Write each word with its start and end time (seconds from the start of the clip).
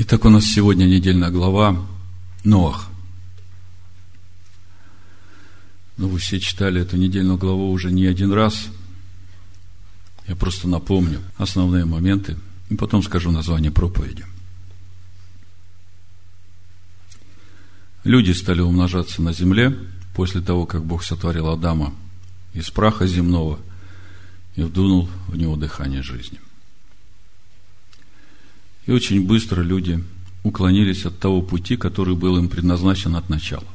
Итак, 0.00 0.24
у 0.26 0.28
нас 0.28 0.44
сегодня 0.44 0.84
недельная 0.84 1.28
глава 1.28 1.84
Ноах. 2.44 2.86
Ну, 5.96 6.06
вы 6.06 6.20
все 6.20 6.38
читали 6.38 6.80
эту 6.82 6.96
недельную 6.96 7.36
главу 7.36 7.72
уже 7.72 7.90
не 7.90 8.06
один 8.06 8.32
раз. 8.32 8.68
Я 10.28 10.36
просто 10.36 10.68
напомню 10.68 11.20
основные 11.36 11.84
моменты, 11.84 12.36
и 12.70 12.76
потом 12.76 13.02
скажу 13.02 13.32
название 13.32 13.72
проповеди. 13.72 14.24
Люди 18.04 18.30
стали 18.30 18.60
умножаться 18.60 19.20
на 19.20 19.32
земле 19.32 19.76
после 20.14 20.40
того, 20.40 20.64
как 20.64 20.84
Бог 20.84 21.02
сотворил 21.02 21.48
Адама 21.48 21.92
из 22.54 22.70
праха 22.70 23.08
земного 23.08 23.58
и 24.54 24.62
вдунул 24.62 25.10
в 25.26 25.34
него 25.34 25.56
дыхание 25.56 26.04
жизни. 26.04 26.38
И 28.88 28.90
очень 28.90 29.26
быстро 29.26 29.60
люди 29.60 30.02
уклонились 30.42 31.04
от 31.04 31.18
того 31.18 31.42
пути, 31.42 31.76
который 31.76 32.16
был 32.16 32.38
им 32.38 32.48
предназначен 32.48 33.16
от 33.16 33.28
начала. 33.28 33.66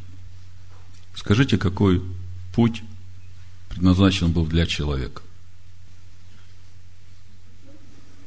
Скажите, 1.14 1.60
какой 1.60 2.02
путь 2.56 2.82
предназначен 3.70 4.32
был 4.32 4.48
для 4.48 4.66
человека? 4.66 5.22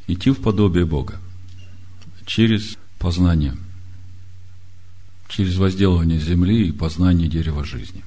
Идти 0.06 0.30
в 0.30 0.36
подобие 0.36 0.86
Бога 0.86 1.18
через 2.24 2.76
познание, 3.00 3.56
через 5.26 5.56
возделывание 5.56 6.20
земли 6.20 6.68
и 6.68 6.72
познание 6.72 7.26
дерева 7.26 7.64
жизни. 7.64 8.04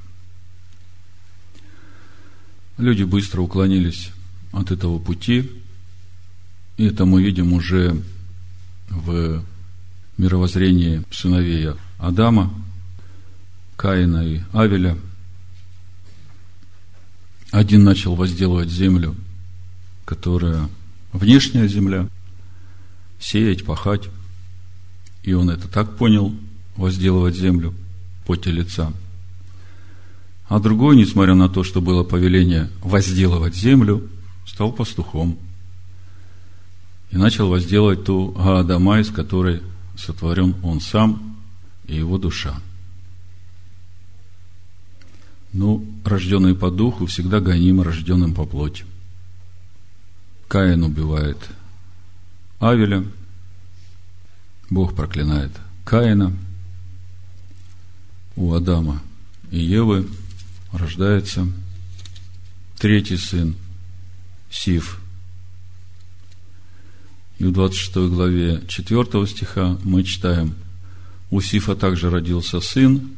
Люди 2.78 3.04
быстро 3.04 3.42
уклонились 3.42 4.12
от 4.54 4.72
этого 4.72 5.00
пути, 5.00 5.52
и 6.78 6.86
это 6.86 7.04
мы 7.04 7.22
видим 7.22 7.52
уже 7.52 8.02
в 8.90 9.44
мировоззрении 10.18 11.04
сыновей 11.12 11.70
Адама, 11.98 12.54
Каина 13.78 14.26
и 14.26 14.42
Авеля. 14.52 14.98
Один 17.52 17.84
начал 17.84 18.16
возделывать 18.16 18.70
землю, 18.70 19.16
которая 20.06 20.70
внешняя 21.14 21.68
земля, 21.68 22.08
сеять, 23.20 23.66
пахать. 23.66 24.10
И 25.24 25.34
он 25.34 25.50
это 25.50 25.68
так 25.68 25.98
понял, 25.98 26.36
возделывать 26.76 27.36
землю 27.36 27.74
поте 28.26 28.52
лица. 28.52 28.94
А 30.48 30.60
другой, 30.60 30.96
несмотря 30.96 31.36
на 31.36 31.50
то, 31.50 31.64
что 31.64 31.82
было 31.82 32.04
повеление 32.04 32.70
возделывать 32.82 33.56
землю, 33.56 34.08
стал 34.46 34.72
пастухом– 34.72 35.38
и 37.12 37.18
начал 37.18 37.50
возделывать 37.50 38.06
ту 38.06 38.32
Гаадама, 38.32 39.00
из 39.00 39.10
которой 39.10 39.62
сотворен 39.98 40.56
он 40.64 40.80
сам 40.80 41.38
и 41.86 41.96
его 41.96 42.18
душа. 42.18 42.60
Ну, 45.52 45.86
рожденный 46.06 46.56
по 46.56 46.70
духу 46.70 47.08
всегда 47.08 47.40
гоним 47.40 47.82
рожденным 47.82 48.36
по 48.36 48.46
плоти. 48.46 48.86
Каин 50.48 50.84
убивает 50.84 51.38
Авеля, 52.60 53.04
Бог 54.70 54.96
проклинает 54.96 55.52
Каина, 55.86 56.34
у 58.36 58.54
Адама 58.54 59.02
и 59.50 59.60
Евы 59.60 60.08
рождается 60.72 61.48
третий 62.78 63.18
сын, 63.18 63.56
Сив– 64.52 64.99
и 67.40 67.46
в 67.46 67.54
26 67.54 67.96
главе 68.10 68.62
4 68.68 69.28
стиха 69.28 69.78
мы 69.84 70.04
читаем, 70.04 70.56
у 71.32 71.40
Сифа 71.42 71.76
также 71.76 72.10
родился 72.10 72.60
сын, 72.60 73.12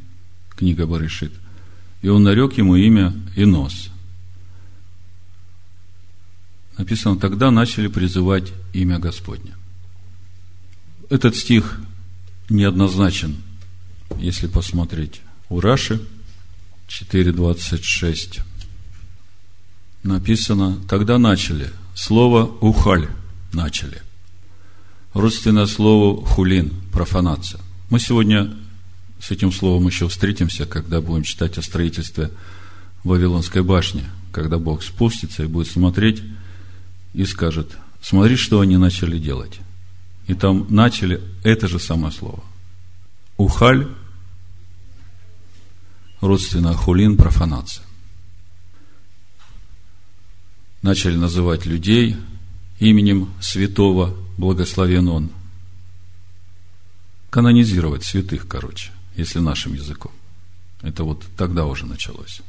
книга 0.55 0.86
Барышит, 0.86 1.33
и 2.03 2.08
он 2.08 2.23
нарек 2.23 2.53
ему 2.53 2.75
имя 2.75 3.14
Инос. 3.36 3.89
Написано, 6.77 7.20
тогда 7.20 7.49
начали 7.52 7.87
призывать 7.87 8.54
имя 8.73 8.99
Господне. 8.99 9.55
Этот 11.09 11.36
стих 11.36 11.80
неоднозначен, 12.49 13.38
если 14.20 14.48
посмотреть 14.48 15.21
у 15.49 15.59
Раши 15.59 15.99
4.26. 16.88 18.42
Написано, 20.03 20.80
тогда 20.88 21.17
начали, 21.17 21.71
слово 21.95 22.45
«ухаль» 22.61 23.08
начали– 23.52 24.02
родственное 25.14 25.66
слову 25.66 26.22
хулин, 26.23 26.72
профанация. 26.92 27.60
Мы 27.89 27.99
сегодня 27.99 28.55
с 29.20 29.32
этим 29.32 29.52
словом 29.52 29.88
еще 29.88 30.08
встретимся, 30.08 30.66
когда 30.66 31.02
будем 31.02 31.23
читать 31.23 31.58
о 31.58 31.61
строительстве 31.61 32.32
Вавилонской 33.04 33.64
башни, 33.64 34.04
когда 34.32 34.58
Бог 34.58 34.83
спустится 34.83 35.44
и 35.44 35.48
будет 35.48 35.67
смотреть 35.67 36.23
и 37.14 37.26
скажет, 37.26 37.77
смотри, 38.02 38.36
что 38.36 38.61
они 38.61 38.77
начали 38.77 39.17
делать. 39.17 39.60
И 40.27 40.33
там 40.33 40.67
начали 40.70 41.21
это 41.44 41.67
же 41.67 41.80
самое 41.80 42.14
слово. 42.14 42.44
Ухаль, 43.38 43.88
родственно 46.21 46.73
хулин, 46.73 47.17
профанация. 47.17 47.86
Начали 50.82 51.16
называть 51.16 51.66
людей 51.66 52.16
именем 52.81 53.30
святого 53.39 54.14
благословен 54.37 55.08
Он. 55.08 55.30
Канонизировать 57.30 58.03
святых, 58.03 58.47
короче, 58.47 58.92
если 59.15 59.39
нашим 59.39 59.73
языком. 59.73 60.11
Это 60.81 61.03
вот 61.03 61.23
тогда 61.37 61.67
уже 61.67 61.86
началось. 61.86 62.41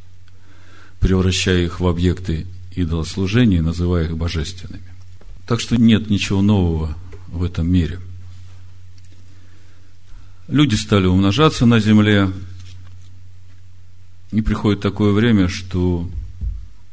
Превращая 1.00 1.64
их 1.64 1.80
в 1.80 1.86
объекты 1.86 2.46
идолослужения, 2.74 3.60
называя 3.60 4.06
их 4.06 4.16
божественными. 4.16 4.82
Так 5.46 5.60
что 5.60 5.76
нет 5.76 6.08
ничего 6.08 6.40
нового 6.40 6.96
в 7.28 7.44
этом 7.44 7.70
мире. 7.70 8.00
Люди 10.48 10.74
стали 10.74 11.06
умножаться 11.06 11.66
на 11.66 11.78
земле, 11.78 12.32
и 14.30 14.40
приходит 14.40 14.80
такое 14.80 15.12
время, 15.12 15.48
что 15.48 16.08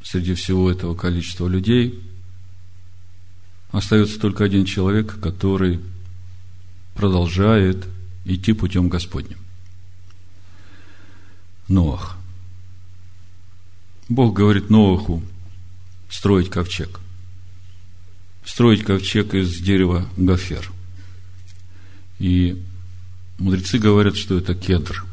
среди 0.03 0.33
всего 0.33 0.69
этого 0.69 0.93
количества 0.93 1.47
людей 1.47 2.03
остается 3.71 4.19
только 4.19 4.43
один 4.43 4.65
человек, 4.65 5.19
который 5.19 5.79
продолжает 6.95 7.87
идти 8.25 8.53
путем 8.53 8.89
Господним. 8.89 9.37
Ноах. 11.67 12.17
Бог 14.07 14.35
говорит 14.35 14.69
Ноаху 14.69 15.23
строить 16.09 16.49
ковчег. 16.49 16.99
Строить 18.43 18.83
ковчег 18.83 19.35
из 19.35 19.59
дерева 19.59 20.09
гофер. 20.17 20.71
И 22.17 22.61
мудрецы 23.37 23.77
говорят, 23.77 24.17
что 24.17 24.37
это 24.37 24.55
кедр. 24.55 25.05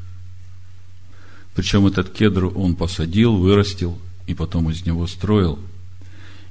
Причем 1.55 1.87
этот 1.87 2.12
кедр 2.12 2.47
он 2.47 2.75
посадил, 2.75 3.37
вырастил 3.37 3.99
и 4.27 4.34
потом 4.34 4.71
из 4.71 4.84
него 4.87 5.06
строил– 5.06 5.59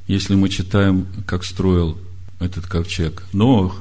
если 0.08 0.36
мы 0.36 0.50
читаем, 0.50 1.08
как 1.26 1.44
строил 1.44 1.98
этот 2.40 2.68
ковчег 2.68 3.24
Ноах, 3.34 3.78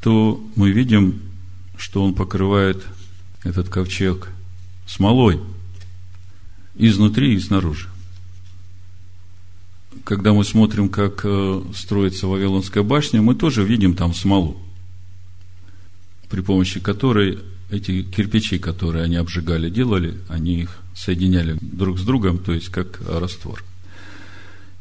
то 0.00 0.42
мы 0.56 0.70
видим, 0.70 1.20
что 1.76 2.04
он 2.04 2.14
покрывает 2.14 2.84
этот 3.44 3.68
ковчег 3.68 4.28
смолой 4.86 5.40
изнутри 6.76 7.34
и 7.34 7.40
снаружи. 7.40 7.88
Когда 10.04 10.32
мы 10.32 10.44
смотрим, 10.44 10.88
как 10.88 11.22
э, 11.24 11.62
строится 11.74 12.26
Вавилонская 12.26 12.82
башня, 12.82 13.22
мы 13.22 13.34
тоже 13.34 13.64
видим 13.64 13.94
там 13.94 14.14
смолу, 14.14 14.58
при 16.28 16.40
помощи 16.40 16.80
которой 16.80 17.38
эти 17.70 18.02
кирпичи, 18.02 18.58
которые 18.58 19.04
они 19.04 19.16
обжигали, 19.16 19.70
делали, 19.70 20.18
они 20.28 20.62
их 20.62 20.80
соединяли 20.94 21.58
друг 21.60 21.98
с 21.98 22.02
другом, 22.02 22.38
то 22.38 22.52
есть 22.52 22.68
как 22.68 23.00
раствор. 23.06 23.62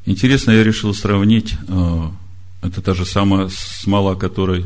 Интересно, 0.10 0.50
я 0.50 0.64
решил 0.64 0.96
сравнить, 0.96 1.56
э, 1.68 2.10
это 2.64 2.82
та 2.82 2.96
же 2.96 3.06
самая 3.06 3.48
смола, 3.50 4.16
которой 4.16 4.66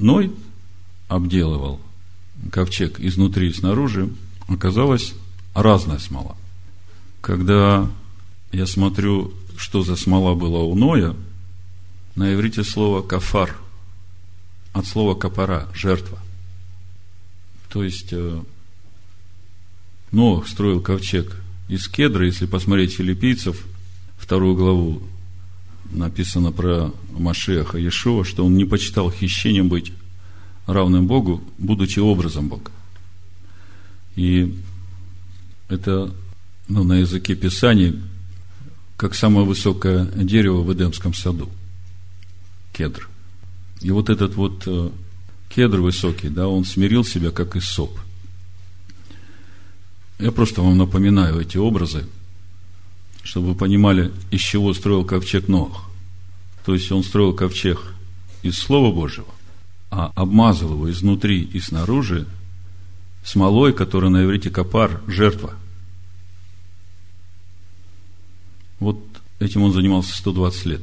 Ной 0.00 0.32
обделывал 1.06 1.80
ковчег 2.50 2.98
изнутри 2.98 3.50
и 3.50 3.52
снаружи, 3.52 4.10
оказалась 4.48 5.14
разная 5.54 6.00
смола. 6.00 6.36
Когда 7.20 7.88
я 8.50 8.66
смотрю, 8.66 9.32
что 9.56 9.84
за 9.84 9.94
смола 9.94 10.34
была 10.34 10.64
у 10.64 10.74
Ноя, 10.74 11.14
на 12.16 12.34
иврите 12.34 12.64
слово 12.64 13.00
кафар, 13.00 13.56
от 14.72 14.86
слова 14.86 15.14
капара, 15.14 15.68
жертва. 15.72 16.18
То 17.68 17.84
есть, 17.84 18.08
э, 18.10 18.42
Ноах 20.10 20.48
строил 20.48 20.80
ковчег 20.80 21.40
из 21.68 21.86
кедра, 21.86 22.26
если 22.26 22.46
посмотреть 22.46 22.94
филиппийцев– 22.94 23.64
вторую 24.24 24.56
главу 24.56 25.02
написано 25.90 26.50
про 26.50 26.94
Машеха 27.10 27.76
Иешуа, 27.76 28.24
что 28.24 28.46
он 28.46 28.56
не 28.56 28.64
почитал 28.64 29.10
хищением 29.10 29.68
быть 29.68 29.92
равным 30.66 31.06
Богу, 31.06 31.42
будучи 31.58 31.98
образом 31.98 32.48
Бога. 32.48 32.70
И 34.16 34.58
это 35.68 36.10
ну, 36.68 36.84
на 36.84 36.94
языке 36.94 37.34
Писания 37.34 37.94
как 38.96 39.14
самое 39.14 39.46
высокое 39.46 40.06
дерево 40.06 40.62
в 40.62 40.72
Эдемском 40.72 41.12
саду. 41.12 41.50
Кедр. 42.72 43.10
И 43.82 43.90
вот 43.90 44.08
этот 44.08 44.36
вот 44.36 44.62
э, 44.66 44.90
кедр 45.50 45.80
высокий, 45.80 46.30
да, 46.30 46.48
он 46.48 46.64
смирил 46.64 47.04
себя, 47.04 47.30
как 47.30 47.56
и 47.56 47.60
соп. 47.60 47.98
Я 50.18 50.32
просто 50.32 50.62
вам 50.62 50.78
напоминаю 50.78 51.40
эти 51.40 51.58
образы, 51.58 52.06
чтобы 53.24 53.48
вы 53.48 53.54
понимали, 53.54 54.12
из 54.30 54.40
чего 54.40 54.72
строил 54.74 55.04
ковчег 55.04 55.48
Нох. 55.48 55.90
То 56.64 56.74
есть 56.74 56.92
он 56.92 57.02
строил 57.02 57.34
ковчег 57.34 57.80
из 58.42 58.56
Слова 58.56 58.94
Божьего, 58.94 59.26
а 59.90 60.12
обмазал 60.14 60.74
его 60.74 60.90
изнутри 60.90 61.42
и 61.42 61.58
снаружи 61.58 62.26
смолой, 63.24 63.72
которая 63.72 64.10
на 64.10 64.24
иврите 64.24 64.50
капар, 64.50 65.00
жертва. 65.08 65.54
Вот 68.78 69.00
этим 69.40 69.62
он 69.62 69.72
занимался 69.72 70.14
120 70.16 70.66
лет. 70.66 70.82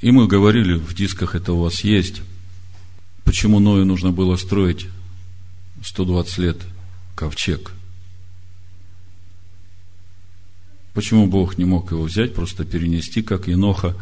И 0.00 0.10
мы 0.10 0.26
говорили, 0.26 0.74
в 0.74 0.94
дисках 0.94 1.34
это 1.34 1.52
у 1.52 1.60
вас 1.60 1.84
есть, 1.84 2.22
почему 3.24 3.60
Ною 3.60 3.84
нужно 3.84 4.10
было 4.10 4.36
строить 4.36 4.88
120 5.84 6.38
лет 6.38 6.56
ковчег. 7.14 7.72
Почему 10.94 11.26
Бог 11.26 11.58
не 11.58 11.64
мог 11.64 11.90
его 11.90 12.02
взять, 12.02 12.34
просто 12.34 12.64
перенести, 12.64 13.22
как 13.22 13.48
Еноха 13.48 13.96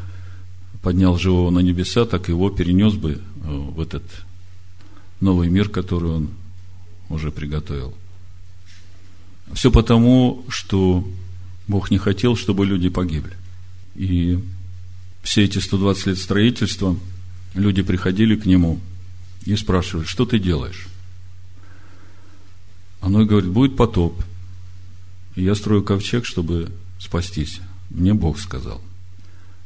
поднял 0.82 1.18
живого 1.18 1.50
на 1.50 1.60
небеса, 1.60 2.04
так 2.04 2.28
его 2.28 2.50
перенес 2.50 2.94
бы 2.94 3.12
э, 3.12 3.18
в 3.44 3.80
этот 3.80 4.02
новый 5.20 5.48
мир, 5.48 5.68
который 5.68 6.10
он 6.10 6.30
уже 7.08 7.30
приготовил. 7.30 7.94
Все 9.52 9.70
потому, 9.70 10.44
что 10.48 11.06
Бог 11.68 11.90
не 11.90 11.98
хотел, 11.98 12.36
чтобы 12.36 12.66
люди 12.66 12.88
погибли. 12.88 13.32
И 13.94 14.38
все 15.22 15.44
эти 15.44 15.58
120 15.58 16.06
лет 16.06 16.18
строительства 16.18 16.96
люди 17.54 17.82
приходили 17.82 18.36
к 18.36 18.46
нему 18.46 18.80
и 19.44 19.54
спрашивали, 19.56 20.06
что 20.06 20.24
ты 20.24 20.38
делаешь? 20.38 20.88
Оно 23.00 23.24
говорит, 23.24 23.50
будет 23.50 23.76
потоп. 23.76 24.22
Я 25.40 25.54
строю 25.54 25.82
ковчег, 25.82 26.26
чтобы 26.26 26.70
спастись. 26.98 27.60
Мне 27.88 28.12
Бог 28.12 28.38
сказал. 28.38 28.80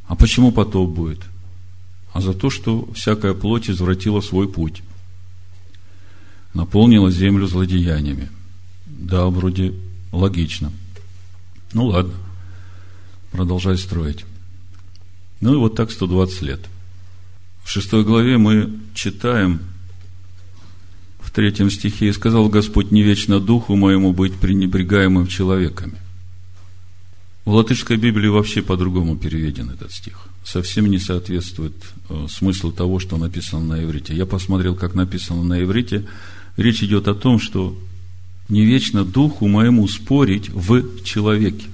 А 0.07 0.15
почему 0.15 0.53
потоп 0.53 0.91
будет? 0.91 1.21
А 2.13 2.21
за 2.21 2.33
то, 2.33 2.49
что 2.49 2.89
всякая 2.93 3.35
плоть 3.35 3.69
извратила 3.69 4.21
свой 4.21 4.49
путь 4.49 4.83
наполнила 6.53 7.11
землю 7.11 7.49
злодеяниями. 7.49 8.31
Да, 8.87 9.27
вроде 9.27 9.75
логично. 10.13 10.73
Ну 11.73 11.87
ладно, 11.87 12.15
продолжай 13.33 13.77
строить. 13.77 14.25
Ну 15.41 15.55
и 15.55 15.57
вот 15.57 15.75
так 15.75 15.91
120 15.91 16.43
лет. 16.43 16.61
В 17.65 17.69
шестой 17.69 18.05
главе 18.05 18.39
мы 18.39 18.79
читаем 18.95 19.61
третьем 21.35 21.71
стихе, 21.71 22.09
«И 22.09 22.13
сказал 22.13 22.49
Господь, 22.49 22.91
не 22.91 23.03
вечно 23.03 23.41
духу 23.41 23.77
моему 23.77 24.13
быть 24.13 24.35
пренебрегаемым 24.35 25.27
человеками». 25.27 25.99
В 27.45 27.53
латышской 27.53 27.99
Библии 27.99 28.29
вообще 28.29 28.63
по-другому 28.63 29.17
переведен 29.17 29.71
этот 29.71 29.93
стих. 29.93 30.29
Совсем 30.45 30.87
не 30.87 30.99
соответствует 30.99 31.75
э, 32.09 32.27
смыслу 32.31 32.73
того, 32.73 33.01
что 33.01 33.19
написано 33.19 33.77
на 33.77 33.85
иврите. 33.85 34.15
Я 34.15 34.25
посмотрел, 34.25 34.75
как 34.75 34.95
написано 34.95 35.43
на 35.43 35.63
иврите– 35.63 36.07
речь 36.57 36.83
идет 36.83 37.09
о 37.09 37.15
том, 37.15 37.39
что 37.39 37.77
не 38.49 38.65
вечно 38.65 39.05
духу 39.05 39.49
моему 39.49 39.89
спорить 39.89 40.51
в 40.51 41.03
человеке. 41.03 41.67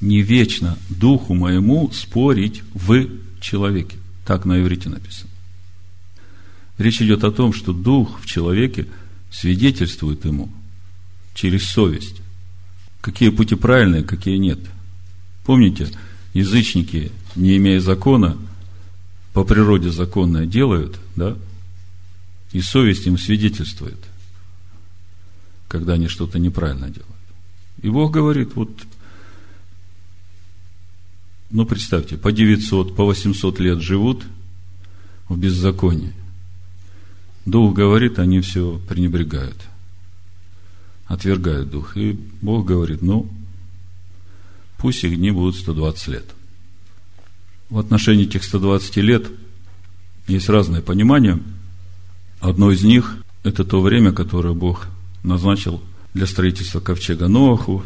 Не 0.00 0.22
вечно 0.22 0.78
духу 0.88 1.34
моему 1.34 1.90
спорить 1.92 2.62
в 2.74 3.08
человеке. 3.40 3.96
Так 4.24 4.44
на 4.44 4.60
иврите 4.60 4.88
написано. 4.88 5.30
Речь 6.78 7.00
идет 7.00 7.24
о 7.24 7.32
том, 7.32 7.52
что 7.52 7.72
дух 7.72 8.20
в 8.20 8.26
человеке 8.26 8.86
свидетельствует 9.30 10.24
ему 10.24 10.50
через 11.34 11.64
совесть. 11.68 12.16
Какие 13.00 13.30
пути 13.30 13.54
правильные, 13.54 14.02
какие 14.02 14.36
нет. 14.36 14.58
Помните, 15.44 15.88
язычники, 16.34 17.12
не 17.34 17.56
имея 17.56 17.80
закона, 17.80 18.36
по 19.32 19.44
природе 19.44 19.90
законное 19.90 20.46
делают, 20.46 20.98
да, 21.14 21.36
и 22.52 22.60
совесть 22.60 23.06
им 23.06 23.18
свидетельствует, 23.18 23.98
когда 25.68 25.94
они 25.94 26.08
что-то 26.08 26.38
неправильно 26.38 26.88
делают. 26.88 27.06
И 27.82 27.90
Бог 27.90 28.12
говорит, 28.12 28.54
вот, 28.54 28.70
ну, 31.50 31.66
представьте, 31.66 32.16
по 32.16 32.32
900, 32.32 32.96
по 32.96 33.04
800 33.04 33.60
лет 33.60 33.80
живут 33.80 34.24
в 35.28 35.38
беззаконии. 35.38 36.14
Дух 37.46 37.74
говорит, 37.74 38.18
они 38.18 38.40
все 38.40 38.78
пренебрегают, 38.88 39.56
отвергают 41.06 41.70
Дух. 41.70 41.96
И 41.96 42.18
Бог 42.42 42.66
говорит, 42.66 43.00
ну, 43.00 43.28
пусть 44.76 45.02
их 45.04 45.16
дни 45.16 45.30
будут 45.30 45.56
120 45.56 46.08
лет. 46.08 46.26
В 47.70 47.78
отношении 47.78 48.26
этих 48.26 48.44
120 48.44 48.96
лет 48.98 49.26
есть 50.26 50.48
разное 50.50 50.82
понимание– 50.82 51.40
Одно 52.40 52.70
из 52.70 52.84
них– 52.84 53.16
это 53.44 53.64
то 53.64 53.80
время, 53.80 54.12
которое 54.12 54.54
Бог 54.54 54.86
назначил 55.22 55.80
для 56.14 56.26
строительства 56.26 56.80
ковчега 56.80 57.28
Ноаху, 57.28 57.82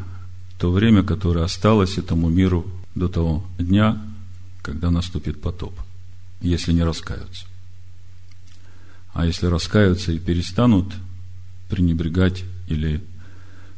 то 0.59 0.71
время, 0.71 1.03
которое 1.03 1.45
осталось 1.45 1.99
этому 1.99 2.29
миру 2.29 2.67
до 2.95 3.09
того 3.09 3.45
дня, 3.59 4.03
когда 4.63 4.91
наступит 4.91 5.41
потоп, 5.41 5.73
если 6.41 6.73
не 6.73 6.83
раскаются. 6.83 7.47
А 9.13 9.27
если 9.27 9.47
раскаются 9.47 10.13
и 10.13 10.19
перестанут 10.19 10.95
пренебрегать 11.69 12.45
или 12.69 13.03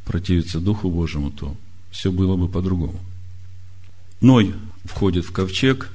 противиться 0.05 0.59
Духу 0.59 0.89
Божьему, 0.89 1.31
то 1.31 1.55
все 1.91 2.11
было 2.11 2.35
бы 2.35 2.47
по-другому. 2.47 2.99
Ной 4.21 4.53
входит 4.85 5.25
в 5.25 5.31
ковчег. 5.31 5.89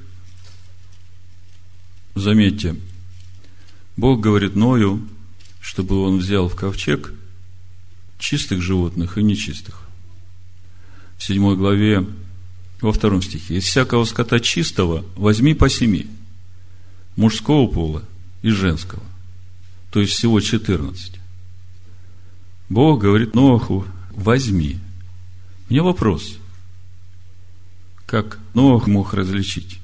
Заметьте, 2.15 2.77
Бог 3.97 4.21
говорит 4.21 4.55
Ною, 4.55 5.07
чтобы 5.61 6.01
он 6.03 6.19
взял 6.19 6.49
в 6.49 6.55
ковчег 6.55 7.13
чистых 8.19 8.63
животных 8.63 9.19
и 9.19 9.23
нечистых. 9.23 9.83
В 11.17 11.25
седьмой 11.25 11.57
главе, 11.57 12.07
во 12.81 12.93
втором 12.93 13.23
стихе, 13.23 13.57
из 13.57 13.65
всякого 13.65 14.05
скота 14.05 14.41
чистого 14.41 15.05
возьми 15.17 15.55
по 15.55 15.69
семи, 15.69 16.07
мужского 17.17 17.67
пола 17.67 18.03
и 18.43 18.51
женского, 18.51 19.03
то 19.91 20.01
есть 20.01 20.13
всего 20.15 20.41
четырнадцать. 20.41 21.19
Бог 22.69 23.01
говорит 23.01 23.35
Ноху, 23.35 23.87
возьми. 24.11 24.79
У 25.69 25.73
меня 25.73 25.83
вопрос, 25.83 26.39
как 28.07 28.39
Нох 28.55 28.87
мог 28.87 29.15
различить 29.15 29.81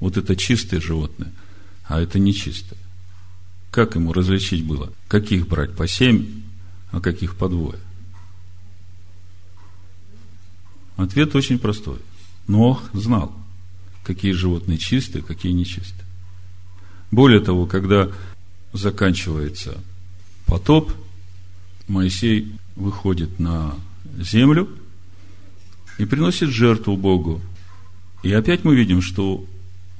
вот 0.00 0.16
это 0.16 0.36
чистое 0.36 0.80
животное, 0.80 1.32
а 1.84 2.00
это 2.00 2.18
нечистое? 2.18 2.78
Как 3.70 3.94
ему 3.94 4.12
различить 4.12 4.64
было? 4.64 4.92
Каких 5.08 5.48
брать 5.48 5.74
по 5.74 5.86
семь, 5.86 6.42
а 6.90 7.00
каких 7.00 7.36
по 7.36 7.48
двое? 7.48 7.78
Ответ 10.96 11.34
очень 11.34 11.58
простой. 11.58 11.98
Нох 12.48 12.82
знал, 12.94 13.32
какие 14.04 14.32
животные 14.32 14.78
чистые, 14.78 15.22
какие 15.22 15.52
нечистые. 15.52 16.06
Более 17.10 17.40
того, 17.40 17.66
когда 17.66 18.10
заканчивается 18.72 19.78
потоп, 20.46 20.92
Моисей 21.88 22.52
выходит 22.74 23.38
на 23.38 23.74
землю 24.18 24.68
и 25.98 26.04
приносит 26.04 26.50
жертву 26.50 26.96
Богу. 26.96 27.40
И 28.22 28.32
опять 28.32 28.64
мы 28.64 28.74
видим, 28.74 29.02
что 29.02 29.44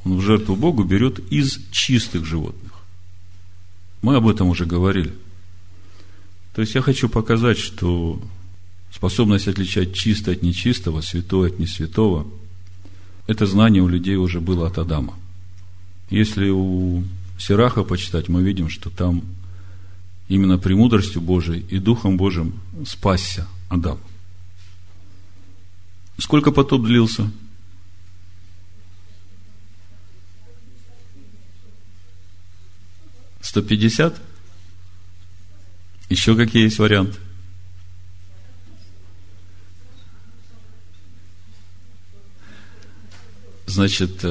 он 0.05 0.19
в 0.19 0.21
жертву 0.21 0.57
Богу 0.57 0.85
берет 0.85 1.21
из 1.33 1.59
чистых 1.71 2.25
животных. 2.25 2.73
Мы 4.03 4.17
об 4.17 4.29
этом 4.29 4.49
уже 4.49 4.67
говорили. 4.67 5.13
То 6.55 6.63
есть 6.63 6.75
я 6.75 6.81
хочу 6.81 7.09
показать, 7.09 7.59
что 7.59 8.21
способность 8.91 9.49
отличать 9.49 9.95
чистое 9.95 10.35
от 10.35 10.43
нечистого, 10.43 11.01
святое 11.01 11.51
от 11.51 11.59
несвятого, 11.59 12.27
это 13.27 13.47
знание 13.47 13.83
у 13.83 13.89
людей 13.89 14.17
уже 14.17 14.41
было 14.41 14.67
от 14.67 14.79
Адама. 14.79 15.15
Если 16.09 16.49
у 16.49 17.03
Сираха 17.39 17.85
почитать, 17.85 18.29
мы 18.29 18.43
видим, 18.43 18.69
что 18.69 18.91
там 18.91 19.25
именно 20.29 20.59
премудростью 20.59 21.21
Божией 21.21 21.65
и 21.69 21.79
Духом 21.79 22.17
Божьим 22.17 22.61
спасся 22.87 23.47
Адам. 23.69 23.99
Сколько 26.19 26.51
потоп 26.51 26.85
длился? 26.85 27.31
150? 33.57 34.21
Еще 36.11 36.37
какие 36.37 36.65
есть 36.65 36.79
варианты? 36.79 37.19
Значит, 43.67 44.25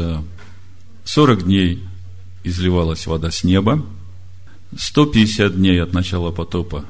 40 1.06 1.40
э, 1.40 1.44
дней 1.44 1.84
изливалась 2.46 3.08
вода 3.08 3.32
с 3.32 3.44
неба, 3.44 3.84
150 4.78 5.56
дней 5.58 5.82
от 5.82 5.94
начала 5.94 6.32
потопа 6.32 6.86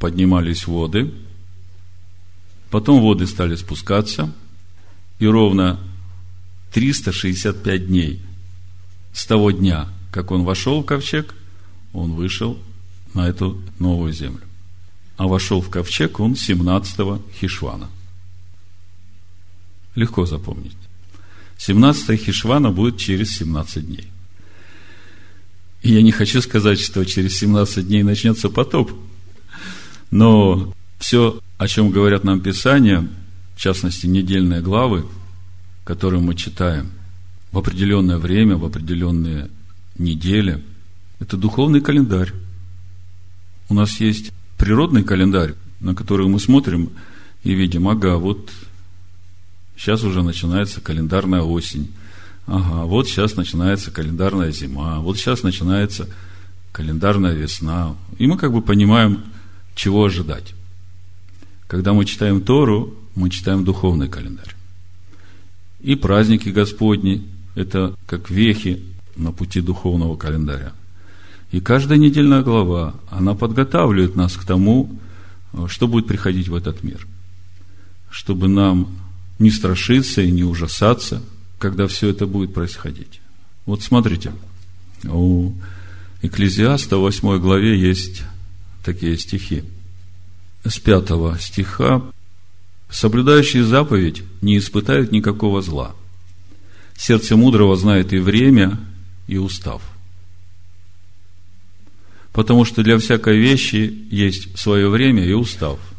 поднимались 0.00 0.66
воды, 0.66 1.12
потом 2.70 3.00
воды 3.00 3.26
стали 3.26 3.54
спускаться, 3.54 4.32
и 5.20 5.26
ровно 5.26 5.78
365 6.72 7.86
дней 7.86 8.20
с 9.12 9.26
того 9.26 9.52
дня, 9.52 9.88
как 10.10 10.32
он 10.32 10.42
вошел 10.42 10.82
в 10.82 10.86
ковчег, 10.86 11.34
он 11.92 12.12
вышел 12.12 12.58
на 13.14 13.28
эту 13.28 13.60
новую 13.78 14.12
землю. 14.12 14.42
А 15.16 15.28
вошел 15.28 15.60
в 15.60 15.68
ковчег 15.68 16.18
он 16.18 16.32
17-го 16.32 17.22
Хишвана. 17.38 17.88
Легко 19.94 20.26
запомнить. 20.26 20.76
17 21.58 22.18
Хишвана 22.18 22.70
будет 22.70 22.96
через 22.96 23.36
17 23.36 23.86
дней. 23.86 24.08
Я 25.82 26.02
не 26.02 26.12
хочу 26.12 26.42
сказать, 26.42 26.78
что 26.78 27.04
через 27.04 27.38
17 27.38 27.86
дней 27.86 28.02
начнется 28.02 28.48
потоп. 28.48 28.92
Но 30.10 30.74
все, 30.98 31.40
о 31.58 31.68
чем 31.68 31.90
говорят 31.90 32.24
нам 32.24 32.40
Писания, 32.40 33.08
в 33.56 33.60
частности, 33.60 34.06
недельные 34.06 34.60
главы, 34.60 35.06
которые 35.84 36.20
мы 36.20 36.34
читаем 36.34 36.90
в 37.52 37.58
определенное 37.58 38.18
время, 38.18 38.56
в 38.56 38.64
определенные 38.64 39.48
недели, 39.96 40.62
это 41.18 41.36
духовный 41.36 41.80
календарь. 41.80 42.32
У 43.68 43.74
нас 43.74 44.00
есть 44.00 44.32
природный 44.58 45.04
календарь, 45.04 45.54
на 45.80 45.94
который 45.94 46.26
мы 46.26 46.40
смотрим 46.40 46.90
и 47.42 47.54
видим, 47.54 47.88
ага, 47.88 48.16
вот 48.16 48.50
Сейчас 49.80 50.04
уже 50.04 50.22
начинается 50.22 50.82
календарная 50.82 51.40
осень. 51.40 51.90
Ага, 52.50 52.84
вот 52.84 53.06
сейчас 53.06 53.36
начинается 53.36 53.92
календарная 53.92 54.50
зима. 54.50 54.98
Вот 54.98 55.16
сейчас 55.16 55.44
начинается 55.44 56.08
календарная 56.72 57.32
весна. 57.32 57.94
И 58.18 58.26
мы 58.26 58.36
как 58.36 58.52
бы 58.52 58.60
понимаем, 58.60 59.22
чего 59.76 60.04
ожидать. 60.04 60.54
Когда 61.68 61.92
мы 61.92 62.04
читаем 62.04 62.40
Тору, 62.40 62.92
мы 63.14 63.30
читаем 63.30 63.64
духовный 63.64 64.08
календарь. 64.08 64.56
И 65.78 65.94
праздники 65.94 66.48
Господни– 66.48 67.24
это 67.54 67.94
как 68.06 68.30
вехи 68.30 68.82
на 69.14 69.30
пути 69.30 69.60
духовного 69.60 70.16
календаря. 70.16 70.72
И 71.52 71.60
каждая 71.60 71.98
недельная 71.98 72.42
глава, 72.42 72.96
она 73.10 73.36
подготавливает 73.36 74.16
нас 74.16 74.36
к 74.36 74.44
тому, 74.44 74.98
что 75.68 75.86
будет 75.86 76.08
приходить 76.08 76.48
в 76.48 76.56
этот 76.56 76.82
мир. 76.82 77.06
Чтобы 78.10 78.48
нам 78.48 78.88
не 79.38 79.52
страшиться 79.52 80.20
и 80.20 80.32
не 80.32 80.42
ужасаться, 80.42 81.22
когда 81.60 81.86
все 81.86 82.08
это 82.08 82.26
будет 82.26 82.52
происходить. 82.52 83.20
Вот 83.66 83.82
смотрите, 83.82 84.32
у 85.04 85.52
Экклезиаста 86.22 86.96
в 86.96 87.02
8 87.02 87.38
главе 87.38 87.78
есть 87.78 88.22
такие 88.84 89.16
стихи. 89.16 89.62
С 90.64 90.78
5 90.78 91.40
стиха 91.40 92.02
«Соблюдающие 92.90 93.62
заповедь 93.62 94.24
не 94.40 94.58
испытают 94.58 95.12
никакого 95.12 95.62
зла. 95.62 95.94
Сердце 96.96 97.36
мудрого 97.36 97.76
знает 97.76 98.12
и 98.12 98.18
время, 98.18 98.80
и 99.28 99.38
устав. 99.38 99.80
Потому 102.32 102.64
что 102.64 102.82
для 102.82 102.98
всякой 102.98 103.38
вещи 103.38 104.06
есть 104.10 104.58
свое 104.58 104.88
время 104.88 105.24
и 105.24 105.32
устав– 105.34 105.78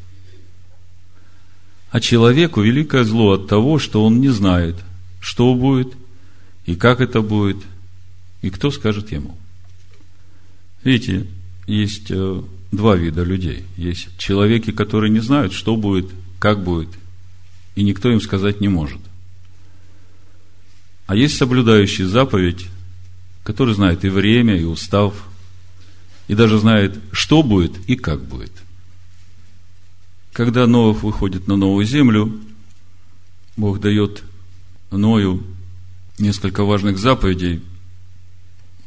а 1.91 1.99
человеку 1.99 2.61
великое 2.61 3.03
зло 3.03 3.33
от 3.33 3.47
того, 3.47 3.77
что 3.77 4.05
он 4.05 4.21
не 4.21 4.29
знает, 4.29 4.77
что 5.21 5.55
будет, 5.55 5.93
и 6.65 6.75
как 6.75 6.99
это 6.99 7.21
будет, 7.21 7.57
и 8.41 8.49
кто 8.49 8.71
скажет 8.71 9.13
ему. 9.13 9.37
Видите, 10.83 11.27
есть 11.65 12.07
э, 12.09 12.41
два 12.73 12.97
вида 12.97 13.23
людей. 13.23 13.63
Есть 13.77 14.09
человеки, 14.17 14.71
которые 14.71 15.09
не 15.09 15.19
знают, 15.19 15.53
что 15.53 15.77
будет, 15.77 16.09
как 16.39 16.61
будет, 16.61 16.89
и 17.75 17.83
никто 17.83 18.11
им 18.11 18.19
сказать 18.19 18.59
не 18.59 18.67
может. 18.67 18.99
А 21.07 21.15
есть 21.15 21.37
соблюдающий 21.37 22.03
заповедь, 22.03 22.67
который 23.43 23.75
знает 23.75 24.03
и 24.03 24.09
время, 24.09 24.57
и 24.57 24.65
устав, 24.65 25.13
и 26.27 26.35
даже 26.35 26.59
знает, 26.59 26.99
что 27.13 27.43
будет 27.43 27.77
и 27.87 27.95
как 27.95 28.21
будет– 28.25 28.51
когда 30.33 30.65
Новых 30.65 31.03
выходит 31.03 31.47
на 31.47 31.57
новую 31.57 31.85
землю, 31.85 32.39
Бог 33.57 33.81
дает 33.81 34.23
Ною 34.91 35.43
несколько 36.19 36.63
важных 36.63 36.97
заповедей, 36.97 37.61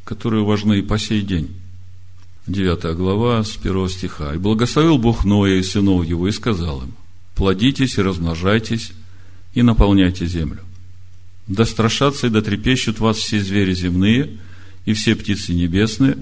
которые 0.05 0.45
важны 0.45 0.79
и 0.79 0.83
по 0.83 0.99
сей 0.99 1.23
день. 1.23 1.51
Девятая 2.47 2.95
глава 2.95 3.43
с 3.43 3.51
первого 3.51 3.89
стиха. 3.89 4.35
«И 4.35 4.39
благословил 4.39 4.99
Бог 4.99 5.25
Ноя 5.25 5.57
и 5.57 5.63
сынов 5.63 6.05
его, 6.05 6.29
и 6.29 6.33
сказал 6.33 6.83
им, 6.83 6.95
плодитесь 7.35 7.97
и 7.97 8.03
размножайтесь, 8.03 8.93
и 9.55 9.63
наполняйте 9.63 10.27
землю. 10.27 10.61
Да 11.47 11.65
страшатся 11.65 12.27
и 12.27 12.31
да 12.31 12.43
трепещут 12.43 13.01
вас 13.01 13.17
все 13.17 13.41
звери 13.41 13.73
земные, 13.73 14.39
и 14.85 14.93
все 14.93 15.15
птицы 15.15 15.55
небесные, 15.55 16.19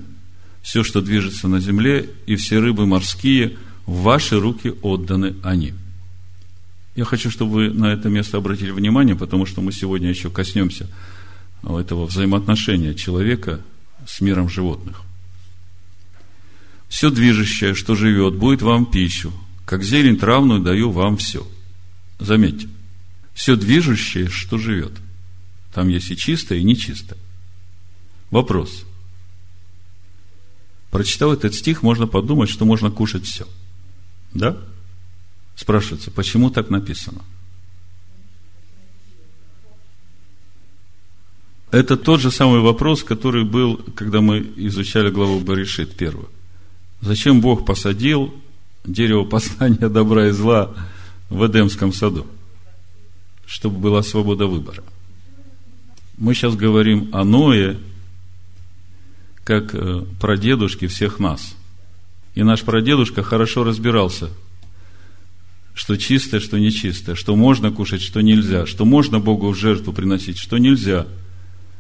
все, 0.63 0.85
что 0.85 1.01
движется 1.01 1.49
на 1.49 1.59
земле, 1.59 2.09
и 2.27 2.37
все 2.37 2.61
рыбы 2.61 2.87
морские– 2.87 3.57
в 3.87 4.03
ваши 4.03 4.39
руки 4.39 4.73
отданы 4.83 5.35
они. 5.43 5.75
Я 6.95 7.05
хочу, 7.05 7.31
чтобы 7.31 7.53
вы 7.53 7.71
на 7.71 7.93
это 7.93 8.09
место 8.09 8.37
обратили 8.37 8.71
внимание, 8.71 9.17
потому 9.17 9.47
что 9.47 9.61
мы 9.63 9.73
сегодня 9.73 10.09
еще 10.09 10.31
коснемся 10.31 10.89
этого 11.63 12.07
взаимоотношения 12.07 12.95
человека 12.95 13.61
с 14.07 14.21
миром 14.21 14.49
животных. 14.49 15.03
Все 16.89 17.11
движущее, 17.11 17.75
что 17.75 17.95
живет, 17.95 18.35
будет 18.35 18.61
вам 18.61 18.85
пищу, 18.85 19.33
как 19.65 19.83
зелень 19.83 20.19
травную 20.19 20.61
даю 20.61 20.91
вам 20.91 21.17
все. 21.17 21.47
Заметьте, 22.19 22.69
все 23.33 23.57
движущее, 23.57 24.29
что 24.29 24.59
живет. 24.59 24.93
Там 25.73 25.89
есть 25.89 26.11
и 26.11 26.17
чистое, 26.17 26.59
и 26.59 26.65
нечистое. 26.65 27.19
Вопрос. 28.31 28.85
Прочитав 30.91 31.33
этот 31.33 31.55
стих, 31.55 31.83
можно 31.83 32.07
подумать, 32.07 32.51
что 32.51 32.67
можно 32.67 32.91
кушать 32.91 33.25
все– 33.25 33.47
да? 34.35 34.57
Спрашивается, 35.57 36.11
почему 36.11 36.51
так 36.51 36.71
написано? 36.71 37.23
Это 41.71 41.97
тот 41.97 42.21
же 42.21 42.31
самый 42.31 42.61
вопрос, 42.61 43.03
который 43.03 43.45
был, 43.45 43.77
когда 43.95 44.21
мы 44.21 44.41
изучали 44.57 45.11
главу 45.11 45.41
Баришит 45.41 45.97
первую. 45.97 46.29
Зачем 47.01 47.41
Бог 47.41 47.65
посадил 47.65 48.35
дерево 48.85 49.25
познания 49.25 49.89
добра 49.89 50.29
и 50.29 50.31
зла 50.33 50.75
в 51.31 51.47
Эдемском 51.47 51.93
саду? 51.93 52.27
Чтобы 53.47 53.79
была 53.79 54.03
свобода 54.03 54.47
выбора. 54.47 54.85
Мы 56.19 56.35
сейчас 56.35 56.55
говорим 56.55 57.09
о 57.13 57.25
Ное, 57.25 57.79
как 59.45 59.75
э, 59.75 60.05
про 60.21 60.37
дедушки 60.37 60.87
всех 60.87 61.19
нас– 61.19 61.55
и 62.35 62.43
наш 62.43 62.63
прадедушка 62.63 63.23
хорошо 63.23 63.65
разбирался, 63.65 64.31
что 65.75 65.97
чистое, 65.97 66.41
что 66.41 66.59
нечистое, 66.59 67.15
что 67.15 67.35
можно 67.35 67.71
кушать, 67.71 68.03
что 68.03 68.21
нельзя, 68.21 68.67
что 68.67 68.85
можно 68.85 69.21
Богу 69.21 69.51
в 69.51 69.57
жертву 69.57 69.93
приносить, 69.93 70.39
что 70.39 70.59
нельзя. 70.59 71.07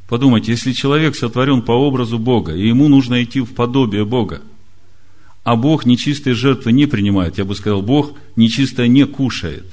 Подумайте, 0.08 0.52
если 0.52 0.72
человек 0.72 1.16
сотворен 1.16 1.62
по 1.62 1.72
образу 1.72 2.18
Бога, 2.18 2.54
и 2.54 2.66
ему 2.66 2.88
нужно 2.88 3.22
идти 3.22 3.40
в 3.40 3.54
подобие 3.54 4.04
Бога, 4.04 4.42
а 5.44 5.56
Бог 5.56 5.84
нечистые 5.84 6.34
жертвы 6.34 6.72
не 6.72 6.86
принимает, 6.86 7.38
я 7.38 7.44
бы 7.44 7.54
сказал, 7.54 7.82
Бог 7.82 8.14
нечистое 8.36 8.88
не 8.88 9.04
кушает, 9.06 9.66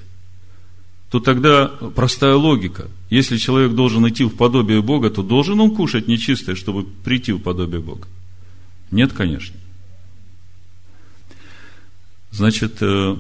то 1.10 1.20
тогда 1.20 1.68
простая 1.68 2.36
логика. 2.36 2.88
Если 3.10 3.38
человек 3.38 3.74
должен 3.74 4.08
идти 4.08 4.24
в 4.24 4.36
подобие 4.36 4.82
Бога, 4.82 5.10
то 5.10 5.24
должен 5.24 5.60
он 5.60 5.76
кушать 5.76 6.08
нечистое, 6.08 6.56
чтобы 6.56 6.84
прийти 6.84 7.32
в 7.32 7.40
подобие 7.40 7.82
Бога? 7.82 8.08
Нет, 8.92 9.14
конечно. 9.14 9.56
Значит, 12.32 12.78
э, 12.82 13.16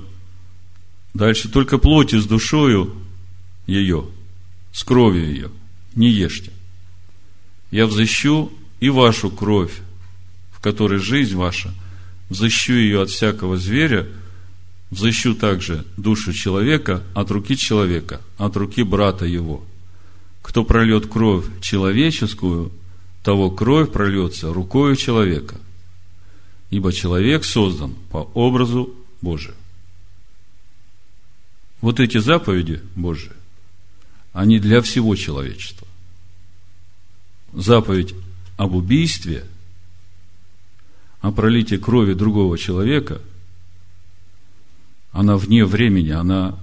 дальше 1.13 1.50
только 1.50 1.78
плотью 1.78 2.22
с 2.22 2.25
душою 2.25 2.96
ее, 3.68 4.06
с 4.72 4.84
кровью 4.84 5.28
ее, 5.28 5.51
не 5.96 6.10
ешьте. 6.10 6.51
Я 7.72 7.86
взыщу 7.86 8.51
и 8.80 8.89
вашу 8.89 9.30
кровь, 9.30 9.74
в 10.51 10.60
которой 10.60 11.00
жизнь 11.00 11.36
ваша, 11.36 11.74
взыщу 12.30 12.74
ее 12.74 13.01
от 13.01 13.10
всякого 13.10 13.58
зверя, 13.58 14.08
взыщу 14.92 15.36
также 15.36 15.86
душу 15.98 16.34
человека 16.34 17.04
от 17.13 17.32
руки 17.32 17.56
человека, 17.56 18.22
от 18.38 18.58
руки 18.58 18.84
брата 18.84 19.25
его. 19.25 19.63
Кто 20.42 20.63
прольет 20.63 21.08
кровь 21.08 21.46
человеческую, 21.62 22.72
того 23.24 23.51
кровь 23.51 23.92
прольется 23.92 24.51
рукою 24.54 24.96
человека. 24.96 25.58
Ибо 26.72 26.94
человек 26.94 27.44
создан 27.44 27.96
по 28.12 28.30
образу 28.34 28.94
Божию. 29.22 29.56
Вот 31.81 32.00
эти 32.00 32.17
заповеди 32.17 32.81
Божии, 32.95 33.31
они 34.33 34.59
для 34.59 34.81
всего 34.81 35.15
человечества. 35.15 35.88
Заповедь 37.53 38.13
об 38.57 38.75
убийстве, 38.75 39.45
о 41.21 41.31
пролитии 41.31 41.75
крови 41.75 42.13
другого 42.13 42.57
человека, 42.57 43.21
она 45.12 45.38
вне 45.38 45.65
времени, 45.65 46.12
она 46.12 46.57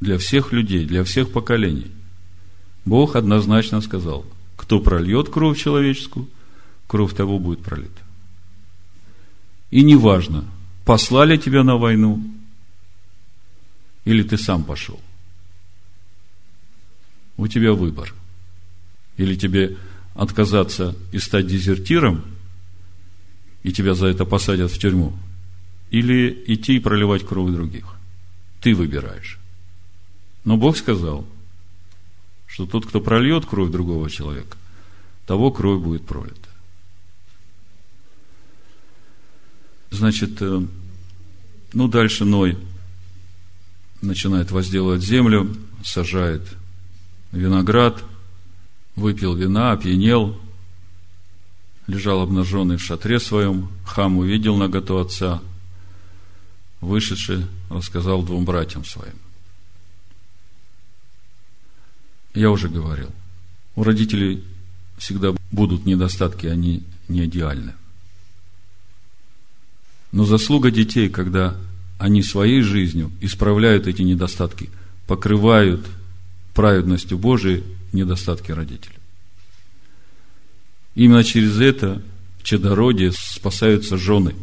для 0.00 0.18
всех 0.18 0.52
людей, 0.52 0.84
для 0.84 1.04
всех 1.04 1.32
поколений. 1.32 1.90
Бог 2.84 3.16
однозначно 3.16 3.80
сказал, 3.80 4.24
кто 4.56 4.80
прольет 4.80 5.28
кровь 5.28 5.58
человеческую, 5.58 6.28
кровь 6.86 7.14
того 7.14 7.38
будет 7.38 7.62
пролита. 7.62 8.02
И 9.70 9.82
неважно, 9.82 10.44
послали 10.84 11.36
тебя 11.36 11.64
на 11.64 11.76
войну, 11.76 12.22
или 14.06 14.22
ты 14.22 14.38
сам 14.38 14.64
пошел. 14.64 15.00
У 17.36 17.48
тебя 17.48 17.72
выбор. 17.74 18.14
Или 19.18 19.34
тебе 19.34 19.76
отказаться 20.14 20.96
и 21.12 21.18
стать 21.18 21.48
дезертиром, 21.48 22.24
и 23.62 23.72
тебя 23.72 23.94
за 23.94 24.06
это 24.06 24.24
посадят 24.24 24.70
в 24.70 24.78
тюрьму, 24.78 25.12
или 25.90 26.44
идти 26.46 26.76
и 26.76 26.80
проливать 26.80 27.26
кровь 27.26 27.52
других. 27.52 27.84
Ты 28.60 28.74
выбираешь. 28.74 29.38
Но 30.44 30.56
Бог 30.56 30.76
сказал, 30.76 31.26
что 32.46 32.64
тот, 32.64 32.86
кто 32.86 33.00
прольет 33.00 33.44
кровь 33.44 33.72
другого 33.72 34.08
человека, 34.08 34.56
того 35.26 35.50
кровь 35.50 35.82
будет 35.82 36.06
пролита. 36.06 36.48
Значит, 39.90 40.40
э, 40.40 40.62
ну 41.72 41.88
дальше 41.88 42.24
Ной 42.24 42.56
начинает 44.02 44.50
возделывать 44.50 45.02
землю, 45.02 45.56
сажает 45.84 46.42
виноград, 47.32 48.02
выпил 48.94 49.34
вина, 49.34 49.72
опьянел, 49.72 50.40
лежал 51.86 52.22
обнаженный 52.22 52.76
в 52.76 52.82
шатре 52.82 53.20
своем, 53.20 53.68
хам 53.84 54.18
увидел 54.18 54.56
наготу 54.56 54.98
отца, 54.98 55.40
вышедший, 56.80 57.46
рассказал 57.68 58.22
двум 58.22 58.44
братьям 58.44 58.84
своим. 58.84 59.14
Я 62.34 62.50
уже 62.50 62.68
говорил, 62.68 63.10
у 63.76 63.82
родителей 63.82 64.44
всегда 64.98 65.34
будут 65.50 65.86
недостатки, 65.86 66.46
они 66.46 66.82
не 67.08 67.24
идеальны. 67.24 67.74
Но 70.12 70.24
заслуга 70.24 70.70
детей, 70.70 71.08
когда 71.08 71.56
они 71.98 72.22
своей 72.22 72.60
жизнью 72.62 73.10
исправляют 73.20 73.86
эти 73.86 74.02
недостатки, 74.02 74.70
покрывают 75.06 75.86
праведностью 76.54 77.18
Божией 77.18 77.64
недостатки 77.92 78.52
родителей. 78.52 78.96
Именно 80.94 81.24
через 81.24 81.60
это 81.60 82.02
в 82.38 82.42
чадородие 82.42 83.12
спасаются 83.12 83.96
жены. 83.96 84.34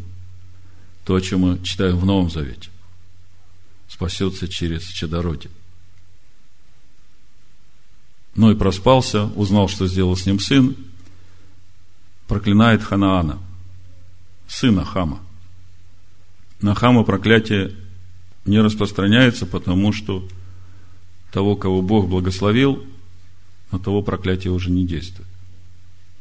То, 1.06 1.16
о 1.16 1.22
чем 1.22 1.42
мы 1.42 1.64
читаем 1.64 1.98
в 1.98 2.06
Новом 2.06 2.30
Завете. 2.30 2.70
Спасется 3.90 4.48
через 4.48 4.84
чадородие. 4.88 5.52
Но 8.36 8.52
и 8.52 8.56
проспался, 8.56 9.26
узнал, 9.26 9.68
что 9.68 9.86
сделал 9.86 10.16
с 10.16 10.26
ним 10.26 10.40
сын, 10.40 10.76
проклинает 12.28 12.82
Ханаана, 12.82 13.38
сына 14.48 14.86
Хама– 14.86 15.20
на 16.64 16.76
Хама 16.76 17.04
проклятие 17.04 17.76
не 18.46 18.60
распространяется, 18.62 19.46
потому 19.46 19.92
что 19.92 20.28
того, 21.32 21.58
кого 21.58 21.82
Бог 21.82 22.08
благословил, 22.08 22.84
на 23.72 23.80
того 23.80 24.02
проклятие 24.02 24.54
уже 24.54 24.72
не 24.72 24.86
действует. 24.86 25.28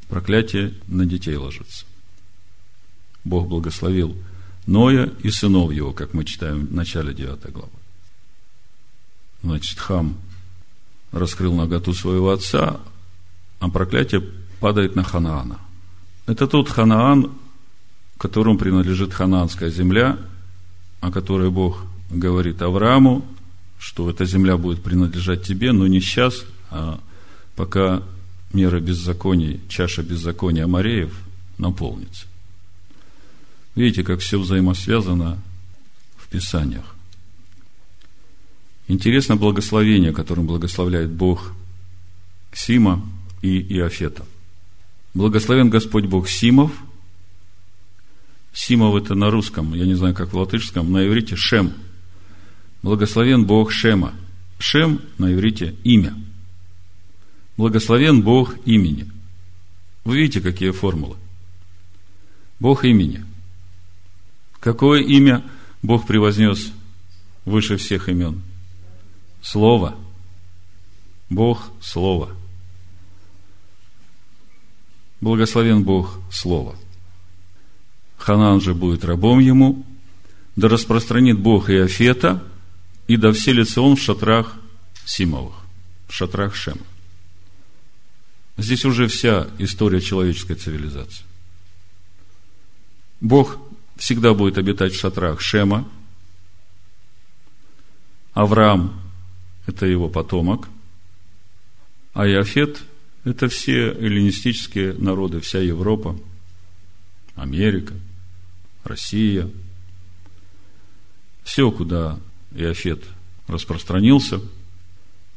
Проклятие 0.09 0.75
на 0.89 1.07
детей 1.07 1.37
ложится. 1.37 1.87
Бог 3.25 3.47
благословил 3.47 4.17
Ноя 4.67 5.13
и 5.23 5.31
сынов 5.31 5.73
его, 5.73 5.93
как 5.93 6.13
мы 6.13 6.25
читаем 6.25 6.67
в 6.67 6.73
начале 6.73 7.15
9 7.15 7.53
главы. 7.53 7.71
Значит, 9.45 9.79
Хам 9.79 10.17
раскрыл 11.13 11.55
наготу 11.55 11.95
своего 11.95 12.31
отца, 12.31 12.81
а 13.61 13.69
проклятие 13.69 14.23
падает 14.59 14.97
на 14.97 15.05
Ханаана. 15.05 15.61
Это 16.27 16.49
тот 16.49 16.69
Ханаан, 16.69 17.31
которому 18.19 18.59
принадлежит 18.59 19.13
ханаанская 19.13 19.71
земля– 19.71 20.19
о 21.03 21.11
которой 21.11 21.51
Бог 21.51 21.85
говорит 22.11 22.63
Аврааму, 22.63 23.27
что 23.79 24.09
эта 24.09 24.25
земля 24.25 24.57
будет 24.57 24.83
принадлежать 24.83 25.43
тебе, 25.43 25.73
но 25.73 25.87
не 25.89 26.01
сейчас, 26.01 26.45
а 26.71 27.01
пока 27.57 28.05
мера 28.53 28.79
беззаконий, 28.79 29.61
чаша 29.69 30.05
беззакония 30.05 30.65
Амареев 30.65 31.13
наполнится. 31.59 32.27
Видите, 33.75 34.05
как 34.05 34.21
все 34.21 34.39
взаимосвязано 34.39 35.43
в 36.17 36.29
Писаниях. 36.29 36.95
Интересно 38.87 39.35
благословение, 39.35 40.13
которым 40.13 40.47
благословляет 40.47 41.11
Бог 41.11 41.53
Сима 42.53 43.05
и 43.41 43.59
Иофета. 43.77 44.25
Благословен 45.15 45.69
Господь 45.69 46.05
Бог 46.05 46.29
Симов– 46.29 46.71
Симов 48.53 48.95
это 48.97 49.15
на 49.15 49.31
русском, 49.31 49.75
я 49.75 49.87
не 49.87 49.95
знаю, 49.95 50.15
как 50.15 50.33
в 50.33 50.37
латышском, 50.37 50.93
на 50.93 51.07
иврите 51.07 51.37
Шем. 51.37 51.73
Благословен 52.83 53.47
Бог 53.47 53.73
Шема. 53.73 54.13
Шем 54.59 55.01
на 55.19 55.33
иврите 55.33 55.75
имя. 55.85 56.15
Благословен 57.57 58.23
Бог 58.23 58.57
имени. 58.67 59.11
Вы 60.05 60.19
видите, 60.19 60.41
какие 60.41 60.71
формулы? 60.71 61.17
Бог 62.61 62.85
имени. 62.85 63.25
Какое 64.61 65.03
имя 65.03 65.43
Бог 65.83 66.07
превознес 66.07 66.73
выше 67.45 67.77
всех 67.77 68.09
имен? 68.09 68.43
Слово. 69.41 69.97
Бог– 71.29 71.71
Слово. 71.81 72.37
Благословен 75.21 75.83
Бог– 75.83 76.19
Слово. 76.31 76.77
Ханан 78.23 78.61
же 78.61 78.73
будет 78.73 79.05
рабом 79.05 79.41
ему, 79.41 79.85
да 80.55 80.69
распространит 80.69 81.41
Бог 81.41 81.71
Иофета, 81.71 82.41
и 83.09 83.17
да 83.17 83.33
вселится 83.33 83.81
он 83.83 83.97
в 83.97 84.01
шатрах 84.01 84.55
Симовых, 85.05 85.55
в 86.07 86.15
шатрах 86.15 86.55
Шема. 86.55 86.87
Здесь 88.57 88.85
уже 88.85 89.09
вся 89.09 89.49
история 89.59 90.01
человеческой 90.01 90.55
цивилизации. 90.55 91.25
Бог 93.21 93.59
всегда 93.97 94.35
будет 94.35 94.57
обитать 94.57 94.93
в 94.93 95.01
шатрах 95.01 95.41
Шема. 95.41 95.89
Авраам– 98.35 99.03
это 99.67 99.87
его 99.87 100.09
потомок. 100.09 100.69
А 102.15 102.25
Иофет– 102.29 102.83
это 103.25 103.49
все 103.49 103.89
эллинистические 103.89 104.93
народы, 104.93 105.41
вся 105.41 105.59
Европа, 105.59 106.17
Америка– 107.35 107.95
Россия. 108.85 109.49
Все, 111.45 111.71
куда 111.71 112.19
Иофет 112.53 113.05
распространился. 113.47 114.41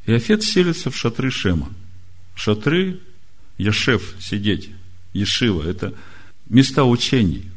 Иофет 0.05 0.43
селится 0.43 0.91
в 0.91 0.95
шатры 0.95 1.31
Шема. 1.31 1.69
Шатры, 2.35 2.99
Яшев, 3.57 4.15
сидеть, 4.19 4.69
Ешива, 5.13 5.63
это 5.63 5.93
места 6.49 6.83
учений. 6.83 7.49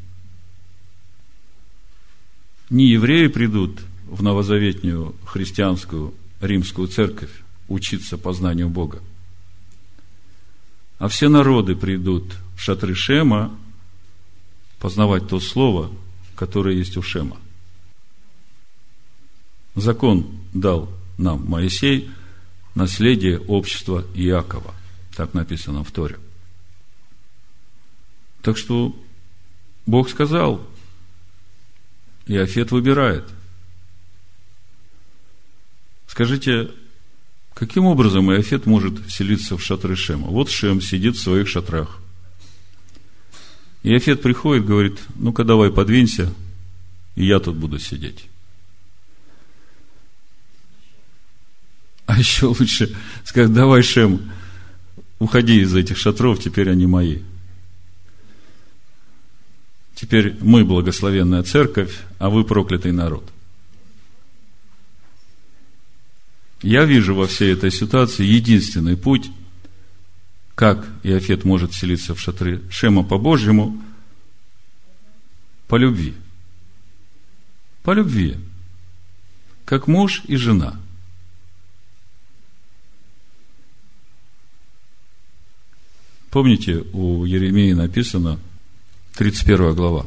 Не 2.71 2.91
евреи 2.91 3.27
придут 3.29 3.81
в 4.07 4.23
новозаветнюю 4.23 5.15
христианскую 5.25 6.15
римскую 6.41 6.89
церковь 6.89 7.31
учиться 7.67 8.17
познанию 8.17 8.69
Бога, 8.69 9.03
а 10.99 11.09
все 11.09 11.29
народы 11.29 11.77
придут 11.77 12.35
в 12.57 12.61
шатры 12.61 12.95
Шема 12.95 13.57
познавать 14.79 15.29
то 15.29 15.41
слово, 15.41 15.91
которое 16.37 16.77
есть 16.77 16.97
у 16.97 17.03
Шема. 17.03 17.37
Закон 19.75 20.27
дал 20.53 20.91
нам 21.19 21.45
Моисей, 21.47 22.11
наследие 22.75 23.41
общества 23.41 24.05
Иакова. 24.15 24.75
Так 25.17 25.35
написано 25.35 25.83
в 25.83 25.91
Торе. 25.91 26.19
Так 28.43 28.57
что 28.57 28.97
Бог 29.87 30.09
сказал, 30.09 30.65
Иофет 32.27 32.71
выбирает. 32.71 33.25
Скажите, 36.07 36.71
каким 37.55 37.87
образом 37.87 38.31
Иофет 38.33 38.67
может 38.67 38.99
вселиться 39.07 39.57
в 39.57 39.63
шатры 39.63 39.97
Шема? 39.97 40.29
Вот 40.29 40.51
Шем 40.51 40.81
сидит 40.81 41.17
в 41.17 41.23
своих 41.23 41.49
шатрах– 41.49 41.99
И 43.89 43.95
Афет 43.95 44.21
приходит, 44.21 44.67
говорит, 44.67 44.99
ну-ка 45.15 45.45
давай 45.45 45.73
подвинься, 45.73 46.31
и 47.15 47.25
я 47.25 47.41
тут 47.41 47.57
буду 47.57 47.79
сидеть. 47.79 48.27
А 52.05 52.19
еще 52.19 52.49
лучше 52.49 52.95
сказать, 53.25 53.51
давай, 53.55 53.83
Шем, 53.83 54.31
уходи 55.19 55.63
из 55.63 55.75
этих 55.75 55.97
шатров, 55.97 56.39
теперь 56.39 56.69
они 56.69 56.87
мои. 56.87 57.21
Теперь 59.95 60.37
мы 60.43 60.67
благословенная 60.67 61.43
церковь, 61.43 61.99
а 62.19 62.29
вы 62.29 62.45
проклятый 62.45 62.93
народ. 62.93 63.27
Я 66.61 66.85
вижу 66.85 67.15
во 67.15 67.27
всей 67.27 67.55
этой 67.55 67.71
ситуации 67.71 68.27
единственный 68.27 68.99
путь, 68.99 69.31
как 70.59 70.89
Иофет 71.05 71.45
может 71.45 71.73
селиться 71.73 72.17
в 72.17 72.21
шатры 72.21 72.61
Шема 72.69 73.05
по-божьему, 73.05 73.81
по 75.69 75.77
любви. 75.77 76.15
По 77.85 77.93
любви. 77.93 78.37
Как 79.65 79.87
муж 79.87 80.25
и 80.27 80.35
жена. 80.35 80.81
Помните, 86.31 86.85
у 86.93 87.25
Еремии 87.25 87.73
написано, 87.73 88.41
31 89.15 89.77
глава. 89.77 90.07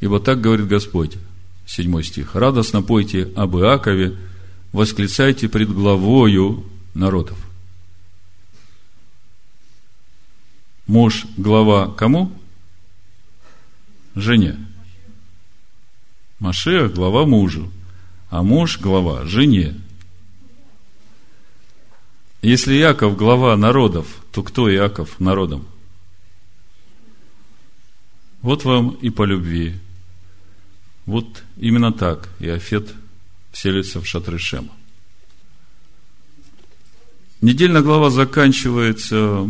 Ибо 0.00 0.20
так 0.20 0.42
говорит 0.42 0.66
Господь, 0.66 1.16
7 1.64 2.02
стих. 2.02 2.34
Радостно 2.34 2.82
пойте 2.82 3.32
об 3.36 3.56
Иакове, 3.56 4.18
восклицайте 4.72 5.48
пред 5.48 5.72
главою 5.72 6.66
народов. 6.92 7.38
Муж 10.90 11.26
глава 11.36 11.94
кому? 11.94 12.32
Жене. 14.16 14.56
Машех 16.40 16.92
глава 16.94 17.26
мужу, 17.26 17.70
а 18.28 18.42
муж 18.42 18.80
глава 18.80 19.24
жене. 19.24 19.76
Если 22.42 22.74
Яков 22.74 23.16
глава 23.16 23.56
народов, 23.56 24.20
то 24.32 24.42
кто 24.42 24.68
Иаков 24.68 25.20
народом? 25.20 25.64
Вот 28.42 28.64
вам 28.64 28.88
и 29.00 29.10
по 29.10 29.22
любви. 29.22 29.76
Вот 31.06 31.44
именно 31.56 31.92
так 31.92 32.30
Иофет 32.40 32.94
селится 33.52 34.00
в 34.00 34.08
шатры 34.08 34.40
Шема. 34.40 34.72
Недельная 37.40 37.80
глава 37.80 38.10
заканчивается 38.10 39.48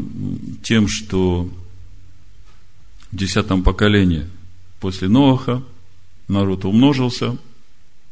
тем, 0.62 0.86
что 0.86 1.50
в 3.10 3.16
десятом 3.16 3.64
поколении 3.64 4.28
после 4.78 5.08
Ноаха 5.08 5.64
народ 6.28 6.64
умножился 6.64 7.36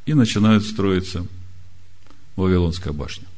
и 0.04 0.14
начинает 0.14 0.64
строиться 0.64 1.24
Вавилонская 2.34 2.92
башня. 2.92 3.28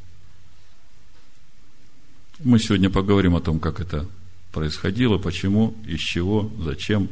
Мы 2.38 2.58
сегодня 2.58 2.88
поговорим 2.88 3.36
о 3.36 3.40
том, 3.40 3.60
как 3.60 3.78
это 3.78 4.06
происходило, 4.50 5.18
почему, 5.18 5.76
из 5.86 6.00
чего, 6.00 6.50
зачем. 6.58 7.10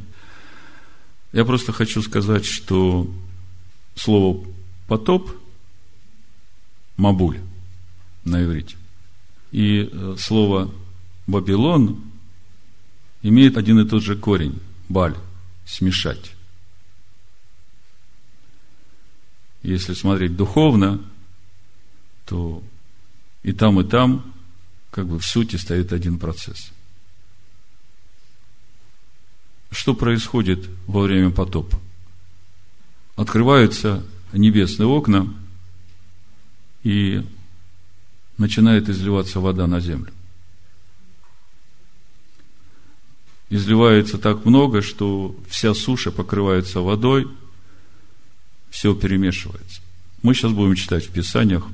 Я 1.33 1.45
просто 1.45 1.73
хочу 1.73 2.01
сказать, 2.01 2.47
что 2.47 3.11
слово 3.95 4.43
потоп, 4.87 5.31
мабуль 6.97 7.39
на 8.25 8.43
иврите, 8.43 8.77
и 9.51 9.89
э, 9.91 10.17
слово 10.19 10.73
Вавилон 11.27 12.03
имеет 13.23 13.57
один 13.57 13.81
и 13.81 13.89
тот 13.89 14.03
же 14.03 14.17
корень– 14.17 14.61
баль, 14.89 15.17
смешать. 15.67 16.33
Если 19.63 19.95
смотреть 19.95 20.37
духовно, 20.37 21.01
то 22.27 22.63
и 23.43 23.53
там, 23.53 23.81
и 23.81 23.85
там 23.85 24.35
как 24.91 25.07
бы 25.07 25.19
в 25.19 25.25
сути 25.25 25.57
стоит 25.57 25.93
один 25.93 26.19
процесс. 26.19 26.71
Что 29.71 29.95
происходит 29.95 30.69
во 30.87 31.03
время 31.03 31.31
потопа? 31.31 31.79
Открываются 33.17 34.05
небесные 34.33 34.87
окна, 34.87 35.35
и 36.85 37.27
начинает 38.39 38.89
изливаться 38.89 39.41
вода 39.41 39.67
на 39.67 39.81
землю. 39.81 40.13
Изливается 43.51 44.19
так 44.19 44.45
много, 44.45 44.83
что 44.83 45.35
вся 45.49 45.75
суша 45.75 46.11
покрывается 46.11 46.81
водой, 46.81 47.27
все 48.71 48.95
перемешивается. 48.95 49.81
Мы 50.23 50.35
сейчас 50.35 50.53
будем 50.53 50.75
читать 50.75 51.07
в 51.07 51.11
Писаниях. 51.11 51.67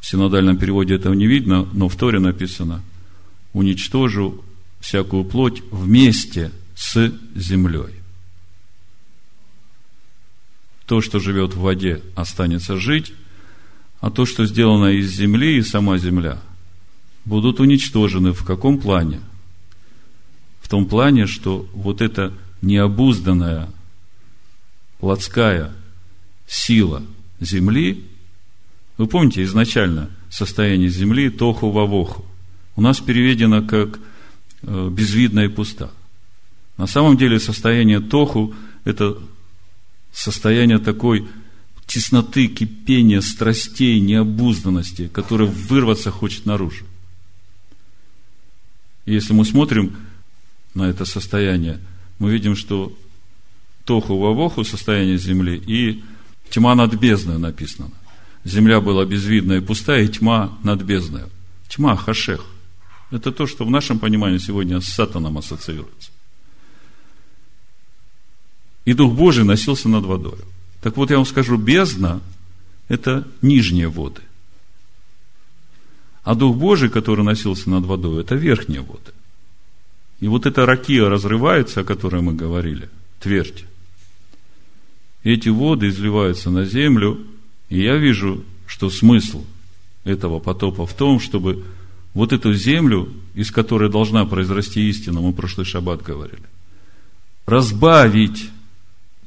В 0.00 0.06
синодальном 0.06 0.58
переводе 0.58 0.94
этого 0.94 1.14
не 1.14 1.26
видно, 1.26 1.68
но 1.72 1.88
в 1.88 1.96
Торе 1.96 2.20
написано 2.20 2.82
«Уничтожу 3.52 4.44
всякую 4.80 5.24
плоть 5.24 5.62
вместе 5.70 6.52
с 6.76 7.12
землей». 7.34 7.94
То, 10.86 11.00
что 11.00 11.18
живет 11.18 11.54
в 11.54 11.60
воде, 11.60 12.02
останется 12.14 12.76
жить, 12.76 13.12
а 14.00 14.10
то, 14.10 14.26
что 14.26 14.46
сделано 14.46 14.92
из 14.92 15.10
земли 15.12 15.56
и 15.56 15.62
сама 15.62 15.98
земля, 15.98 16.38
будут 17.24 17.60
уничтожены 17.60 18.32
в 18.32 18.44
каком 18.44 18.78
плане? 18.78 19.20
В 20.60 20.68
том 20.68 20.86
плане, 20.86 21.26
что 21.26 21.68
вот 21.72 22.00
эта 22.00 22.32
необузданная 22.62 23.68
плотская 24.98 25.72
сила 26.46 27.02
земли, 27.40 28.04
вы 28.98 29.06
помните 29.06 29.42
изначально 29.44 30.10
состояние 30.30 30.88
земли 30.88 31.30
тоху 31.30 31.70
вавоху, 31.70 32.24
у 32.76 32.80
нас 32.80 33.00
переведено 33.00 33.62
как 33.62 33.98
э, 34.62 34.88
безвидная 34.90 35.46
и 35.46 35.48
пуста. 35.48 35.90
На 36.76 36.86
самом 36.86 37.16
деле 37.16 37.40
состояние 37.40 38.00
тоху– 38.00 38.54
это 38.84 39.18
состояние 40.12 40.78
такой 40.78 41.26
тесноты, 41.86 42.48
кипения, 42.48 43.20
страстей, 43.20 44.00
необузданности, 44.00 45.08
которая 45.08 45.48
вырваться 45.48 46.10
хочет 46.10 46.46
наружу. 46.46 46.84
И 49.04 49.14
если 49.14 49.32
мы 49.32 49.44
смотрим 49.44 49.96
на 50.74 50.88
это 50.88 51.04
состояние, 51.04 51.78
мы 52.18 52.32
видим, 52.32 52.56
что 52.56 52.92
тоху 53.84 54.18
вавоху 54.18 54.64
состояние 54.64 55.16
земли 55.16 55.62
и 55.64 56.02
тьма 56.50 56.74
над 56.74 56.94
бездной 56.94 57.38
написано. 57.38 57.90
Земля 58.44 58.80
была 58.80 59.04
безвидная 59.04 59.58
и 59.58 59.64
пустая, 59.64 60.04
и 60.04 60.08
тьма 60.08 60.58
над 60.62 60.82
бездной. 60.82 61.22
Тьма, 61.68 61.96
хашех. 61.96 62.44
Это 63.10 63.32
то, 63.32 63.46
что 63.46 63.64
в 63.64 63.70
нашем 63.70 63.98
понимании 63.98 64.38
сегодня 64.38 64.80
с 64.80 64.86
сатаном 64.86 65.38
ассоциируется. 65.38 66.10
И 68.84 68.92
Дух 68.92 69.14
Божий 69.14 69.44
носился 69.44 69.88
над 69.88 70.04
водой. 70.04 70.38
Так 70.80 70.96
вот, 70.96 71.10
я 71.10 71.16
вам 71.16 71.26
скажу, 71.26 71.56
бездна– 71.56 72.20
это 72.88 73.26
нижние 73.42 73.88
воды. 73.88 74.22
А 76.22 76.34
Дух 76.34 76.56
Божий, 76.56 76.88
который 76.88 77.24
носился 77.24 77.70
над 77.70 77.84
водой, 77.84 78.22
это 78.22 78.34
верхние 78.34 78.80
воды. 78.80 79.12
И 80.20 80.28
вот 80.28 80.46
эта 80.46 80.66
ракия 80.66 81.08
разрывается, 81.08 81.80
о 81.80 81.84
которой 81.84 82.22
мы 82.22 82.34
говорили, 82.34 82.88
твердь. 83.20 83.64
Эти 85.22 85.48
воды 85.48 85.88
изливаются 85.88 86.50
на 86.50 86.64
землю, 86.64 87.26
и 87.68 87.82
я 87.82 87.96
вижу, 87.96 88.44
что 88.66 88.90
смысл 88.90 89.44
этого 90.04 90.38
потопа 90.38 90.86
в 90.86 90.94
том, 90.94 91.20
чтобы 91.20 91.64
вот 92.14 92.32
эту 92.32 92.54
землю, 92.54 93.12
из 93.34 93.50
которой 93.50 93.90
должна 93.90 94.24
произрасти 94.24 94.88
истина, 94.88 95.20
мы 95.20 95.32
прошлый 95.32 95.66
шаббат 95.66 96.02
говорили, 96.02 96.44
разбавить 97.44 98.50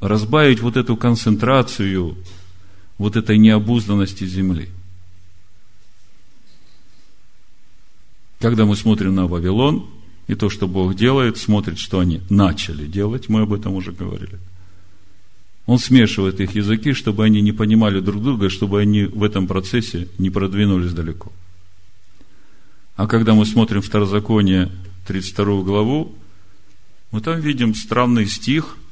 разбавить 0.01 0.61
вот 0.61 0.77
эту 0.77 0.95
концентрацию 0.95 2.17
вот 2.97 3.15
этой 3.15 3.37
необузданности 3.37 4.25
земли. 4.25 4.69
Когда 8.39 8.65
мы 8.65 8.75
смотрим 8.75 9.15
на 9.15 9.27
Вавилон 9.27 9.89
и 10.27 10.35
то, 10.35 10.49
что 10.49 10.67
Бог 10.67 10.95
делает, 10.95 11.37
смотрит, 11.37 11.77
что 11.77 11.99
они 11.99 12.21
начали 12.29 12.85
делать, 12.85 13.27
мы 13.27 13.41
об 13.41 13.53
этом 13.53 13.73
уже 13.73 13.91
говорили. 13.91 14.39
Он 15.65 15.77
смешивает 15.77 16.39
их 16.39 16.55
языки, 16.55 16.93
чтобы 16.93 17.25
они 17.25 17.41
не 17.41 17.51
понимали 17.51 17.99
друг 17.99 18.23
друга, 18.23 18.49
чтобы 18.49 18.79
они 18.79 19.03
в 19.03 19.23
этом 19.23 19.45
процессе 19.47 20.07
не 20.17 20.29
продвинулись 20.29 20.93
далеко. 20.93 21.31
А 22.95 23.07
когда 23.07 23.33
мы 23.33 23.45
смотрим 23.45 23.81
Второзаконие, 23.81 24.71
32 25.07 25.63
главу, 25.63 26.15
мы 27.11 27.21
там 27.21 27.39
видим 27.39 27.75
странный 27.75 28.25
стих– 28.25 28.77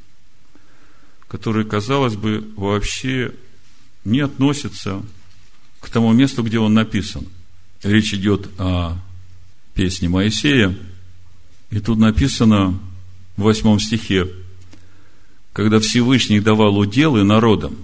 который, 1.28 1.66
казалось 1.66 2.16
бы, 2.16 2.48
вообще 2.56 3.34
не 4.06 4.22
относится 4.22 5.02
к 5.80 5.90
тому 5.90 6.14
месту, 6.14 6.44
где 6.44 6.60
он 6.60 6.74
написан. 6.74 7.28
Речь 7.84 8.14
идет 8.14 8.50
о 8.58 8.98
песне 9.74 10.10
Моисея, 10.10 10.76
И 11.70 11.80
тут 11.80 12.00
написано 12.00 12.80
в 13.36 13.44
восьмом 13.44 13.80
стихе, 13.80 14.28
когда 15.54 15.80
Всевышний 15.80 16.40
давал 16.40 16.78
уделы 16.78 17.24
народам 17.24 17.76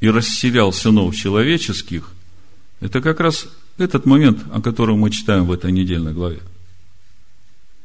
и 0.00 0.08
расселял 0.08 0.72
сынов 0.72 1.14
человеческих, 1.14 2.10
это 2.80 3.00
как 3.00 3.20
раз 3.20 3.48
этот 3.76 4.06
момент, 4.06 4.44
о 4.52 4.60
котором 4.60 5.00
мы 5.00 5.10
читаем 5.10 5.44
в 5.44 5.52
этой 5.52 5.72
недельной 5.72 6.12
главе. 6.12 6.40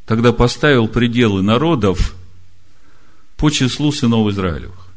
Тогда 0.05 0.31
поставил 0.33 0.87
пределы 0.87 1.41
народов 1.41 2.15
по 3.37 3.49
числу 3.49 3.91
сынов 3.91 4.31
Израилевых. 4.31 4.87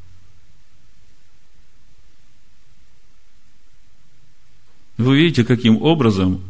Вы 4.99 5.19
видите, 5.19 5.45
каким 5.45 5.83
образом 5.83 6.41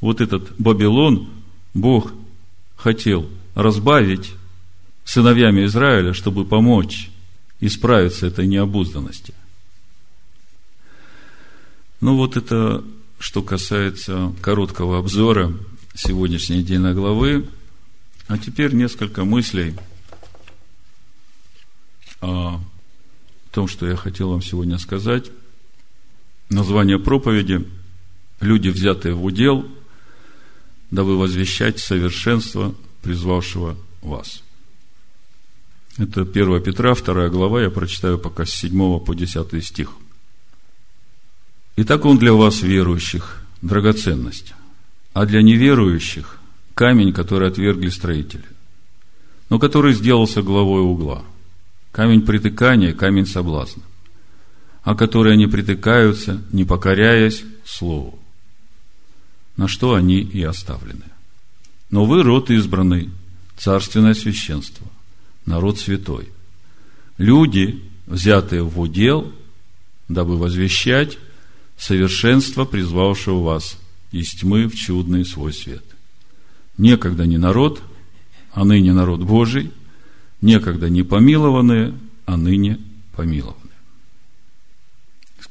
вот 0.00 0.20
этот 0.20 0.52
Вавилон 0.58 1.28
Бог 1.74 2.12
хотел 2.76 3.28
разбавить 3.54 4.32
сыновьями 5.04 5.64
Израиля, 5.66 6.12
чтобы 6.12 6.44
помочь 6.44 7.10
исправиться 7.60 8.26
этой 8.26 8.46
необузданности. 8.46 9.34
Ну 12.00 12.16
вот 12.16 12.36
это, 12.36 12.84
что 13.18 13.42
касается 13.42 14.32
короткого 14.40 14.98
обзора 14.98 15.52
сегодняшней 15.94 16.58
недельной 16.58 16.94
главы. 16.94 17.48
А 18.28 18.38
теперь 18.38 18.74
несколько 18.74 19.24
мыслей 19.24 19.74
о 22.20 22.60
том, 23.50 23.68
что 23.68 23.86
я 23.86 23.96
хотел 23.96 24.30
вам 24.30 24.42
сегодня 24.42 24.78
сказать. 24.78 25.30
Название 26.52 26.98
проповеди 26.98 27.66
«Люди, 28.40 28.68
взятые 28.68 29.14
в 29.14 29.24
удел, 29.24 29.66
дабы 30.90 31.16
возвещать 31.16 31.78
совершенство 31.78 32.74
призвавшего 33.00 33.74
вас». 34.02 34.42
Это 35.96 36.22
1 36.22 36.62
Петра, 36.62 36.94
2 36.94 37.28
глава, 37.30 37.62
я 37.62 37.70
прочитаю 37.70 38.18
пока 38.18 38.44
с 38.44 38.50
7 38.50 39.00
по 39.00 39.14
10 39.14 39.64
стих. 39.64 39.92
Итак, 41.76 42.04
он 42.04 42.18
для 42.18 42.34
вас, 42.34 42.60
верующих, 42.60 43.42
драгоценность, 43.62 44.52
а 45.14 45.24
для 45.24 45.40
неверующих– 45.40 46.38
камень, 46.74 47.14
который 47.14 47.48
отвергли 47.48 47.88
строители, 47.88 48.44
но 49.48 49.58
который 49.58 49.94
сделался 49.94 50.42
главой 50.42 50.82
угла. 50.82 51.24
Камень 51.92 52.22
притыкания, 52.22 52.92
камень 52.92 53.26
соблазна 53.26 53.82
о 54.82 54.94
которые 54.94 55.34
они 55.34 55.46
притыкаются, 55.46 56.42
не 56.52 56.64
покоряясь 56.64 57.44
Слову, 57.64 58.18
на 59.56 59.68
что 59.68 59.94
они 59.94 60.18
и 60.18 60.42
оставлены. 60.42 61.04
Но 61.90 62.04
вы 62.04 62.22
род 62.22 62.50
избранный, 62.50 63.10
царственное 63.56 64.14
священство, 64.14 64.86
народ 65.46 65.78
святой, 65.78 66.28
люди, 67.18 67.82
взятые 68.06 68.62
в 68.62 68.80
удел, 68.80 69.32
дабы 70.08 70.36
возвещать 70.36 71.18
совершенство 71.78 72.64
призвавшего 72.64 73.42
вас 73.42 73.78
из 74.10 74.30
тьмы 74.30 74.68
в 74.68 74.74
чудный 74.74 75.24
свой 75.24 75.52
свет. 75.52 75.84
Некогда 76.76 77.26
не 77.26 77.38
народ, 77.38 77.82
а 78.52 78.64
ныне 78.64 78.92
народ 78.92 79.20
Божий, 79.20 79.70
некогда 80.40 80.90
не 80.90 81.02
помилованные, 81.02 81.94
а 82.26 82.36
ныне 82.36 82.78
помилованы. 83.14 83.61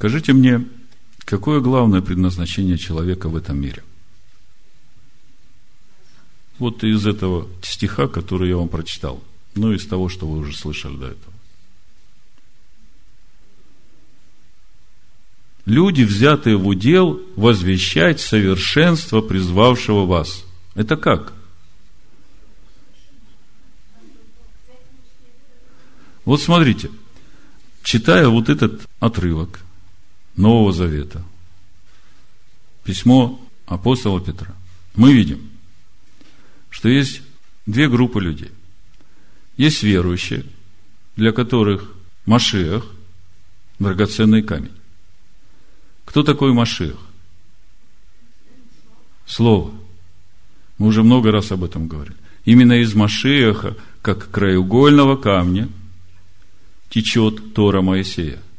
Скажите 0.01 0.33
мне, 0.33 0.67
какое 1.25 1.59
главное 1.59 2.01
предназначение 2.01 2.75
человека 2.79 3.29
в 3.29 3.35
этом 3.35 3.61
мире? 3.61 3.83
Вот 6.57 6.83
из 6.83 7.05
этого 7.05 7.47
стиха, 7.61 8.07
который 8.07 8.49
я 8.49 8.57
вам 8.57 8.67
прочитал, 8.67 9.23
ну, 9.53 9.71
из 9.71 9.85
того, 9.85 10.09
что 10.09 10.27
вы 10.27 10.39
уже 10.39 10.57
слышали 10.57 10.97
до 10.97 11.05
этого. 11.05 11.33
Люди, 15.65 16.01
взятые 16.01 16.57
в 16.57 16.67
удел, 16.67 17.21
возвещать 17.35 18.19
совершенство 18.19 19.21
призвавшего 19.21 20.07
вас. 20.07 20.43
Это 20.73 20.97
как? 20.97 21.31
Вот 26.25 26.41
смотрите, 26.41 26.89
читая 27.83 28.29
вот 28.29 28.49
этот 28.49 28.81
отрывок– 28.99 29.59
Нового 30.35 30.71
Завета, 30.71 31.23
письмо 32.83 33.39
апостола 33.65 34.21
Петра, 34.21 34.55
мы 34.95 35.13
видим, 35.13 35.49
что 36.69 36.89
есть 36.89 37.21
две 37.65 37.89
группы 37.89 38.21
людей. 38.21 38.51
Есть 39.57 39.83
верующие, 39.83 40.45
для 41.15 41.31
которых 41.31 41.93
Машиах– 42.25 42.85
драгоценный 43.79 44.41
камень. 44.43 44.71
Кто 46.05 46.23
такой 46.23 46.53
Машиах? 46.53 46.99
Слово. 49.25 49.71
Мы 50.77 50.87
уже 50.87 51.03
много 51.03 51.31
раз 51.31 51.51
об 51.51 51.63
этом 51.63 51.87
говорили. 51.87 52.17
Именно 52.45 52.81
из 52.81 52.93
Машиаха, 52.93 53.77
как 54.01 54.31
краеугольного 54.31 55.15
камня, 55.15 55.69
течет 56.89 57.53
Тора 57.53 57.81
Моисея– 57.81 58.41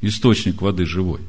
источник 0.00 0.62
воды 0.62 0.86
живой. 0.86 1.20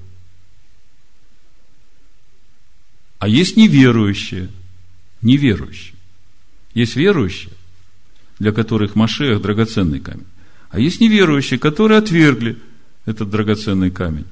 А 3.20 3.28
есть 3.28 3.58
неверующие, 3.58 4.50
неверующие. 5.22 5.96
Есть 6.74 6.96
верующие, 6.96 7.54
для 8.40 8.52
которых 8.52 8.96
Машех 8.96 9.42
драгоценный 9.42 10.00
камень. 10.00 10.28
А 10.70 10.80
есть 10.80 11.02
неверующие, 11.02 11.60
которые 11.60 11.98
отвергли 11.98 12.58
этот 13.06 13.30
драгоценный 13.30 13.90
камень. 13.90 14.28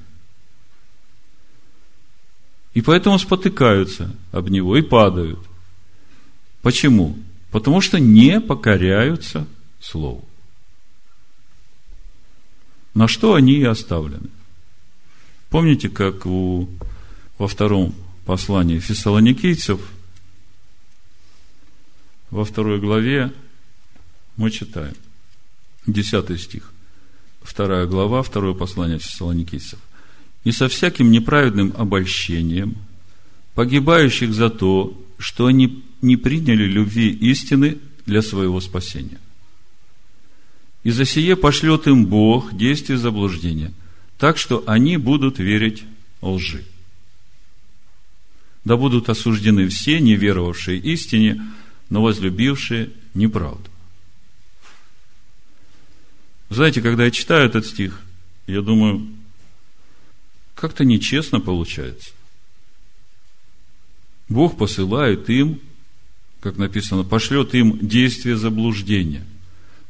И 2.74 2.82
поэтому 2.82 3.18
спотыкаются 3.18 4.14
об 4.32 4.50
него 4.50 4.76
и 4.76 4.82
падают. 4.82 5.40
Почему? 6.62 7.18
Потому 7.50 7.80
что 7.80 7.98
не 7.98 8.40
покоряются 8.40 9.46
Слову 9.80 10.28
на 12.96 13.08
что 13.08 13.34
они 13.34 13.52
и 13.52 13.64
оставлены. 13.64 14.30
Помните, 15.50 15.90
как 15.90 16.24
у, 16.24 16.66
во 17.36 17.46
втором 17.46 17.94
послании 18.24 18.78
фессалоникийцев, 18.78 19.78
во 22.30 22.46
второй 22.46 22.80
главе 22.80 23.34
мы 24.38 24.50
читаем, 24.50 24.94
10 25.86 26.40
стих, 26.40 26.72
вторая 27.42 27.86
глава, 27.86 28.22
второе 28.22 28.54
послание 28.54 28.98
фессалоникийцев. 28.98 29.78
«И 30.44 30.50
со 30.50 30.66
всяким 30.66 31.10
неправедным 31.10 31.74
обольщением, 31.76 32.76
погибающих 33.54 34.32
за 34.32 34.48
то, 34.48 34.98
что 35.18 35.46
они 35.46 35.84
не 36.00 36.16
приняли 36.16 36.64
любви 36.64 37.10
истины 37.10 37.76
для 38.06 38.22
своего 38.22 38.58
спасения 38.62 39.18
и 40.86 40.90
за 40.92 41.04
сие 41.04 41.34
пошлет 41.34 41.88
им 41.88 42.06
Бог 42.06 42.56
действие 42.56 42.96
заблуждения, 42.96 43.72
так 44.18 44.38
что 44.38 44.62
они 44.68 44.98
будут 44.98 45.40
верить 45.40 45.82
лжи. 46.22 46.64
Да 48.64 48.76
будут 48.76 49.08
осуждены 49.08 49.66
все, 49.66 49.98
не 49.98 50.14
веровавшие 50.14 50.78
истине, 50.78 51.44
но 51.90 52.02
возлюбившие 52.02 52.92
неправду. 53.14 53.68
Знаете, 56.50 56.80
когда 56.80 57.06
я 57.06 57.10
читаю 57.10 57.48
этот 57.48 57.66
стих, 57.66 58.00
я 58.46 58.62
думаю, 58.62 59.08
как-то 60.54 60.84
нечестно 60.84 61.40
получается. 61.40 62.12
Бог 64.28 64.56
посылает 64.56 65.28
им, 65.30 65.58
как 66.38 66.58
написано, 66.58 67.02
пошлет 67.02 67.56
им 67.56 67.76
действие 67.88 68.36
заблуждения– 68.36 69.26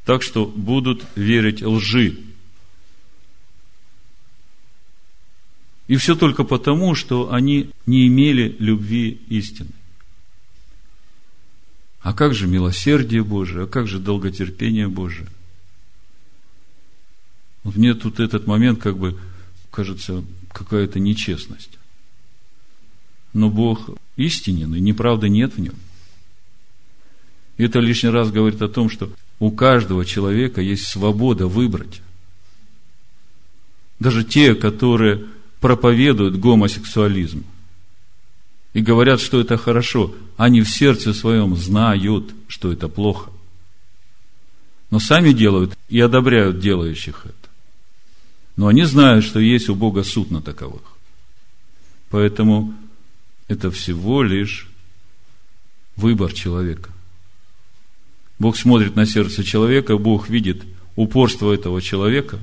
так 0.07 0.23
что 0.23 0.47
будут 0.47 1.05
верить 1.17 1.63
лжи. 1.63 2.17
И 5.89 5.97
все 5.97 6.15
только 6.15 6.45
потому, 6.45 6.95
что 6.95 7.33
они 7.33 7.71
не 7.87 8.07
имели 8.07 8.55
любви 8.61 9.21
истины. 9.29 9.71
А 12.01 12.15
как 12.15 12.35
же 12.35 12.47
милосердие 12.47 13.25
Божие, 13.25 13.65
а 13.65 13.67
как 13.67 13.89
же 13.89 13.99
долготерпение 13.99 14.89
Божие? 14.89 15.29
Вот 17.65 17.75
мне 17.75 17.95
тут 17.95 18.21
этот 18.21 18.47
момент, 18.47 18.81
как 18.81 18.97
бы, 18.97 19.19
кажется, 19.73 20.25
какая-то 20.53 21.01
нечестность. 21.01 21.79
Но 23.33 23.51
Бог 23.51 23.91
истинен, 24.15 24.73
и 24.73 24.81
неправды 24.81 25.29
нет 25.29 25.55
в 25.55 25.61
нем. 25.61 25.75
И 27.57 27.65
это 27.65 27.81
лишний 27.81 28.11
раз 28.11 28.31
говорит 28.31 28.63
о 28.63 28.69
том, 28.69 28.89
что 28.89 29.11
у 29.39 29.51
каждого 29.51 30.05
человека 30.05 30.61
есть 30.61 30.87
свобода 30.87 31.47
выбрать. 31.47 32.03
Даже 33.99 34.25
те, 34.25 34.55
которые 34.55 35.25
проповедуют 35.61 36.37
гомосексуализм 36.37 37.45
и 38.73 38.81
говорят, 38.81 39.21
что 39.21 39.41
это 39.41 39.57
хорошо, 39.57 40.15
они 40.37 40.61
в 40.63 40.69
сердце 40.69 41.13
своем 41.13 41.57
знают– 41.57 42.35
что 42.49 42.73
это 42.73 42.89
плохо. 42.89 43.31
Но 44.91 45.01
сами 45.01 45.33
делают 45.33 45.77
и 45.89 46.01
одобряют 46.01 46.61
делающих 46.61 47.23
это. 47.25 47.35
Но 48.57 48.69
они 48.69 48.85
знают, 48.85 49.25
что 49.25 49.41
есть 49.41 49.69
у 49.69 49.75
Бога 49.75 50.05
суд 50.05 50.31
на 50.31 50.41
таковых. 50.41 50.83
Поэтому 52.09 52.75
это 53.49 53.71
всего 53.71 54.23
лишь 54.23 54.69
выбор 55.97 56.33
человека. 56.33 56.91
Бог 58.39 58.57
смотрит 58.57 58.97
на 58.97 59.07
сердце 59.07 59.43
человека, 59.43 59.97
Бог 59.97 60.29
видит 60.29 60.65
упорство 60.95 61.53
этого 61.53 61.81
человека. 61.81 62.39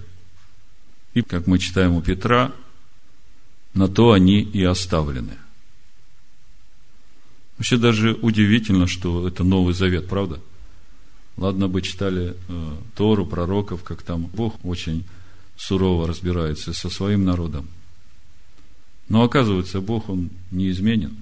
И, 1.14 1.22
как 1.22 1.46
мы 1.46 1.60
читаем 1.60 1.94
у 1.94 2.02
Петра, 2.02 2.52
на 3.74 3.88
то 3.88 4.12
они 4.12 4.42
и 4.42 4.64
оставлены. 4.64 5.38
Вообще 7.58 7.78
даже 7.78 8.14
удивительно, 8.14 8.88
что 8.88 9.28
это 9.28 9.44
Новый 9.44 9.74
Завет, 9.74 10.08
правда? 10.08 10.40
Ладно 11.38 11.68
бы 11.68 11.82
читали 11.82 12.36
э, 12.48 12.76
Тору, 12.96 13.26
пророков, 13.26 13.84
как 13.84 14.02
там 14.02 14.26
Бог 14.26 14.64
очень 14.66 15.06
сурово 15.56 16.08
разбирается 16.08 16.74
со 16.74 16.90
своим 16.90 17.24
народом. 17.24 17.68
Но 19.10 19.24
оказывается, 19.24 19.82
Бог, 19.82 20.10
Он 20.10 20.30
неизменен. 20.52 21.16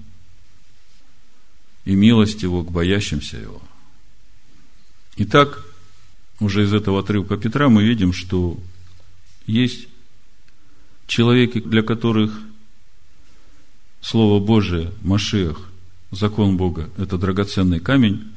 И 1.85 1.95
милость 1.95 2.43
Его 2.43 2.63
к 2.63 2.71
боящимся 2.71 3.37
Его. 3.37 3.61
Итак, 5.17 5.63
уже 6.39 6.63
из 6.63 6.73
этого 6.73 6.99
отрывка 6.99 7.37
Петра 7.37 7.69
мы 7.69 7.83
видим, 7.83 8.13
что 8.13 8.57
есть 9.45 9.87
человеки, 11.07 11.59
для 11.59 11.83
которых 11.83 12.39
Слово 14.01 14.43
Божие, 14.43 14.91
Машех, 15.01 15.69
закон 16.11 16.57
Бога– 16.57 16.89
это 16.97 17.17
драгоценный 17.17 17.79
камень, 17.79 18.31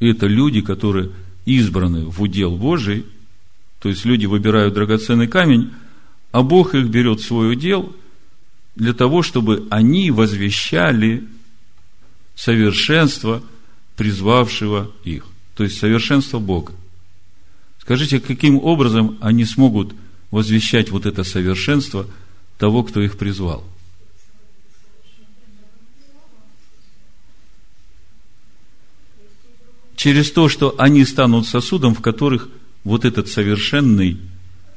и 0.00 0.08
это 0.08 0.26
люди, 0.26 0.60
которые 0.60 1.10
избраны 1.44 2.06
в 2.06 2.22
удел 2.22 2.56
Божий, 2.56 3.04
то 3.80 3.88
есть 3.88 4.04
люди 4.04 4.26
выбирают 4.26 4.74
драгоценный 4.74 5.28
камень, 5.28 5.72
а 6.32 6.42
Бог 6.42 6.74
их 6.74 6.86
берет 6.86 7.20
в 7.20 7.26
свой 7.26 7.52
удел 7.52 7.94
для 8.76 8.92
того, 8.92 9.22
чтобы 9.22 9.66
они 9.70 10.10
возвещали 10.10 11.24
совершенство 12.34 13.42
призвавшего 13.96 14.90
их, 15.04 15.26
то 15.54 15.64
есть 15.64 15.78
совершенство 15.78 16.38
Бога. 16.38 16.72
Скажите, 17.80 18.20
каким 18.20 18.58
образом 18.58 19.18
они 19.20 19.44
смогут 19.44 19.94
возвещать 20.30 20.90
вот 20.90 21.06
это 21.06 21.22
совершенство 21.24 22.06
того, 22.58 22.82
кто 22.82 23.02
их 23.02 23.18
призвал? 23.18 23.64
через 30.04 30.30
то, 30.32 30.50
что 30.50 30.74
они 30.76 31.02
станут 31.06 31.46
сосудом, 31.46 31.94
в 31.94 32.02
которых 32.02 32.50
вот 32.84 33.06
этот 33.06 33.28
совершенный, 33.28 34.18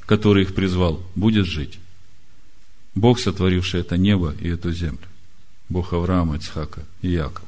который 0.06 0.44
их 0.44 0.56
призвал, 0.56 1.04
будет 1.16 1.46
жить. 1.46 1.80
Бог, 2.96 3.20
сотворивший 3.20 3.82
это 3.82 3.98
небо 3.98 4.34
и 4.40 4.48
эту 4.48 4.72
землю. 4.72 5.06
Бог 5.68 5.92
Авраама, 5.92 6.38
Ицхака 6.38 6.86
и 7.02 7.10
Якова. 7.10 7.46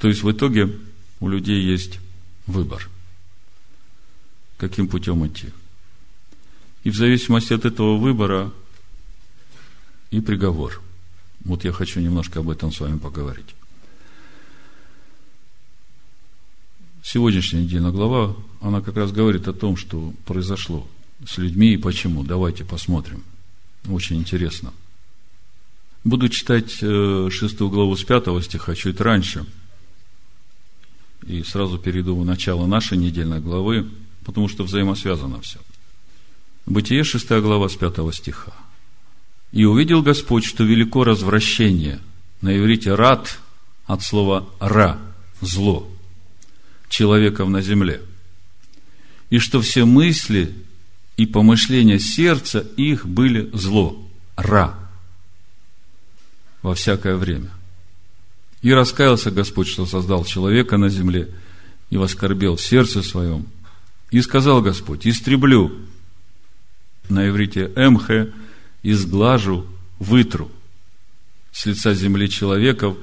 То 0.00 0.08
есть 0.08 0.22
в 0.22 0.30
итоге 0.30 0.76
у 1.20 1.28
людей 1.28 1.62
есть 1.62 2.00
выбор, 2.46 2.88
каким 4.56 4.88
путем 4.88 5.26
идти. 5.26 5.48
И 6.84 6.90
в 6.90 6.96
зависимости 6.96 7.52
от 7.52 7.64
этого 7.64 7.96
выбора 7.96 8.50
и 10.10 10.20
приговор. 10.20 10.80
Вот 11.44 11.64
я 11.64 11.72
хочу 11.72 12.00
немножко 12.00 12.40
об 12.40 12.50
этом 12.50 12.72
с 12.72 12.80
вами 12.80 12.98
поговорить. 12.98 13.54
сегодняшняя 17.02 17.62
недельная 17.62 17.90
глава, 17.90 18.36
она 18.60 18.80
как 18.80 18.96
раз 18.96 19.10
говорит 19.10 19.48
о 19.48 19.52
том, 19.52 19.76
что 19.76 20.14
произошло 20.26 20.86
с 21.26 21.38
людьми 21.38 21.72
и 21.72 21.76
почему. 21.76 22.22
Давайте 22.22 22.64
посмотрим. 22.64 23.24
Очень 23.88 24.18
интересно. 24.18 24.72
Буду 26.04 26.28
читать 26.28 26.78
э, 26.80 27.28
шестую 27.32 27.70
главу 27.70 27.96
с 27.96 28.04
пятого 28.04 28.40
стиха 28.42 28.74
чуть 28.76 29.00
раньше. 29.00 29.44
И 31.30 31.44
сразу 31.44 31.78
перейду 31.78 32.16
в 32.16 32.24
начало 32.24 32.66
нашей 32.66 32.98
недельной 32.98 33.38
главы, 33.38 33.88
потому 34.24 34.48
что 34.48 34.64
взаимосвязано 34.64 35.40
все. 35.40 35.60
Бытие, 36.66 37.04
шестая 37.04 37.40
глава 37.40 37.68
с 37.68 37.76
пятого 37.76 38.12
стиха. 38.12 38.52
«И 39.52 39.64
увидел 39.64 40.02
Господь, 40.02 40.44
что 40.44 40.64
велико 40.64 41.04
развращение». 41.04 42.00
На 42.40 42.58
иврите 42.58 42.96
«рад» 42.96 43.38
от 43.86 44.02
слова 44.02 44.48
«ра»– 44.58 44.98
«зло» 45.40 45.88
человеков 46.88 47.48
на 47.48 47.62
земле. 47.62 48.02
И 49.28 49.38
что 49.38 49.60
все 49.60 49.84
мысли 49.84 50.52
и 51.16 51.26
помышления 51.26 52.00
сердца 52.00 52.66
их 52.76 53.06
были 53.06 53.50
зло, 53.52 54.04
ра, 54.36 54.74
во 56.62 56.74
всякое 56.74 57.14
время. 57.14 57.50
И 58.62 58.72
раскаялся 58.72 59.30
Господь, 59.30 59.68
что 59.68 59.86
создал 59.86 60.24
человека 60.24 60.76
на 60.76 60.88
земле, 60.88 61.28
и 61.90 61.96
воскорбел 61.96 62.56
в 62.56 62.60
сердце 62.60 63.02
своем. 63.02 63.46
И 64.10 64.20
сказал 64.20 64.60
Господь, 64.60 65.06
истреблю, 65.06 65.72
на 67.08 67.28
иврите 67.28 67.72
эмхе, 67.74 68.32
изглажу, 68.82 69.66
вытру 69.98 70.50
с 71.52 71.66
лица 71.66 71.94
земли 71.94 72.28
человеков, 72.28 72.96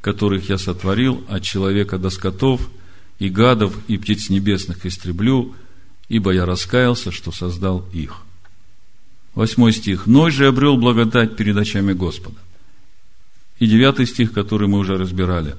которых 0.00 0.48
я 0.48 0.58
сотворил, 0.58 1.24
от 1.28 1.42
человека 1.42 1.98
до 1.98 2.10
скотов– 2.10 2.68
и 3.18 3.28
гадов, 3.28 3.76
и 3.88 3.96
птиц 3.96 4.28
небесных 4.30 4.84
истреблю, 4.86 5.54
ибо 6.08 6.32
я 6.32 6.44
раскаялся, 6.44 7.10
что 7.10 7.32
создал 7.32 7.86
их. 7.92 8.18
Восьмой 9.34 9.72
стих. 9.72 10.06
Ной 10.06 10.30
же 10.30 10.46
обрел 10.46 10.76
благодать 10.76 11.36
перед 11.36 11.56
очами 11.56 11.92
Господа. 11.92 12.36
И 13.58 13.66
девятый 13.66 14.06
стих, 14.06 14.32
который 14.32 14.68
мы 14.68 14.78
уже 14.78 14.96
разбирали. 14.96 15.56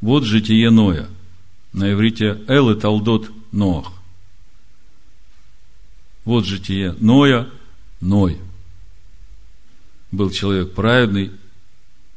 Вот 0.00 0.24
житие 0.24 0.70
Ноя. 0.70 1.08
На 1.72 1.92
иврите 1.92 2.40
Эл 2.48 2.70
и 2.70 2.78
Талдот 2.78 3.30
Ноах. 3.52 3.92
Вот 6.24 6.44
житие 6.44 6.94
Ноя, 7.00 7.48
Ной. 8.00 8.38
Был 10.12 10.30
человек 10.30 10.72
праведный 10.72 11.32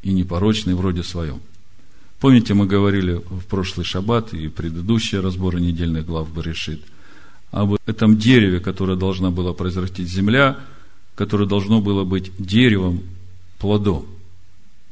и 0.02 0.12
непорочный 0.12 0.74
вроде 0.74 1.04
своем. 1.04 1.42
Помните, 2.20 2.54
мы 2.54 2.66
говорили 2.68 3.16
в 3.16 3.46
прошлый 3.46 3.86
шаббат 3.86 4.34
и 4.34 4.48
предыдущие 4.48 5.22
разборы 5.22 5.60
недельных 5.60 6.06
глав 6.06 6.34
Баришит 6.34 6.82
об 7.52 7.78
этом 7.86 8.18
дереве, 8.18 8.60
которое 8.60 8.98
должна 8.98 9.30
была 9.30 9.54
произрастить 9.54 10.10
земля, 10.10 10.58
которое 11.16 11.46
должно 11.46 11.82
было 11.82 12.04
быть 12.04 12.32
деревом, 12.40 13.04
плодом. 13.60 14.08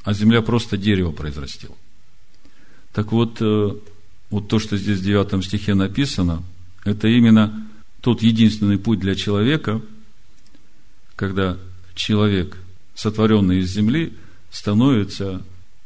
А 0.03 0.13
земля 0.13 0.41
просто 0.41 0.77
дерево 0.77 1.11
произрастила. 1.11 1.75
Так 2.93 3.11
вот, 3.11 3.37
э, 3.39 3.71
вот 4.29 4.47
то, 4.47 4.59
что 4.59 4.77
здесь 4.77 4.99
в 4.99 5.03
9 5.03 5.43
стихе 5.43 5.73
написано, 5.73 6.43
это 6.83 7.07
именно 7.07 7.67
тот 8.01 8.23
единственный 8.23 8.77
путь 8.77 8.99
для 8.99 9.15
человека, 9.15 9.81
когда 11.15 11.57
человек, 11.93 12.57
сотворенный 12.95 13.59
из 13.59 13.71
земли, 13.71 14.13
становится 14.49 15.43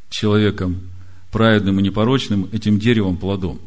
человеком 0.10 0.89
праведным 1.32 1.80
и 1.80 1.84
непорочным 1.84 2.47
этим 2.54 2.80
деревом 2.80 3.17
плодом. 3.17 3.60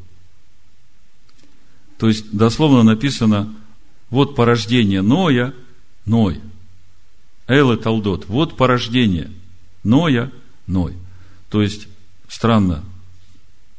То 1.99 2.09
есть, 2.09 2.35
дословно 2.35 2.83
написано, 2.83 3.55
вот 4.09 4.35
порождение 4.35 5.03
Ноя, 5.03 5.55
Ной. 6.07 6.41
Элы 7.47 7.77
Талдот, 7.77 8.27
вот 8.29 8.57
порождение 8.57 9.31
Ноя, 9.83 10.33
Ной. 10.69 10.93
То 11.51 11.63
есть, 11.63 11.89
странно, 12.29 12.85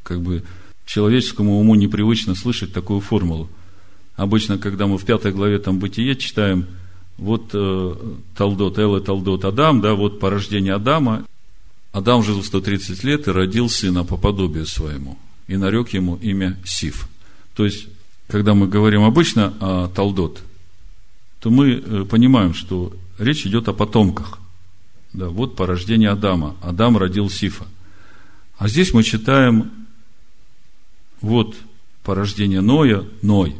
как 0.03 0.21
бы 0.21 0.43
человеческому 0.85 1.59
уму 1.59 1.75
непривычно 1.75 2.35
слышать 2.35 2.73
такую 2.73 2.99
формулу. 2.99 3.47
Обычно, 4.15 4.57
когда 4.57 4.87
мы 4.87 4.97
в 4.97 5.05
пятой 5.05 5.31
главе 5.31 5.59
там 5.59 5.79
Бытие 5.79 6.15
читаем, 6.15 6.65
вот 7.17 7.51
э, 7.53 7.95
Талдот, 8.35 8.79
Элы 8.79 8.99
Талдот, 8.99 9.45
Адам, 9.45 9.81
да, 9.81 9.93
вот 9.93 10.19
порождение 10.19 10.73
Адама, 10.73 11.25
Адам 11.91 12.23
жил 12.23 12.43
130 12.43 13.03
лет 13.03 13.27
и 13.27 13.31
родил 13.31 13.69
сына 13.69 14.03
по 14.03 14.17
подобию 14.17 14.65
своему, 14.65 15.17
и 15.47 15.57
нарек 15.57 15.89
ему 15.89 16.15
имя 16.15 16.57
Сиф. 16.65 17.07
То 17.55 17.65
есть, 17.65 17.87
когда 18.27 18.53
мы 18.53 18.67
говорим 18.67 19.03
обычно 19.03 19.53
о 19.59 19.87
Талдот, 19.89 20.41
то 21.39 21.49
мы 21.49 21.71
э, 21.71 22.05
понимаем, 22.09 22.53
что 22.53 22.93
речь 23.19 23.45
идет 23.45 23.67
о 23.67 23.73
потомках. 23.73 24.38
Да, 25.13 25.29
вот 25.29 25.55
порождение 25.55 26.09
Адама. 26.09 26.55
Адам 26.61 26.97
родил 26.97 27.29
Сифа. 27.29 27.65
А 28.57 28.67
здесь 28.67 28.93
мы 28.93 29.03
читаем, 29.03 29.71
вот 31.21 31.55
порождение 32.03 32.61
Ноя, 32.61 33.03
Ной. 33.21 33.55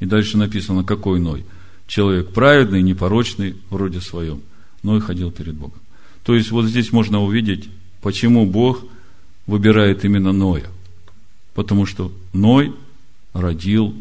И 0.00 0.06
дальше 0.06 0.36
написано, 0.36 0.84
какой 0.84 1.20
Ной? 1.20 1.44
Человек 1.86 2.32
праведный, 2.32 2.82
непорочный, 2.82 3.56
вроде 3.70 4.00
своем. 4.00 4.42
Ной 4.82 5.00
ходил 5.00 5.30
перед 5.30 5.54
Богом. 5.54 5.80
То 6.24 6.34
есть 6.34 6.50
вот 6.50 6.66
здесь 6.66 6.92
можно 6.92 7.22
увидеть, 7.22 7.68
почему 8.02 8.46
Бог 8.46 8.84
выбирает 9.46 10.04
именно 10.04 10.32
Ноя? 10.32 10.66
Потому 11.54 11.86
что 11.86 12.12
Ной 12.32 12.74
родил 13.32 13.94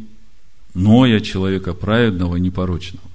Ноя, 0.74 1.22
человека 1.22 1.74
праведного, 1.74 2.36
непорочного. 2.36 3.07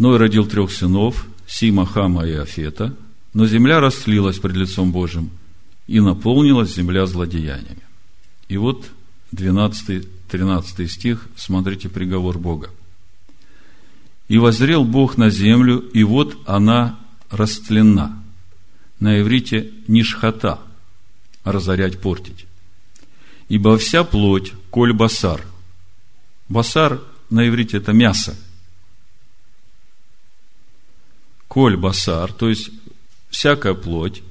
Ной 0.00 0.16
родил 0.16 0.46
трех 0.46 0.72
сынов, 0.72 1.26
Сима, 1.46 1.84
Хама 1.84 2.26
и 2.26 2.32
Афета, 2.32 2.96
но 3.34 3.46
земля 3.46 3.80
растлилась 3.80 4.38
пред 4.38 4.56
лицом 4.56 4.92
Божьим, 4.92 5.30
и 5.86 6.00
наполнилась 6.00 6.74
земля 6.74 7.04
злодеяниями. 7.04 7.82
И 8.48 8.56
вот 8.56 8.86
12-13 9.34 10.88
стих, 10.88 11.28
смотрите 11.36 11.90
приговор 11.90 12.38
Бога. 12.38 12.70
«И 14.28 14.38
возрел 14.38 14.84
Бог 14.84 15.18
на 15.18 15.28
землю, 15.28 15.80
и 15.92 16.02
вот 16.02 16.38
она 16.46 16.98
растлена». 17.28 18.24
На 19.00 19.20
иврите 19.20 19.70
«нишхата»– 19.86 20.60
разорять, 21.44 22.00
портить. 22.00 22.46
«Ибо 23.50 23.76
вся 23.76 24.04
плоть, 24.04 24.54
коль 24.70 24.94
басар». 24.94 25.42
Басар 26.48 27.02
на 27.28 27.46
иврите– 27.46 27.76
это 27.78 27.92
мясо. 27.92 28.34
Коль 31.50 31.76
басар, 31.76 32.32
то 32.32 32.48
есть 32.48 32.70
всякая 33.28 33.74
плоть, 33.74 34.22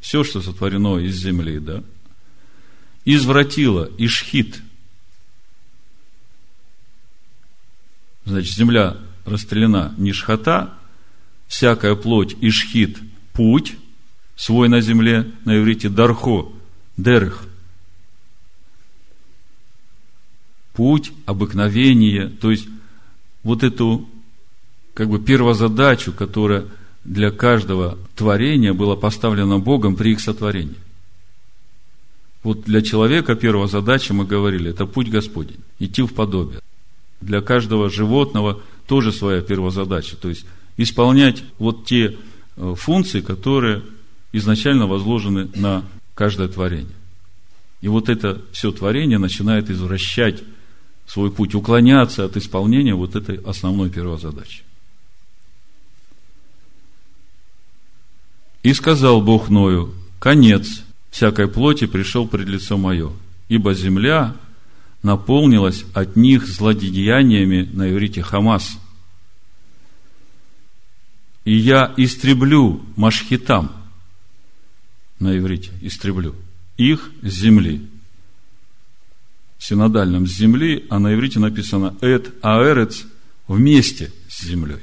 все, 0.00 0.24
что 0.24 0.42
сотворено 0.42 0.98
из 0.98 1.14
земли, 1.14 1.60
да, 1.60 1.84
извратила 3.04 3.88
Ишхит. 3.98 4.60
Значит, 8.24 8.52
земля 8.52 8.96
расстреляна 9.24 9.94
Нишхата, 9.96 10.74
всякая 11.46 11.94
плоть 11.94 12.34
Ишхит– 12.40 12.98
путь 13.32 13.76
свой 14.34 14.68
на 14.68 14.80
земле, 14.80 15.30
на 15.44 15.56
иврите 15.56 15.88
Дархо, 15.88 16.52
Дерх. 16.96 17.44
Путь, 20.72 21.12
обыкновение, 21.26 22.28
то 22.28 22.50
есть 22.50 22.66
вот 23.44 23.62
эту 23.62 24.09
как 25.00 25.08
бы 25.08 25.18
первозадачу, 25.18 26.12
которая 26.12 26.66
для 27.04 27.30
каждого 27.30 27.96
творения 28.16 28.74
была 28.74 28.96
поставлена 28.96 29.58
Богом 29.58 29.96
при 29.96 30.12
их 30.12 30.20
сотворении. 30.20 30.76
Вот 32.42 32.64
для 32.64 32.82
человека 32.82 33.34
первая 33.34 33.66
задача, 33.66 34.12
мы 34.12 34.26
говорили, 34.26 34.68
это 34.68 34.84
путь 34.84 35.08
Господень, 35.08 35.56
идти 35.78 36.02
в 36.02 36.12
подобие. 36.12 36.60
Для 37.22 37.40
каждого 37.40 37.88
животного 37.88 38.60
тоже 38.86 39.10
своя 39.10 39.40
первая 39.40 39.70
задача, 39.70 40.16
то 40.16 40.28
есть 40.28 40.44
исполнять 40.76 41.44
вот 41.58 41.86
те 41.86 42.18
э, 42.58 42.74
функции, 42.76 43.22
которые 43.22 43.82
изначально 44.34 44.86
возложены 44.86 45.48
на 45.54 45.82
каждое 46.14 46.48
творение. 46.48 46.94
И 47.80 47.88
вот 47.88 48.10
это 48.10 48.42
все 48.52 48.70
творение 48.70 49.16
начинает 49.16 49.70
извращать 49.70 50.42
свой 51.06 51.30
путь, 51.30 51.54
уклоняться 51.54 52.26
от 52.26 52.36
исполнения 52.36 52.94
вот 52.94 53.16
этой 53.16 53.36
основной 53.36 53.88
первой 53.88 54.18
задачи. 54.18 54.62
И 58.62 58.74
сказал 58.74 59.22
Бог 59.22 59.48
Ною, 59.48 59.94
конец 60.18 60.82
всякой 61.10 61.48
плоти 61.48 61.86
пришел 61.86 62.28
пред 62.28 62.48
лицо 62.48 62.76
мое, 62.76 63.12
ибо 63.48 63.74
земля 63.74 64.36
наполнилась 65.02 65.84
от 65.94 66.16
них 66.16 66.46
злодеяниями 66.46 67.68
на 67.72 67.90
иврите 67.90 68.22
Хамас. 68.22 68.78
И 71.44 71.56
я 71.56 71.92
истреблю 71.96 72.82
машхитам 72.96 73.72
на 75.18 75.36
иврите, 75.36 75.70
истреблю 75.80 76.34
их 76.76 77.10
с 77.22 77.32
земли. 77.32 77.86
Синодальном 79.58 80.26
с 80.26 80.32
земли, 80.32 80.86
а 80.88 80.98
на 80.98 81.14
иврите 81.14 81.38
написано 81.38 81.94
«эт 82.00 82.32
аэрец» 82.42 83.04
вместе 83.46 84.10
с 84.28 84.42
землей. 84.44 84.80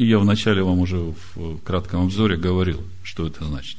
И 0.00 0.06
я 0.06 0.18
вначале 0.18 0.62
вам 0.62 0.78
уже 0.78 0.96
в 1.34 1.58
кратком 1.58 2.04
обзоре 2.04 2.38
говорил, 2.38 2.82
что 3.02 3.26
это 3.26 3.44
значит. 3.44 3.76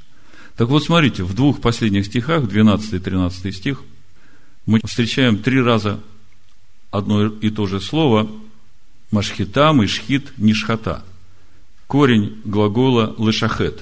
Так 0.56 0.68
вот, 0.68 0.84
смотрите, 0.84 1.24
в 1.24 1.34
двух 1.34 1.62
последних 1.62 2.06
стихах, 2.06 2.48
12 2.48 2.94
и 2.94 3.00
13 3.00 3.56
стих, 3.56 3.82
мы 4.68 4.82
встречаем 4.86 5.40
три 5.40 5.60
раза 5.60 6.00
одно 6.92 7.26
и 7.26 7.50
то 7.50 7.66
же 7.66 7.82
слово 7.82 8.30
машхита, 9.10 9.74
мышхит, 9.74 10.38
нишхата. 10.38 11.04
Корень 11.88 12.40
глагола 12.46 13.16
лышахет. 13.18 13.82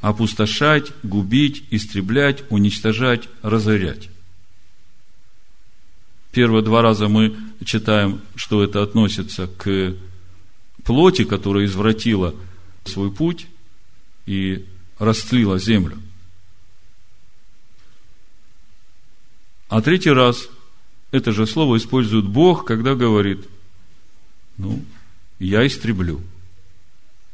Опустошать, 0.00 0.92
губить, 1.02 1.64
истреблять, 1.72 2.44
уничтожать, 2.48 3.28
разорять. 3.42 4.08
Первые 6.30 6.62
два 6.62 6.80
раза 6.80 7.08
мы 7.08 7.36
читаем, 7.64 8.20
что 8.36 8.62
это 8.62 8.84
относится 8.84 9.48
к 9.48 9.96
плоти, 10.86 11.24
которая 11.24 11.66
извратила 11.66 12.34
свой 12.84 13.10
путь 13.10 13.48
и 14.24 14.64
растлила 14.98 15.58
землю. 15.58 15.98
А 19.68 19.82
третий 19.82 20.10
раз 20.10 20.48
это 21.10 21.32
же 21.32 21.46
слово 21.46 21.76
использует 21.76 22.26
Бог, 22.26 22.64
когда 22.64 22.94
говорит, 22.94 23.46
ну, 24.56 24.82
я 25.40 25.66
истреблю. 25.66 26.20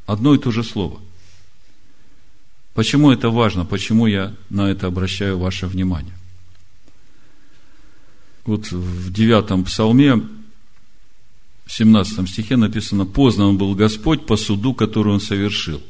Одно 0.07 0.35
и 0.35 0.39
то 0.39 0.51
же 0.51 0.65
слово. 0.65 1.01
Почему 2.75 3.11
это 3.11 3.29
важно? 3.29 3.67
Почему 3.67 4.07
я 4.07 4.35
на 4.49 4.71
это 4.71 4.87
обращаю 4.87 5.39
ваше 5.39 5.67
внимание? 5.67 6.15
Вот 8.45 8.73
в 8.73 9.13
девятом 9.13 9.65
псалме 9.65 10.21
в 11.73 11.75
17 11.75 12.29
стихе 12.29 12.59
написано, 12.59 13.07
познан 13.07 13.57
был 13.57 13.75
Господь 13.75 14.27
по 14.27 14.37
суду, 14.37 14.75
который 14.75 15.15
Он 15.15 15.23
совершил. 15.23 15.83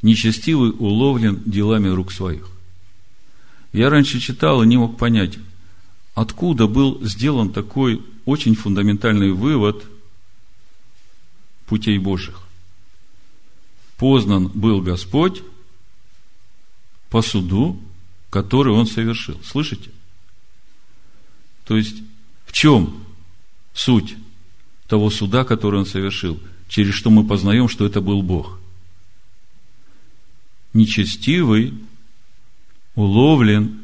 Нечестивый 0.00 0.70
уловлен 0.70 1.42
делами 1.44 1.88
рук 1.88 2.10
своих. 2.10 2.48
Я 3.74 3.90
раньше 3.90 4.18
читал 4.18 4.62
и 4.62 4.66
не 4.66 4.78
мог 4.78 4.96
понять, 4.96 5.36
откуда 6.14 6.66
был 6.66 7.04
сделан 7.04 7.52
такой 7.52 8.02
очень 8.24 8.54
фундаментальный 8.54 9.32
вывод 9.32 9.84
путей 11.66 11.98
Божьих. 11.98 12.40
Познан 13.98 14.46
был 14.54 14.80
Господь 14.80 15.42
по 17.10 17.20
суду, 17.20 17.78
который 18.30 18.72
Он 18.72 18.86
совершил. 18.86 19.38
Слышите? 19.44 19.90
То 21.66 21.76
есть, 21.76 21.96
в 22.46 22.52
чем 22.52 23.04
суть 23.74 24.16
того 24.86 25.10
суда, 25.10 25.44
который 25.44 25.80
он 25.80 25.86
совершил, 25.86 26.38
через 26.68 26.94
что 26.94 27.10
мы 27.10 27.26
познаем, 27.26 27.68
что 27.68 27.86
это 27.86 28.00
был 28.00 28.22
Бог. 28.22 28.58
Нечестивый 30.72 31.74
уловлен 32.94 33.80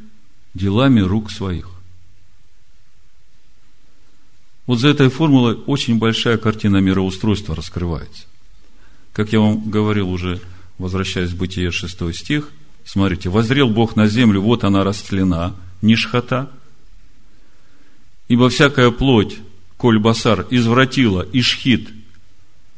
делами 0.54 1.00
рук 1.00 1.30
своих. 1.30 1.70
Вот 4.66 4.78
за 4.78 4.88
этой 4.88 5.08
формулой 5.08 5.54
очень 5.66 5.98
большая 5.98 6.38
картина 6.38 6.76
мироустройства 6.76 7.56
раскрывается. 7.56 8.24
Как 9.12 9.32
я 9.32 9.40
вам 9.40 9.68
говорил 9.68 10.10
уже, 10.10 10.40
возвращаясь 10.78 11.30
в 11.30 11.36
Бытие 11.36 11.72
6 11.72 12.14
стих, 12.14 12.50
смотрите, 12.84 13.28
«Возрел 13.28 13.68
Бог 13.68 13.96
на 13.96 14.06
землю, 14.06 14.40
вот 14.40 14.62
она 14.62 14.84
растлена, 14.84 15.56
нишхата, 15.82 16.50
ибо 18.28 18.48
всякая 18.48 18.90
плоть 18.92 19.38
коль 19.80 19.98
басар 19.98 20.46
извратила 20.50 21.26
Ишхит 21.32 21.88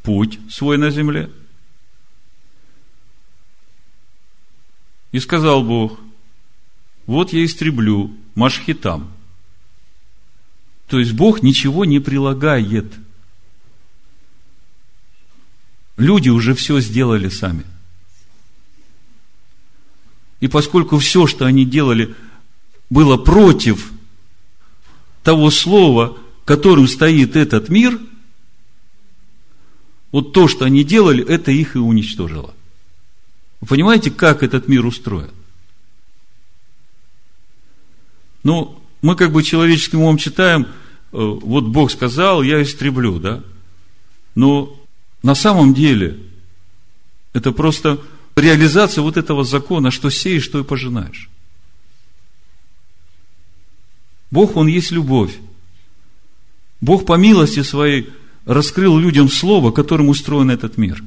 путь 0.05 0.38
свой 0.48 0.78
на 0.78 0.90
земле. 0.90 1.30
И 5.11 5.18
сказал 5.18 5.64
Бог, 5.64 5.98
вот 7.07 7.32
я 7.32 7.44
истреблю 7.44 8.16
Машхитам. 8.36 9.12
То 10.86 11.00
есть 11.00 11.12
Бог 11.12 11.42
ничего 11.42 11.84
не 11.84 11.98
прилагает. 11.98 12.94
Люди 15.96 16.28
уже 16.28 16.55
все 16.55 16.78
сделали 16.78 17.28
сами. 17.28 17.64
И 20.38 20.46
поскольку 20.46 20.98
все, 20.98 21.26
что 21.26 21.46
они 21.46 21.64
делали, 21.64 22.14
было 22.90 23.16
против 23.16 23.90
того 25.24 25.50
слова, 25.50 26.16
которым 26.53 26.86
стоит 26.86 27.34
этот 27.34 27.70
мир, 27.70 27.98
вот 30.11 30.34
то, 30.34 30.48
что 30.48 30.66
они 30.66 30.84
делали, 30.84 31.26
это 31.26 31.50
их 31.50 31.76
и 31.76 31.78
уничтожило. 31.78 32.53
Вы 33.62 33.66
понимаете, 33.66 34.11
как 34.11 34.42
этот 34.42 34.68
мир 34.68 34.84
устроен? 34.84 35.30
Ну, 38.42 38.78
мы 39.00 39.16
как 39.16 39.32
бы 39.32 39.42
человеческим 39.42 40.00
умом 40.00 40.18
читаем, 40.18 40.64
э, 40.64 40.66
вот 41.12 41.64
Бог 41.64 41.90
сказал, 41.90 42.42
я 42.42 42.62
истреблю, 42.62 43.18
да? 43.18 43.42
Но 44.34 44.78
на 45.22 45.34
самом 45.34 45.72
деле 45.72 46.18
это 47.32 47.53
просто 47.53 47.98
реализация 48.36 49.00
вот 49.00 49.16
этого 49.16 49.42
закона, 49.44 49.90
что 49.90 50.11
сеешь, 50.11 50.44
что 50.44 50.61
и 50.61 50.64
пожинаешь. 50.64 51.30
Бог, 54.30 54.55
Он 54.55 54.66
есть 54.66 54.90
любовь. 54.90 55.32
Бог 56.83 57.07
по 57.07 57.16
милости 57.16 57.62
своей 57.62 58.11
раскрыл 58.45 58.99
людям 58.99 59.30
Слово, 59.30 59.70
которым 59.70 60.09
устроен 60.09 60.51
этот 60.51 60.76
мир. 60.76 61.03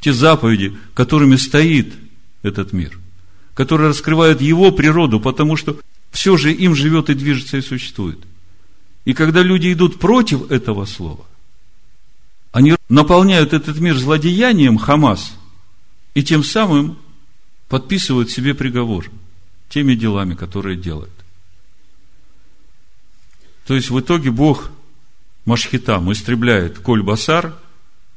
Те 0.00 0.12
заповеди, 0.14 0.78
которыми 0.94 1.36
стоит 1.36 1.92
этот 2.42 2.72
мир, 2.72 2.98
которые 3.54 3.88
раскрывают 3.88 4.40
Его 4.40 4.70
природу, 4.70 5.20
потому 5.20 5.56
что 5.56 5.78
все 6.12 6.36
же 6.36 6.52
им 6.52 6.74
живет 6.74 7.10
и 7.10 7.14
движется 7.14 7.58
и 7.58 7.60
существует. 7.60 8.20
И 9.04 9.14
когда 9.14 9.42
люди 9.42 9.72
идут 9.72 9.98
против 9.98 10.50
этого 10.50 10.84
слова, 10.84 11.24
они 12.52 12.76
наполняют 12.88 13.52
этот 13.52 13.78
мир 13.80 13.96
злодеянием 13.96 14.78
Хамас 14.78 15.32
и 16.14 16.22
тем 16.22 16.44
самым 16.44 16.98
подписывают 17.68 18.30
себе 18.30 18.54
приговор 18.54 19.10
теми 19.68 19.94
делами, 19.94 20.34
которые 20.34 20.76
делают. 20.76 21.19
То 23.70 23.76
есть 23.76 23.88
в 23.88 24.00
итоге 24.00 24.32
Бог 24.32 24.72
Машхитам 25.44 26.10
истребляет 26.10 26.80
коль 26.80 27.04
басар, 27.04 27.56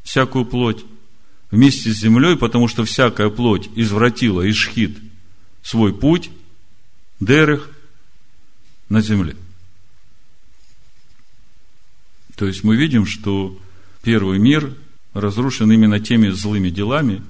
всякую 0.02 0.46
плоть, 0.46 0.84
вместе 1.52 1.94
с 1.94 2.00
землей, 2.00 2.36
потому 2.36 2.68
что 2.68 2.84
всякая 2.86 3.30
плоть 3.30 3.70
извратила 3.76 4.50
Ишхит 4.50 4.98
свой 5.62 5.94
путь, 5.94 6.32
Дерех, 7.20 7.70
на 8.90 9.02
земле. 9.02 9.36
То 12.36 12.48
есть 12.48 12.64
мы 12.64 12.76
видим, 12.76 13.06
что 13.06 13.56
первый 14.02 14.40
мир 14.40 14.74
разрушен 15.14 15.72
именно 15.72 16.00
теми 16.00 16.30
злыми 16.30 16.72
делами, 16.72 17.22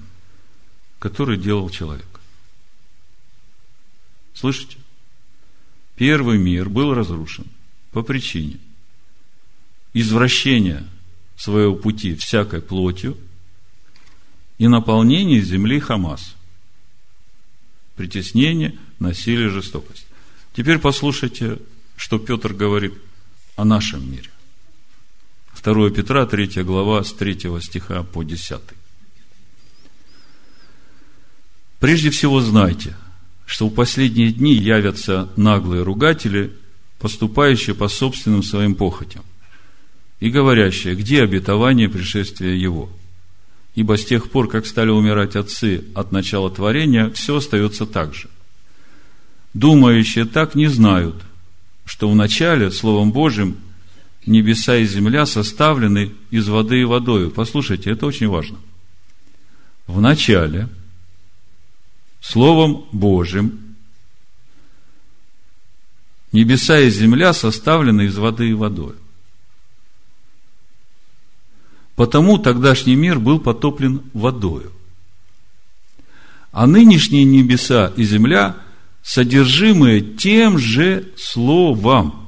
которые 0.97 1.37
делал 1.37 1.69
человек. 1.69 2.21
Слышите? 4.33 4.77
Первый 5.97 6.37
мир 6.37 6.69
был 6.69 6.93
разрушен 6.93 7.47
по 7.93 8.01
причине 8.01 8.57
извращения 9.93 10.85
своего 11.37 11.75
пути 11.75 12.15
всякой 12.15 12.61
плотью 12.61 13.17
и 14.57 14.67
наполнения 14.67 15.39
земли 15.41 15.79
Хамас. 15.79 16.35
Притеснение, 17.95 18.77
насилие, 18.99 19.49
жестокость. 19.49 20.07
Теперь 20.55 20.79
послушайте, 20.79 21.59
что 21.95 22.17
Петр 22.17 22.53
говорит 22.53 22.93
о 23.55 23.65
нашем 23.65 24.11
мире. 24.11 24.29
2 25.63 25.91
Петра, 25.91 26.25
3 26.25 26.63
глава, 26.63 27.03
с 27.03 27.13
3 27.13 27.61
стиха 27.61 28.03
по 28.03 28.23
10. 28.23 28.59
Прежде 31.79 32.09
всего 32.09 32.41
знайте, 32.41 32.95
что 33.45 33.67
в 33.67 33.73
последние 33.73 34.31
дни 34.31 34.53
явятся 34.53 35.29
наглые 35.35 35.83
ругатели, 35.83 36.53
поступающие 36.99 37.75
по 37.75 37.87
собственным 37.87 38.43
своим 38.43 38.75
похотям, 38.75 39.23
и 40.19 40.29
говорящие, 40.29 40.95
где 40.95 41.23
обетование 41.23 41.89
пришествия 41.89 42.53
Его. 42.53 42.89
Ибо 43.75 43.97
с 43.97 44.05
тех 44.05 44.29
пор, 44.29 44.47
как 44.47 44.65
стали 44.65 44.89
умирать 44.89 45.35
отцы 45.35 45.83
от 45.95 46.11
начала 46.11 46.49
творения, 46.49 47.09
все 47.09 47.37
остается 47.37 47.85
так 47.85 48.13
же. 48.13 48.29
Думающие 49.53 50.25
так 50.25 50.55
не 50.55 50.67
знают, 50.67 51.15
что 51.85 52.09
в 52.09 52.15
начале 52.15 52.71
Словом 52.71 53.11
Божьим 53.11 53.57
небеса 54.25 54.77
и 54.77 54.85
земля 54.85 55.25
составлены 55.25 56.11
из 56.31 56.47
воды 56.47 56.81
и 56.81 56.85
водою. 56.85 57.31
Послушайте, 57.31 57.91
это 57.91 58.05
очень 58.05 58.27
важно. 58.27 58.57
В 59.87 59.99
начале 59.99 60.69
Словом 62.21 62.85
Божьим 62.91 63.59
небеса 66.33 66.79
и 66.79 66.89
земля 66.89 67.33
составлены 67.33 68.03
из 68.03 68.17
воды 68.17 68.49
и 68.49 68.53
водой. 68.53 68.95
Потому 71.95 72.37
тогдашний 72.37 72.95
мир 72.95 73.19
был 73.19 73.39
потоплен 73.39 74.01
водою. 74.13 74.73
А 76.51 76.67
нынешние 76.67 77.23
небеса 77.23 77.93
и 77.95 78.03
земля 78.03 78.57
содержимые 79.03 80.01
тем 80.01 80.57
же 80.57 81.13
словом– 81.15 82.19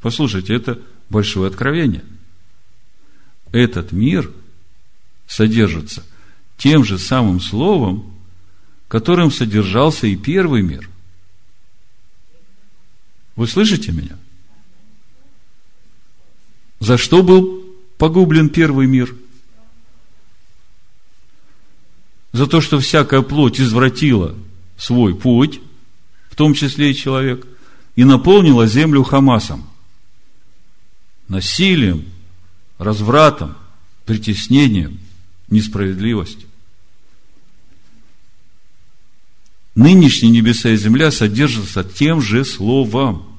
Послушайте, 0.00 0.54
это 0.54 0.80
большое 1.10 1.48
откровение. 1.48 2.04
Этот 3.52 3.92
мир 3.92 4.30
содержится 5.26 6.04
тем 6.56 6.84
же 6.84 6.98
самым 6.98 7.40
словом, 7.40 8.14
которым 8.88 9.30
содержался 9.30 10.06
и 10.06 10.16
первый 10.16 10.62
мир. 10.62 10.88
Вы 13.40 13.48
слышите 13.48 13.90
меня? 13.90 14.18
За 16.78 16.98
что 16.98 17.22
был 17.22 17.64
погублен 17.96 18.50
первый 18.50 18.86
мир? 18.86 19.16
За 22.32 22.46
то, 22.46 22.60
что 22.60 22.78
всякая 22.80 23.22
плоть 23.22 23.58
извратила 23.58 24.36
свой 24.76 25.14
путь, 25.14 25.62
в 26.28 26.36
том 26.36 26.52
числе 26.52 26.90
и 26.90 26.94
человек, 26.94 27.46
и 27.96 28.04
наполнила 28.04 28.66
землю 28.66 29.04
Хамасом 29.04 29.66
насилием, 31.28 32.04
развратом, 32.76 33.56
притеснением, 34.04 35.00
несправедливостью. 35.48 36.46
Нынешние 39.74 40.30
небеса 40.30 40.68
и 40.68 40.76
земля 40.76 41.10
содержатся 41.10 41.84
тем 41.84 42.20
же 42.20 42.44
словом. 42.44 43.29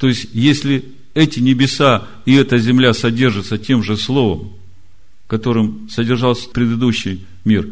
То 0.00 0.08
есть, 0.08 0.28
если 0.32 0.84
эти 1.14 1.38
небеса 1.38 2.08
и 2.24 2.34
эта 2.34 2.58
земля 2.58 2.92
содержатся 2.92 3.56
тем 3.58 3.84
же 3.84 3.96
словом, 3.96 4.52
которым 5.28 5.88
содержался 5.88 6.48
предыдущий 6.48 7.24
мир, 7.44 7.68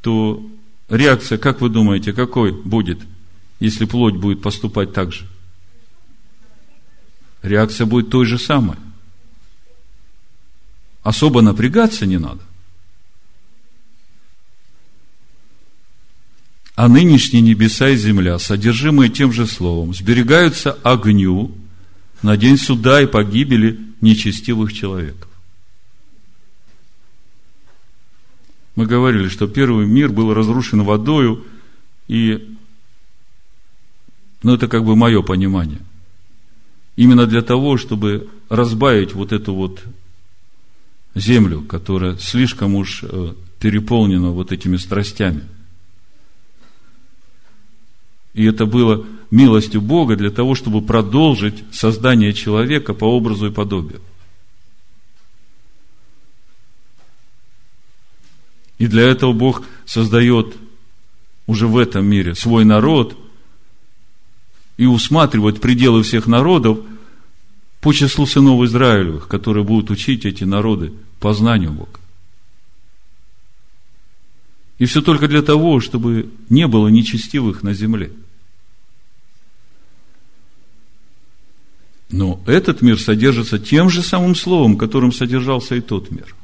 то 0.00 0.46
реакция, 0.88 1.38
как 1.38 1.60
вы 1.60 1.70
думаете, 1.70 2.12
какой 2.12 2.52
будет, 2.52 3.00
если 3.58 3.84
плоть 3.84 4.14
будет 4.14 4.42
поступать 4.42 4.92
так 4.92 5.12
же? 5.12 5.26
реакция 7.44 7.86
будет 7.86 8.10
той 8.10 8.26
же 8.26 8.38
самой. 8.38 8.76
Особо 11.02 11.42
напрягаться 11.42 12.06
не 12.06 12.18
надо. 12.18 12.40
А 16.76 16.88
нынешние 16.88 17.40
небеса 17.40 17.90
и 17.90 17.96
земля, 17.96 18.38
содержимые 18.38 19.08
тем 19.08 19.32
же 19.32 19.46
словом, 19.46 19.94
сберегаются 19.94 20.72
огню 20.82 21.52
на 22.22 22.36
день 22.36 22.56
суда 22.56 23.00
и 23.00 23.06
погибели 23.06 23.78
нечестивых 24.00 24.72
человеков. 24.72 25.30
Мы 28.74 28.86
говорили, 28.86 29.28
что 29.28 29.46
первый 29.46 29.86
мир 29.86 30.10
был 30.10 30.34
разрушен 30.34 30.82
водою, 30.82 31.44
и 32.08 32.56
ну, 34.42 34.54
это 34.54 34.66
как 34.66 34.84
бы 34.84 34.96
мое 34.96 35.22
понимание– 35.22 35.80
Именно 36.96 37.26
для 37.26 37.42
того, 37.42 37.76
чтобы 37.76 38.28
разбавить 38.48 39.14
вот 39.14 39.32
эту 39.32 39.54
вот 39.54 39.82
землю, 41.14 41.62
которая 41.62 42.16
слишком 42.18 42.76
уж 42.76 43.02
э, 43.02 43.34
переполнена 43.58 44.30
вот 44.30 44.52
этими 44.52 44.76
страстями. 44.76 45.42
И 48.34 48.44
это 48.44 48.66
было 48.66 49.06
милостью 49.30 49.80
Бога 49.80 50.16
для 50.16 50.30
того, 50.30 50.54
чтобы 50.54 50.82
продолжить 50.82 51.64
создание 51.72 52.32
человека 52.32 52.92
по 52.94 53.04
образу 53.04 53.46
и 53.46 53.50
подобию. 53.50 54.00
И 58.78 58.86
для 58.86 59.02
этого 59.02 59.32
Бог 59.32 59.62
создает 59.86 60.54
уже 61.46 61.66
в 61.66 61.78
этом 61.78 62.04
мире 62.06 62.34
свой 62.34 62.64
народ, 62.64 63.16
и 64.76 64.86
усматривать 64.86 65.60
пределы 65.60 66.02
всех 66.02 66.26
народов 66.26 66.78
по 67.80 67.92
числу 67.92 68.26
сынов 68.26 68.64
Израилевых, 68.64 69.28
которые 69.28 69.64
будут 69.64 69.90
учить 69.90 70.24
эти 70.24 70.44
народы 70.44 70.92
познанию 71.20 71.72
Бога. 71.72 72.00
И 74.78 74.86
все 74.86 75.00
только 75.00 75.28
для 75.28 75.42
того, 75.42 75.80
чтобы 75.80 76.30
не 76.48 76.66
было 76.66 76.88
нечестивых 76.88 77.62
на 77.62 77.74
земле. 77.74 78.10
Но 82.16 82.40
этот 82.46 82.80
мир 82.82 83.00
содержится 83.00 83.58
тем 83.58 83.90
же 83.90 84.02
самым 84.02 84.34
словом, 84.34 84.76
которым 84.76 85.12
содержался 85.12 85.74
и 85.74 85.80
тот 85.80 86.10
мир. 86.10 86.34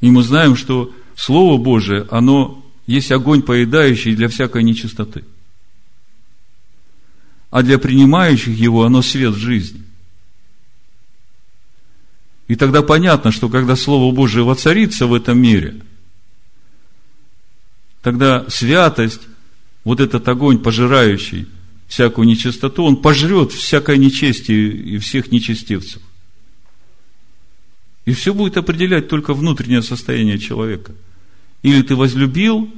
И 0.00 0.10
мы 0.10 0.22
знаем, 0.22 0.56
что 0.56 0.92
Слово 1.14 1.56
Божие, 1.56 2.06
оно 2.10 2.64
есть 2.86 3.12
огонь 3.12 3.42
поедающий 3.42 4.14
для 4.14 4.28
всякой 4.28 4.62
нечистоты– 4.62 5.24
а 7.56 7.62
для 7.62 7.78
принимающих 7.78 8.54
его 8.54 8.84
оно 8.84 9.00
свет 9.00 9.34
жизни. 9.34 9.82
И 12.48 12.54
тогда 12.54 12.82
понятно, 12.82 13.32
что 13.32 13.48
когда 13.48 13.76
Слово 13.76 14.14
Божие 14.14 14.44
воцарится 14.44 15.06
в 15.06 15.14
этом 15.14 15.38
мире, 15.38 15.80
тогда 18.02 18.44
святость, 18.50 19.22
вот 19.84 20.00
этот 20.00 20.28
огонь, 20.28 20.58
пожирающий 20.58 21.48
всякую 21.88 22.26
нечистоту, 22.26 22.84
он 22.84 22.96
пожрет 22.96 23.52
всякое 23.52 23.96
нечестие 23.96 24.68
и 24.68 24.98
всех 24.98 25.30
нечестивцев. 25.30 26.02
И 28.04 28.12
все 28.12 28.32
будет 28.32 28.56
определять 28.56 29.08
только 29.08 29.34
внутреннее 29.34 29.82
состояние 29.82 30.38
человека. 30.38 30.92
Или 31.62 31.82
ты 31.82 31.96
возлюбил 31.96 32.72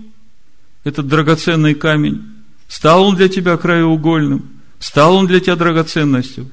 этот 0.84 1.06
драгоценный 1.06 1.74
камень, 1.74 2.22
стал 2.66 3.04
он 3.04 3.16
для 3.16 3.28
тебя 3.28 3.56
краеугольным, 3.56 4.60
стал 4.78 5.16
он 5.16 5.26
для 5.26 5.40
тебя 5.40 5.56
драгоценностью, 5.56 6.50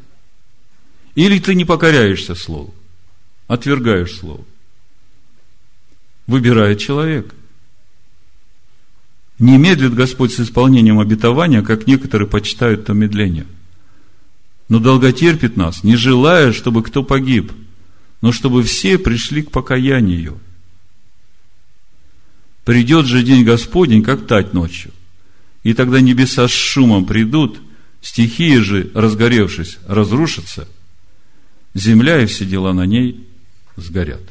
или 1.15 1.39
ты 1.39 1.55
не 1.55 1.63
покоряешься 1.63 2.35
Слову, 2.35 2.73
отвергаешь 3.47 4.17
Слово. 4.17 4.43
Выбирает 6.27 6.79
человек. 6.79 7.33
Не 9.39 9.57
медлит 9.57 9.93
Господь 9.93 10.33
с 10.33 10.39
исполнением 10.39 10.99
обетования, 10.99 11.61
как 11.61 11.87
некоторые 11.87 12.27
почитают 12.27 12.85
то 12.85 12.93
медление. 12.93 13.45
Но 14.69 14.79
долготерпит 14.79 15.57
нас, 15.57 15.83
не 15.83 15.95
желая, 15.95 16.53
чтобы 16.53 16.83
кто 16.83 17.03
погиб– 17.03 17.51
но 18.25 18.31
чтобы 18.31 18.63
все 18.63 18.97
пришли 18.97 19.43
к 19.43 19.51
покаянию. 19.51 20.39
Придет 22.63 23.05
же 23.05 23.21
день 23.21 23.43
Господень, 23.43 24.01
как 24.01 24.25
тать 24.25 24.51
ночью. 24.51 24.91
И 25.61 25.75
тогда 25.75 26.01
небеса 26.01 26.47
с 26.47 26.51
шумом 26.51 27.05
придут, 27.05 27.61
стихии 28.01 28.57
же, 28.57 28.89
разгоревшись, 28.95 29.77
разрушатся, 29.87 30.67
земля 31.75 32.21
и 32.21 32.25
все 32.25 32.45
дела 32.45 32.73
на 32.73 32.87
ней 32.87 33.27
сгорят. 33.75 34.23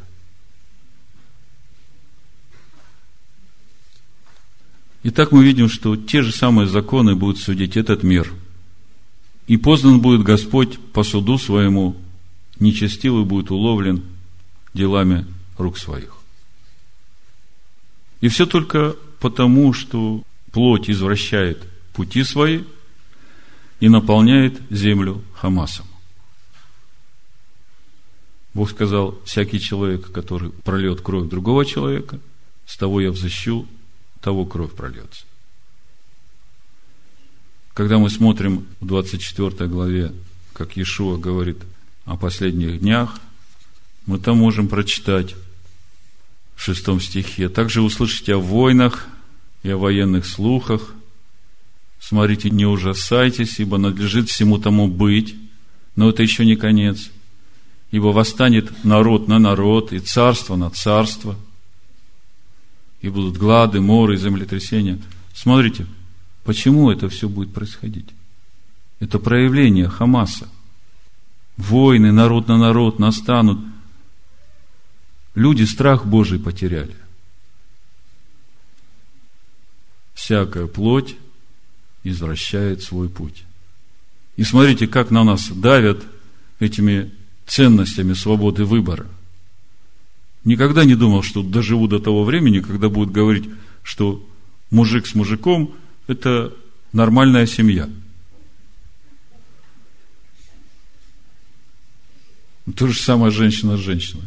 Итак, 5.06 5.32
мы 5.32 5.44
видим, 5.44 5.68
что 5.68 5.96
те 5.96 6.22
же 6.22 6.32
самые 6.32 6.66
законы 6.66 7.14
будут 7.14 7.38
судить 7.38 7.76
этот 7.76 8.02
мир. 8.02 8.32
И 9.46 9.58
познан 9.58 10.00
будет 10.00 10.22
Господь 10.22 10.78
по 10.92 11.02
суду 11.02 11.36
своему 11.36 11.94
нечестивый 12.58 13.24
будет 13.24 13.50
уловлен 13.50 14.02
делами 14.72 15.26
рук 15.58 15.76
своих. 15.76 16.16
И 18.22 18.28
все 18.28 18.46
только 18.46 18.96
потому, 19.20 19.74
что 19.74 20.22
плоть 20.52 20.88
извращает 20.88 21.62
пути 21.92 22.24
свои 22.24 22.62
и 23.80 23.90
наполняет 23.90 24.58
землю 24.70 25.22
Хамасом. 25.34 25.84
Бог 28.54 28.70
сказал, 28.70 29.18
всякий 29.26 29.60
человек, 29.60 30.10
который 30.12 30.48
прольет 30.48 31.02
кровь 31.02 31.28
другого 31.28 31.66
человека, 31.66 32.20
с 32.64 32.78
того 32.78 33.02
я 33.02 33.10
взыщу, 33.10 33.66
того 34.24 34.46
кровь 34.46 34.72
прольется. 34.72 35.24
Когда 37.74 37.98
мы 37.98 38.10
смотрим 38.10 38.66
в 38.80 38.86
24 38.86 39.68
главе, 39.68 40.12
как 40.52 40.76
Иешуа 40.76 41.16
говорит– 41.16 41.58
о 42.04 42.16
последних 42.16 42.80
днях, 42.80 43.18
мы 44.06 44.18
там 44.18 44.38
можем 44.38 44.68
прочитать 44.68 45.34
в 46.54 46.62
шестом 46.62 47.00
стихе. 47.00 47.48
Также 47.48 47.82
услышите 47.82 48.34
о 48.34 48.38
войнах 48.38 49.06
и 49.62 49.70
о 49.70 49.78
военных 49.78 50.26
слухах. 50.26 50.94
Смотрите, 51.98 52.50
не 52.50 52.66
ужасайтесь, 52.66 53.58
ибо 53.58 53.78
надлежит 53.78 54.28
всему 54.28 54.58
тому 54.58 54.88
быть. 54.88 55.34
Но 55.96 56.10
это 56.10 56.22
еще 56.22 56.44
не 56.44 56.56
конец. 56.56 57.10
Ибо 57.90 58.08
восстанет 58.08 58.84
народ 58.84 59.28
на 59.28 59.38
народ, 59.38 59.92
и 59.92 60.00
царство 60.00 60.56
на 60.56 60.68
царство. 60.70 61.36
И 63.04 63.08
будут 63.10 63.36
глады, 63.36 63.80
моры, 63.80 64.16
землетрясения. 64.16 64.98
Смотрите, 65.34 65.86
почему 66.44 66.90
это 66.90 67.08
все 67.08 67.28
будет 67.28 67.52
происходить? 67.52 68.08
Это 68.98 69.18
проявление 69.18 69.88
Хамаса– 69.88 70.48
Войны, 71.56 72.10
народ 72.10 72.48
на 72.48 72.58
народ 72.58 72.98
настанут. 72.98 73.60
Люди 75.34 75.62
страх 75.64 76.04
Божий 76.04 76.38
потеряли. 76.38 76.96
Всякая 80.14 80.66
плоть 80.66 81.16
извращает 82.02 82.82
свой 82.82 83.08
путь. 83.08 83.44
И 84.36 84.42
смотрите, 84.42 84.86
как 84.86 85.10
на 85.10 85.22
нас 85.22 85.48
давят 85.48 86.04
этими 86.58 87.12
ценностями 87.46 88.14
свободы 88.14 88.64
выбора. 88.64 89.06
Никогда 90.44 90.84
не 90.84 90.94
думал, 90.94 91.22
что 91.22 91.42
доживу 91.42 91.88
до 91.88 91.98
того 91.98 92.24
времени, 92.24 92.60
когда 92.60 92.88
будут 92.88 93.12
говорить, 93.12 93.44
что 93.82 94.24
мужик 94.70 95.06
с 95.06 95.14
мужиком– 95.14 95.74
это 96.06 96.52
нормальная 96.92 97.46
семья– 97.46 97.88
То 102.76 102.86
же 102.86 102.98
самое 102.98 103.30
женщина 103.30 103.76
с 103.76 103.80
женщиной. 103.80 104.24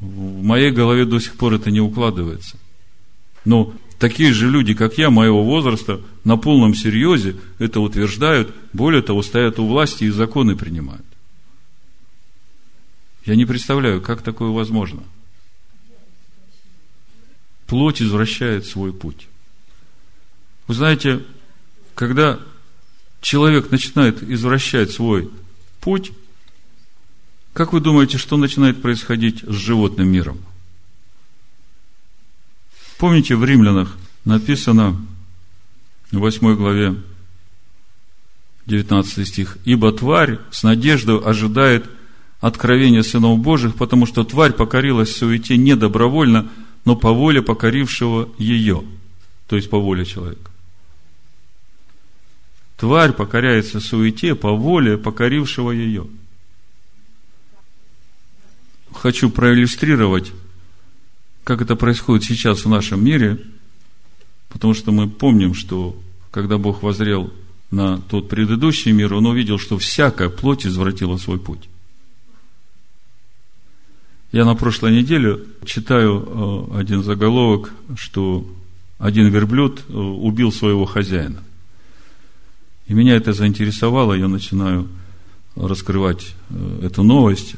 В 0.00 0.42
моей 0.42 0.70
голове 0.70 1.04
до 1.04 1.18
сих 1.20 1.36
пор 1.36 1.54
это 1.54 1.70
не 1.70 1.80
укладывается. 1.80 2.56
Но 3.44 3.74
такие 3.98 4.32
же 4.32 4.50
люди, 4.50 4.74
как 4.74 4.96
я, 4.98 5.10
моего 5.10 5.44
возраста, 5.44 6.00
на 6.24 6.36
полном 6.36 6.74
серьезе 6.74 7.36
это 7.58 7.80
утверждают, 7.80 8.54
более 8.72 9.02
того, 9.02 9.22
стоят 9.22 9.58
у 9.58 9.66
власти 9.66 10.04
и 10.04 10.10
законы 10.10 10.56
принимают. 10.56 11.04
Я 13.26 13.34
не 13.34 13.44
представляю, 13.44 14.00
как 14.00 14.22
такое 14.22 14.50
возможно. 14.50 15.02
Плоть 17.66 18.00
извращает 18.00 18.64
свой 18.66 18.92
путь. 18.92 19.26
Вы 20.68 20.74
знаете, 20.74 21.24
когда 21.96 22.38
человек 23.20 23.72
начинает 23.72 24.22
извращать 24.22 24.92
свой 24.92 25.28
путь, 25.80 26.12
как 27.52 27.72
вы 27.72 27.80
думаете, 27.80 28.16
что 28.16 28.36
начинает 28.36 28.80
происходить 28.80 29.42
с 29.42 29.54
животным 29.54 30.08
миром? 30.08 30.40
Помните, 32.98 33.34
в 33.34 33.44
Римлянах 33.44 33.96
написано 34.24 35.04
в 36.12 36.18
8 36.18 36.54
главе 36.54 36.94
19 38.66 39.26
стих, 39.26 39.58
«Ибо 39.64 39.90
тварь 39.90 40.38
с 40.52 40.62
надеждой 40.62 41.18
ожидает 41.18 41.90
откровения 42.46 43.02
сынов 43.02 43.38
Божьих, 43.38 43.74
потому 43.74 44.06
что 44.06 44.24
тварь 44.24 44.52
покорилась 44.52 45.16
суете 45.16 45.56
не 45.56 45.76
добровольно, 45.76 46.50
но 46.84 46.96
по 46.96 47.12
воле 47.12 47.42
покорившего 47.42 48.28
ее». 48.38 48.84
То 49.48 49.56
есть 49.56 49.70
по 49.70 49.78
воле 49.78 50.04
человека. 50.04 50.50
Тварь 52.76 53.12
покоряется 53.12 53.80
суете 53.80 54.34
по 54.34 54.52
воле 54.52 54.98
покорившего 54.98 55.70
ее– 55.70 56.06
хочу 58.96 59.30
проиллюстрировать, 59.30 60.32
как 61.44 61.62
это 61.62 61.76
происходит 61.76 62.24
сейчас 62.24 62.64
в 62.64 62.68
нашем 62.68 63.04
мире, 63.04 63.40
потому 64.48 64.74
что 64.74 64.90
мы 64.90 65.08
помним, 65.08 65.54
что 65.54 65.96
когда 66.30 66.58
Бог 66.58 66.82
возрел 66.82 67.32
на 67.70 67.98
тот 67.98 68.28
предыдущий 68.28 68.92
мир, 68.92 69.14
Он 69.14 69.26
увидел, 69.26 69.58
что 69.58 69.78
всякая 69.78 70.28
плоть 70.28 70.66
извратила 70.66 71.16
свой 71.16 71.38
путь. 71.38 71.68
Я 74.36 74.44
на 74.44 74.54
прошлой 74.54 74.92
неделе 74.92 75.38
читаю 75.64 76.68
э, 76.74 76.80
один 76.80 77.02
заголовок, 77.02 77.72
что 77.96 78.46
один 78.98 79.28
верблюд 79.28 79.82
э, 79.88 79.94
убил 79.94 80.52
своего 80.52 80.84
хозяина. 80.84 81.42
И 82.86 82.92
меня 82.92 83.16
это 83.16 83.32
заинтересовало, 83.32 84.12
я 84.12 84.28
начинаю 84.28 84.88
раскрывать 85.54 86.34
э, 86.50 86.80
эту 86.82 87.02
новость 87.02 87.54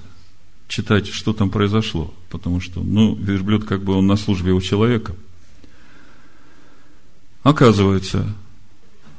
читать, 0.69 1.09
что 1.09 1.33
там 1.33 1.51
произошло, 1.51 2.15
потому 2.31 2.61
что, 2.61 2.81
ну, 2.81 3.17
верблюд 3.17 3.65
как 3.65 3.83
бы 3.83 3.95
он 3.95 4.07
на 4.07 4.15
службе 4.15 4.53
у 4.53 4.61
человека. 4.61 5.17
Оказывается, 7.43 8.25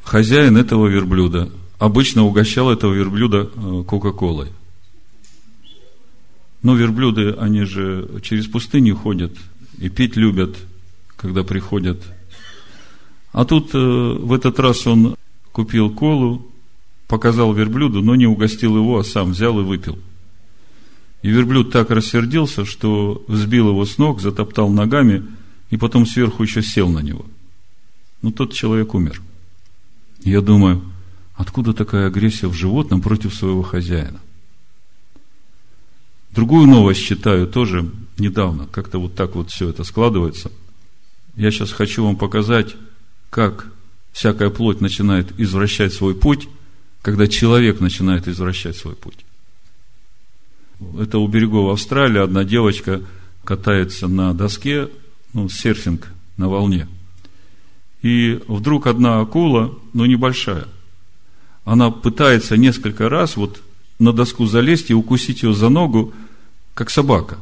хозяин 0.06 0.56
этого 0.56 0.88
верблюда 0.88 1.50
обычно 1.78 2.24
угощал 2.24 2.72
этого 2.72 2.94
верблюда 2.94 3.50
Кока-Колой. 3.86 4.48
Но 6.62 6.76
верблюды, 6.76 7.32
они 7.32 7.64
же 7.64 8.20
через 8.22 8.48
пустыню 8.48 8.96
ходят 8.96 9.34
и 9.78 9.90
пить 9.90 10.16
любят, 10.16 10.58
когда 11.16 11.44
приходят. 11.44 12.02
А 13.32 13.46
тут 13.46 13.74
э, 13.74 13.78
в 13.78 14.34
этот 14.34 14.60
раз 14.60 14.86
он 14.88 15.16
купил 15.52 15.90
колу, 15.90 16.46
показал 17.08 17.54
верблюду, 17.54 18.02
но 18.02 18.16
не 18.16 18.28
угостил 18.28 18.76
его, 18.76 19.00
а 19.00 19.04
сам 19.04 19.32
взял 19.32 19.60
и 19.60 19.64
выпил– 19.64 19.98
и 21.22 21.30
верблюд 21.30 21.72
так 21.72 21.90
рассердился, 21.90 22.66
что 22.66 23.24
сбил 23.28 23.70
его 23.70 23.86
с 23.86 23.98
ног, 23.98 24.22
затоптал 24.22 24.70
ногами, 24.70 25.26
и 25.70 25.78
потом 25.78 26.06
сверху 26.06 26.44
еще 26.44 26.62
сел 26.62 26.90
на 26.90 27.00
него. 27.00 27.26
Ну, 28.22 28.32
тот 28.32 28.54
человек 28.54 28.94
умер. 28.94 29.22
Я 30.24 30.42
думаю, 30.42 30.82
откуда 31.36 31.74
такая 31.74 32.08
агрессия 32.08 32.48
в 32.48 32.54
животном 32.54 33.02
против 33.02 33.34
своего 33.34 33.64
хозяина? 33.64 34.20
Другую 36.32 36.68
новость 36.68 37.04
читаю 37.04 37.48
тоже 37.48 37.90
недавно. 38.18 38.68
Как-то 38.68 39.00
вот 39.00 39.16
так 39.16 39.36
вот 39.36 39.50
все 39.50 39.70
это 39.70 39.84
складывается. 39.84 40.52
Я 41.36 41.52
сейчас 41.52 41.72
хочу 41.72 42.04
вам 42.04 42.16
показать, 42.16 42.76
как 43.30 43.68
всякая 44.12 44.50
плоть 44.50 44.82
начинает 44.82 45.40
извращать 45.40 45.94
свой 45.94 46.14
путь, 46.16 46.48
когда 47.02 47.28
человек 47.28 47.80
начинает 47.80 48.28
извращать 48.28 48.76
свой 48.76 48.96
путь. 48.96 49.26
Это 51.00 51.18
у 51.20 51.28
берегов 51.28 51.74
Австралии 51.74 52.22
одна 52.22 52.44
девочка 52.44 53.02
катается 53.44 54.08
на 54.08 54.34
доске, 54.34 54.90
ну, 55.34 55.50
серфинг 55.50 56.12
на 56.38 56.50
волне. 56.50 56.88
И 58.02 58.42
вдруг 58.48 58.88
одна 58.88 59.20
акула, 59.20 59.78
но 59.94 60.06
небольшая, 60.06 60.68
она 61.66 61.92
пытается 61.92 62.56
несколько 62.58 63.10
раз 63.10 63.36
вот 63.36 63.62
на 64.00 64.14
доску 64.14 64.46
залезть 64.46 64.90
и 64.90 64.94
укусить 64.94 65.44
ее 65.44 65.54
за 65.54 65.70
ногу, 65.70 66.14
как 66.74 66.90
собака. 66.90 67.38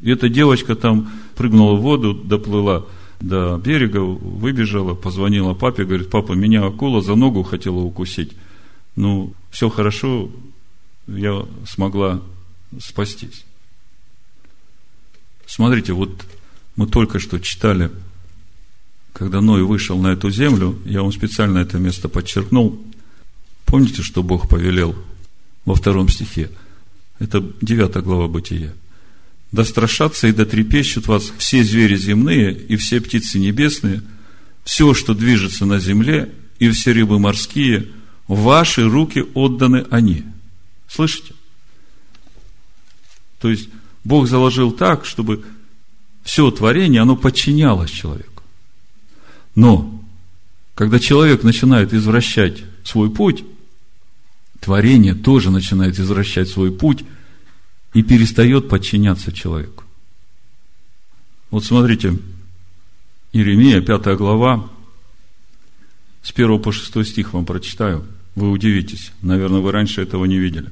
И 0.00 0.10
эта 0.10 0.28
девочка 0.28 0.74
там 0.74 1.10
прыгнула 1.36 1.76
в 1.76 1.80
воду, 1.80 2.12
доплыла 2.14 2.86
до 3.20 3.56
берега, 3.58 3.98
выбежала, 3.98 4.94
позвонила 4.94 5.54
папе, 5.54 5.84
говорит, 5.84 6.10
папа, 6.10 6.32
меня 6.32 6.64
акула 6.64 7.02
за 7.02 7.14
ногу 7.14 7.42
хотела 7.42 7.78
укусить. 7.78 8.32
Ну, 8.96 9.32
все 9.50 9.68
хорошо, 9.68 10.30
я 11.06 11.46
смогла 11.66 12.20
спастись. 12.80 13.44
Смотрите, 15.46 15.92
вот 15.92 16.10
мы 16.76 16.86
только 16.86 17.18
что 17.18 17.40
читали, 17.40 17.90
когда 19.12 19.40
Ной 19.40 19.62
вышел 19.62 19.98
на 19.98 20.08
эту 20.08 20.30
землю, 20.30 20.78
я 20.84 21.02
вам 21.02 21.12
специально 21.12 21.58
это 21.58 21.78
место 21.78 22.08
подчеркнул. 22.08 22.80
Помните, 23.64 24.02
что 24.02 24.22
Бог 24.22 24.48
повелел 24.48 24.94
во 25.68 25.74
втором 25.74 26.08
стихе. 26.08 26.50
Это 27.18 27.44
9 27.60 28.02
глава 28.02 28.26
Бытия. 28.26 28.72
«Да 29.52 29.64
страшатся 29.64 30.28
и 30.28 30.32
да 30.32 30.44
трепещут 30.44 31.06
вас 31.06 31.32
все 31.38 31.62
звери 31.62 31.96
земные 31.96 32.52
и 32.52 32.76
все 32.76 33.00
птицы 33.00 33.38
небесные, 33.38 34.02
все, 34.64 34.94
что 34.94 35.14
движется 35.14 35.66
на 35.66 35.78
земле, 35.78 36.32
и 36.58 36.70
все 36.70 36.92
рыбы 36.92 37.18
морские, 37.18 37.88
в 38.26 38.42
ваши 38.42 38.88
руки 38.88 39.24
отданы 39.34 39.86
они». 39.90 40.24
Слышите? 40.88 41.34
То 43.38 43.50
есть, 43.50 43.68
Бог 44.04 44.26
заложил 44.26 44.72
так, 44.72 45.04
чтобы 45.04 45.44
все 46.24 46.50
творение, 46.50 47.02
оно 47.02 47.14
подчинялось 47.14 47.90
человеку. 47.90 48.42
Но, 49.54 50.02
когда 50.74 50.98
человек 50.98 51.42
начинает 51.42 51.92
извращать 51.92 52.64
свой 52.84 53.10
путь, 53.10 53.44
творение 54.68 55.14
тоже 55.14 55.50
начинает 55.50 55.98
извращать 55.98 56.46
свой 56.50 56.70
путь 56.70 57.02
и 57.94 58.02
перестает 58.02 58.68
подчиняться 58.68 59.32
человеку. 59.32 59.84
Вот 61.50 61.64
смотрите, 61.64 62.18
Иеремия, 63.32 63.80
5 63.80 64.18
глава, 64.18 64.68
с 66.22 66.32
1 66.32 66.60
по 66.60 66.70
6 66.70 67.06
стих 67.06 67.32
вам 67.32 67.46
прочитаю. 67.46 68.04
Вы 68.34 68.50
удивитесь. 68.50 69.12
Наверное, 69.22 69.60
вы 69.60 69.72
раньше 69.72 70.02
этого 70.02 70.26
не 70.26 70.38
видели. 70.38 70.68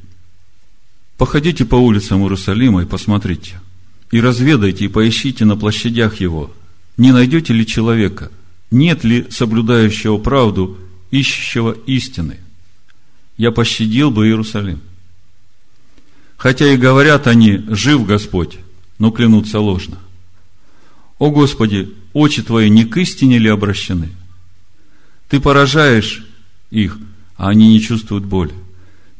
Походите 1.16 1.64
по 1.64 1.76
улицам 1.76 2.20
Иерусалима 2.20 2.82
и 2.82 2.86
посмотрите. 2.86 3.58
И 4.10 4.20
разведайте, 4.20 4.84
и 4.84 4.88
поищите 4.88 5.46
на 5.46 5.56
площадях 5.56 6.20
его. 6.20 6.52
Не 6.98 7.12
найдете 7.12 7.54
ли 7.54 7.66
человека? 7.66 8.30
Нет 8.70 9.04
ли 9.04 9.26
соблюдающего 9.30 10.18
правду, 10.18 10.76
ищущего 11.10 11.74
истины? 11.86 12.40
Я 13.36 13.50
пощадил 13.50 14.10
бы 14.10 14.26
Иерусалим. 14.26 14.80
Хотя 16.36 16.72
и 16.72 16.76
говорят 16.76 17.26
они, 17.26 17.64
жив 17.68 18.06
Господь, 18.06 18.58
но 18.98 19.10
клянутся 19.10 19.60
ложно. 19.60 19.98
О 21.18 21.30
Господи, 21.30 21.90
очи 22.12 22.42
Твои 22.42 22.68
не 22.68 22.84
к 22.84 22.96
истине 22.98 23.38
ли 23.38 23.48
обращены? 23.48 24.10
Ты 25.28 25.40
поражаешь 25.40 26.24
их, 26.70 26.98
а 27.36 27.48
они 27.48 27.68
не 27.68 27.80
чувствуют 27.80 28.24
боли. 28.24 28.52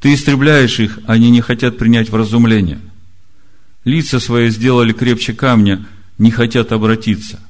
Ты 0.00 0.14
истребляешь 0.14 0.78
их, 0.78 0.98
а 1.06 1.14
они 1.14 1.30
не 1.30 1.40
хотят 1.40 1.78
принять 1.78 2.10
вразумление. 2.10 2.80
Лица 3.84 4.20
свои 4.20 4.50
сделали 4.50 4.92
крепче 4.92 5.32
камня, 5.32 5.86
не 6.18 6.30
хотят 6.30 6.72
обратиться. 6.72 7.40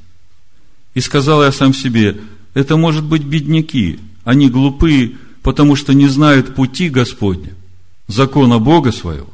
И 0.94 1.00
сказал 1.00 1.42
я 1.42 1.52
сам 1.52 1.74
себе, 1.74 2.16
это 2.54 2.76
может 2.76 3.04
быть 3.04 3.24
бедняки, 3.24 3.98
они 4.24 4.48
глупые, 4.48 5.16
потому 5.47 5.76
что 5.76 5.94
не 5.94 6.09
знают 6.09 6.57
пути 6.57 6.88
Господня, 6.88 7.55
закона 8.09 8.59
Бога 8.59 8.90
своего. 8.90 9.28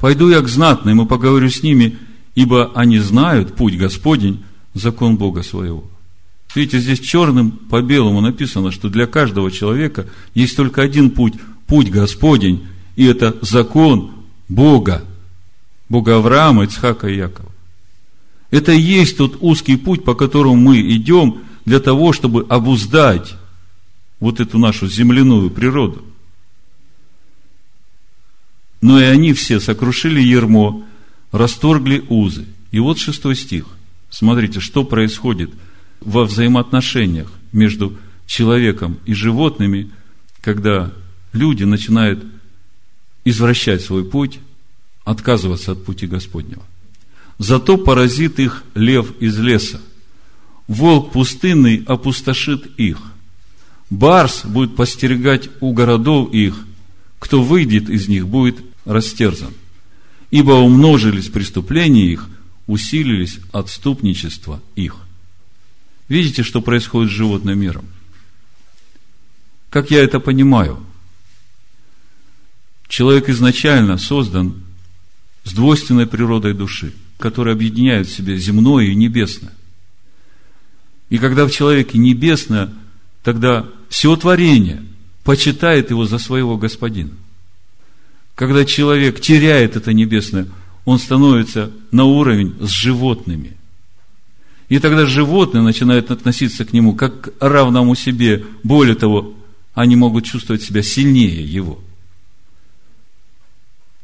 Пойду 0.00 0.28
я 0.30 0.40
к 0.40 0.48
знатным 0.48 1.00
и 1.00 1.06
поговорю 1.06 1.48
с 1.48 1.62
ними, 1.62 1.96
ибо 2.34 2.72
они 2.74 2.98
знают 2.98 3.54
путь 3.54 3.78
Господень, 3.78 4.42
закон 4.74 5.16
Бога 5.16 5.44
своего. 5.44 5.84
Видите, 6.56 6.80
здесь 6.80 6.98
черным 6.98 7.52
по 7.52 7.80
белому 7.82 8.20
написано, 8.20 8.72
что 8.72 8.88
для 8.88 9.06
каждого 9.06 9.52
человека 9.52 10.08
есть 10.34 10.56
только 10.56 10.82
один 10.82 11.10
путь, 11.10 11.34
путь 11.68 11.88
Господень, 11.88 12.66
и 12.96 13.04
это 13.04 13.36
закон 13.42 14.10
Бога, 14.48 15.04
Бога 15.88 16.16
Авраама, 16.16 16.64
Ицхака 16.64 17.06
и 17.06 17.18
Якова. 17.18 17.52
Это 18.50 18.72
и 18.72 18.80
есть 18.80 19.18
тот 19.18 19.36
узкий 19.38 19.76
путь, 19.76 20.02
по 20.02 20.16
которому 20.16 20.56
мы 20.56 20.80
идем, 20.80 21.42
для 21.64 21.80
того, 21.80 22.12
чтобы 22.12 22.46
обуздать 22.48 23.34
вот 24.18 24.40
эту 24.40 24.58
нашу 24.58 24.86
земляную 24.86 25.50
природу. 25.50 26.04
Но 28.80 29.00
и 29.00 29.04
они 29.04 29.32
все 29.32 29.60
сокрушили 29.60 30.20
ермо, 30.20 30.84
расторгли 31.32 32.04
узы. 32.08 32.46
И 32.70 32.78
вот 32.78 32.98
шестой 32.98 33.36
стих. 33.36 33.66
Смотрите, 34.10 34.60
что 34.60 34.84
происходит 34.84 35.50
во 36.00 36.24
взаимоотношениях 36.24 37.30
между 37.52 37.96
человеком 38.26 38.98
и 39.04 39.12
животными, 39.12 39.90
когда 40.40 40.92
люди 41.32 41.64
начинают 41.64 42.24
извращать 43.24 43.82
свой 43.82 44.04
путь, 44.04 44.38
отказываться 45.04 45.72
от 45.72 45.84
пути 45.84 46.06
Господнего. 46.06 46.62
Зато 47.38 47.76
поразит 47.76 48.38
их 48.38 48.64
лев 48.74 49.12
из 49.20 49.38
леса, 49.38 49.80
волк 50.70 51.10
пустынный 51.10 51.82
опустошит 51.84 52.78
их. 52.78 52.98
Барс 53.90 54.44
будет 54.44 54.76
постерегать 54.76 55.50
у 55.58 55.72
городов 55.72 56.32
их, 56.32 56.64
кто 57.18 57.42
выйдет 57.42 57.90
из 57.90 58.06
них, 58.06 58.28
будет 58.28 58.58
растерзан. 58.84 59.52
Ибо 60.30 60.52
умножились 60.52 61.28
преступления 61.28 62.06
их, 62.06 62.28
усилились 62.68 63.40
отступничество 63.50 64.62
их. 64.76 64.96
Видите, 66.08 66.44
что 66.44 66.60
происходит 66.60 67.10
с 67.10 67.16
животным 67.16 67.58
миром? 67.58 67.86
Как 69.70 69.90
я 69.90 70.04
это 70.04 70.20
понимаю? 70.20 70.78
Человек 72.86 73.28
изначально 73.28 73.98
создан 73.98 74.62
с 75.42 75.52
двойственной 75.52 76.06
природой 76.06 76.54
души, 76.54 76.92
которая 77.18 77.56
объединяет 77.56 78.06
в 78.06 78.14
себе 78.14 78.36
земное 78.36 78.84
и 78.84 78.94
небесное. 78.94 79.52
И 81.10 81.18
когда 81.18 81.44
в 81.44 81.50
человеке 81.50 81.98
небесное, 81.98 82.72
тогда 83.22 83.66
все 83.88 84.16
творение 84.16 84.82
почитает 85.24 85.90
его 85.90 86.06
за 86.06 86.18
своего 86.18 86.56
господина. 86.56 87.10
Когда 88.36 88.64
человек 88.64 89.20
теряет 89.20 89.76
это 89.76 89.92
небесное, 89.92 90.46
он 90.84 90.98
становится 90.98 91.72
на 91.90 92.04
уровень 92.04 92.54
с 92.60 92.70
животными. 92.70 93.56
И 94.68 94.78
тогда 94.78 95.04
животные 95.04 95.62
начинают 95.62 96.12
относиться 96.12 96.64
к 96.64 96.72
нему 96.72 96.94
как 96.94 97.22
к 97.22 97.32
равному 97.40 97.96
себе. 97.96 98.44
Более 98.62 98.94
того, 98.94 99.34
они 99.74 99.96
могут 99.96 100.24
чувствовать 100.24 100.62
себя 100.62 100.82
сильнее 100.82 101.44
его. 101.44 101.80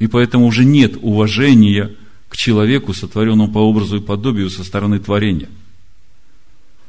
И 0.01 0.09
поэтому 0.09 0.47
уже 0.47 0.65
нет 0.65 0.97
уважения 1.01 1.95
к 2.29 2.37
человеку, 2.37 2.93
сотворенному 2.93 3.51
по 3.51 3.59
образу 3.59 3.99
и 3.99 4.01
подобию 4.01 4.51
со 4.51 4.65
стороны 4.65 4.99
творения– 4.99 5.49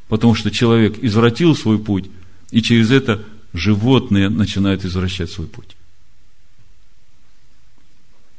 Потому 0.08 0.36
что 0.36 0.51
человек 0.51 0.97
извратил 1.03 1.55
свой 1.55 1.80
путь, 1.80 2.10
и 2.51 2.62
через 2.62 2.91
это 2.91 3.24
животные 3.53 4.30
начинают 4.30 4.86
извращать 4.86 5.32
свой 5.32 5.47
путь. 5.47 5.76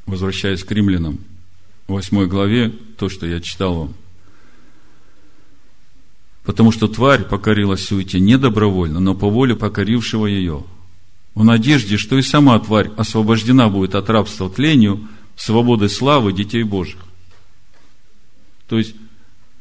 Возвращаясь 0.06 0.64
к 0.64 0.70
римлянам, 0.72 1.18
в 1.86 1.92
8 1.92 2.26
главе, 2.26 2.70
то, 2.98 3.08
что 3.08 3.26
я 3.26 3.40
читал 3.40 3.74
вам. 3.74 3.94
Потому 6.44 6.72
что 6.72 6.88
тварь 6.88 7.24
покорилась 7.24 7.84
суете 7.84 8.20
не 8.20 8.38
добровольно, 8.38 9.00
но 9.00 9.14
по 9.14 9.28
воле 9.28 9.54
покорившего 9.54 10.26
ее. 10.26 10.64
В 11.34 11.44
надежде, 11.44 11.98
что 11.98 12.16
и 12.16 12.22
сама 12.22 12.58
тварь 12.58 12.90
освобождена 12.96 13.68
будет 13.68 13.94
от 13.94 14.08
рабства 14.08 14.48
тлению, 14.48 15.06
свободы 15.36 15.88
славы 15.88 16.32
детей 16.32 16.62
Божьих. 16.62 17.00
То 18.66 18.78
есть, 18.78 18.94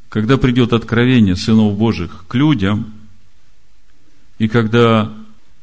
когда 0.10 0.38
придет 0.38 0.74
откровение 0.74 1.36
сынов 1.36 1.78
Божьих 1.78 2.26
к 2.28 2.36
людям, 2.36 2.94
и 4.40 4.48
когда 4.48 5.14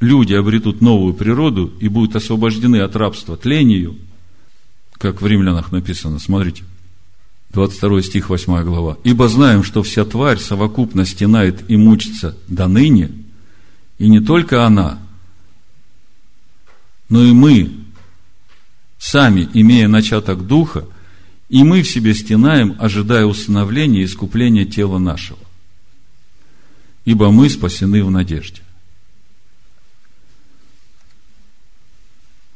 люди 0.01 0.34
обретут 0.34 0.80
новую 0.80 1.14
природу 1.14 1.72
и 1.80 1.88
будут 1.88 2.16
освобождены 2.16 2.80
от 2.80 2.95
рабства 2.97 3.36
тлению, 3.36 3.97
как 4.99 5.22
в 5.22 5.26
римлянах 5.26 5.72
написано, 5.72 6.18
смотрите, 6.18 6.64
22 7.51 8.03
стих, 8.03 8.28
8 8.30 8.64
глава. 8.64 8.99
«Ибо 9.05 9.28
знаем, 9.28 9.62
что 9.62 9.82
вся 9.82 10.05
тварь 10.05 10.38
совокупно 10.38 11.07
стенает 11.07 11.70
и 11.70 11.76
мучится 11.76 12.36
до 12.49 12.66
ныне, 12.66 13.12
и 13.99 14.09
не 14.09 14.20
только 14.20 14.66
она, 14.66 14.99
но 17.09 17.22
и 17.22 17.32
мы, 17.32 17.70
сами, 18.99 19.49
имея 19.55 19.86
начаток 19.86 20.47
Духа, 20.47 20.84
и 21.55 21.62
мы 21.62 21.82
в 21.82 21.88
себе 21.88 22.14
стенаем, 22.14 22.74
ожидая 22.80 23.26
усыновления 23.26 24.00
и 24.00 24.07
искупления 24.07 24.64
тела 24.64 24.98
нашего. 24.98 25.38
Ибо 27.05 27.30
мы 27.30 27.48
спасены 27.48 28.02
в 28.02 28.11
надежде. 28.11 28.61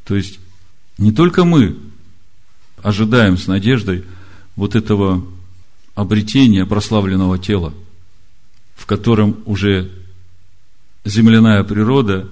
То 0.04 0.16
есть, 0.16 0.40
не 0.98 1.12
только 1.12 1.44
мы 1.44 1.78
ожидаем 2.82 3.38
с 3.38 3.46
надеждой 3.46 4.04
вот 4.56 4.74
этого 4.74 5.24
обретения 5.94 6.66
прославленного 6.66 7.38
тела, 7.38 7.72
в 8.74 8.84
котором 8.86 9.44
уже 9.46 9.92
земляная 11.04 11.62
природа, 11.62 12.28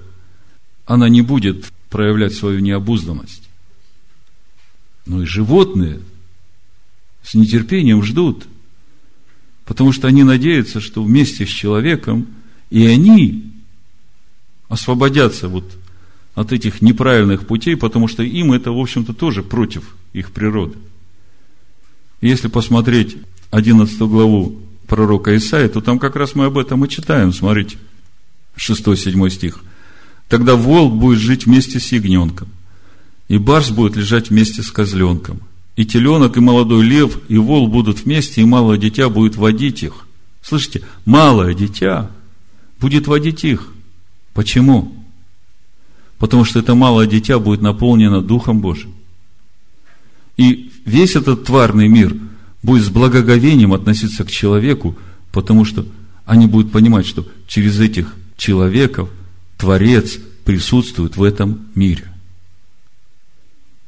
она 0.85 1.07
не 1.07 1.21
будет 1.21 1.71
проявлять 1.89 2.33
свою 2.33 2.59
необузданность. 2.59 3.47
Но 5.05 5.23
и 5.23 5.25
животные 5.25 6.01
с 7.27 7.33
нетерпением 7.33 8.03
ждут, 8.03 8.47
потому 9.65 9.91
что 9.91 10.07
они 10.07 10.23
надеются, 10.23 10.79
что 10.79 11.03
вместе 11.03 11.45
с 11.45 11.49
человеком 11.49 12.27
и 12.69 12.85
они 12.85 13.51
освободятся 14.69 15.49
вот 15.49 15.77
от 16.35 16.53
этих 16.53 16.81
неправильных 16.81 17.45
путей, 17.45 17.75
потому 17.75 18.07
что 18.07 18.23
им 18.23 18.53
это, 18.53 18.71
в 18.71 18.79
общем-то, 18.79 19.13
тоже 19.13 19.43
против 19.43 19.95
их 20.13 20.31
природы. 20.31 20.77
Если 22.21 22.47
посмотреть 22.47 23.17
11 23.51 23.97
главу 23.99 24.61
пророка 24.87 25.35
Исаия, 25.35 25.67
то 25.67 25.81
там 25.81 25.99
как 25.99 26.15
раз 26.15 26.33
мы 26.33 26.45
об 26.45 26.57
этом 26.57 26.85
и 26.85 26.89
читаем. 26.89 27.33
Смотрите, 27.33 27.77
6-7 28.55 29.29
стих. 29.29 29.59
Тогда 30.29 30.55
волк 30.55 30.93
будет 30.93 31.19
жить 31.19 31.45
вместе 31.45 31.79
с 31.79 31.91
ягненком, 31.91 32.47
и 33.27 33.37
барс 33.37 33.71
будет 33.71 33.97
лежать 33.97 34.29
вместе 34.29 34.63
с 34.63 34.71
козленком, 34.71 35.41
и 35.77 35.85
теленок, 35.85 36.35
и 36.35 36.41
молодой 36.41 36.83
лев, 36.83 37.19
и 37.29 37.37
вол 37.37 37.67
будут 37.67 38.03
вместе, 38.03 38.41
и 38.41 38.45
малое 38.45 38.77
дитя 38.77 39.09
будет 39.09 39.37
водить 39.37 39.83
их. 39.83 40.07
Слышите, 40.41 40.81
малое 41.05 41.53
дитя 41.53 42.09
будет 42.79 43.07
водить 43.07 43.43
их. 43.45 43.71
Почему? 44.33 44.93
Потому 46.17 46.45
что 46.45 46.59
это 46.59 46.73
малое 46.73 47.05
дитя 47.05 47.37
будет 47.37 47.61
наполнено 47.61 48.21
Духом 48.21 48.59
Божьим. 48.59 48.93
И 50.35 50.71
весь 50.83 51.15
этот 51.15 51.45
тварный 51.45 51.87
мир 51.87 52.15
будет 52.63 52.83
с 52.83 52.89
благоговением 52.89 53.73
относиться 53.73 54.25
к 54.25 54.31
человеку, 54.31 54.97
потому 55.31 55.63
что 55.63 55.85
они 56.25 56.47
будут 56.47 56.71
понимать, 56.71 57.05
что 57.05 57.25
через 57.45 57.79
этих 57.79 58.15
человеков 58.35 59.09
Творец 59.57 60.17
присутствует 60.43 61.17
в 61.17 61.23
этом 61.23 61.67
мире. 61.75 62.05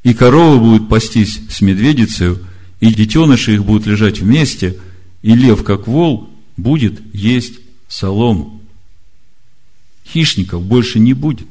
И 0.09 0.15
коровы 0.15 0.57
будут 0.57 0.89
пастись 0.89 1.39
с 1.51 1.61
медведицей, 1.61 2.39
и 2.79 2.91
детеныши 2.91 3.53
их 3.53 3.63
будут 3.63 3.85
лежать 3.85 4.21
вместе, 4.21 4.79
и 5.21 5.35
лев, 5.35 5.63
как 5.63 5.85
вол, 5.85 6.31
будет 6.57 6.99
есть 7.13 7.59
солому. 7.87 8.59
Хищников 10.07 10.63
больше 10.63 10.97
не 10.97 11.13
будет. 11.13 11.45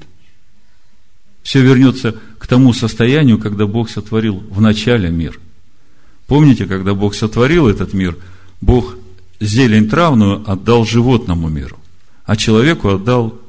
Все 1.44 1.62
вернется 1.62 2.16
к 2.38 2.48
тому 2.48 2.72
состоянию, 2.72 3.38
когда 3.38 3.68
Бог 3.68 3.90
сотворил 3.90 4.42
в 4.50 4.60
начале 4.60 5.08
мир. 5.08 5.38
Помните, 6.26 6.66
когда 6.66 6.94
Бог 6.94 7.14
сотворил 7.14 7.68
этот 7.68 7.92
мир, 7.92 8.18
Бог 8.60 8.96
зелень 9.38 9.88
травную 9.88 10.42
отдал 10.50 10.84
животному 10.84 11.48
миру, 11.48 11.78
а 12.24 12.34
человеку 12.34 12.88
отдал 12.88 13.40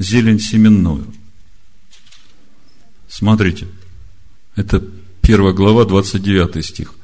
зелень 0.00 0.40
семенную. 0.40 1.06
Смотрите, 3.08 3.68
это 4.56 4.82
первая 5.20 5.52
глава, 5.52 5.84
29 5.84 6.64
стих. 6.64 6.94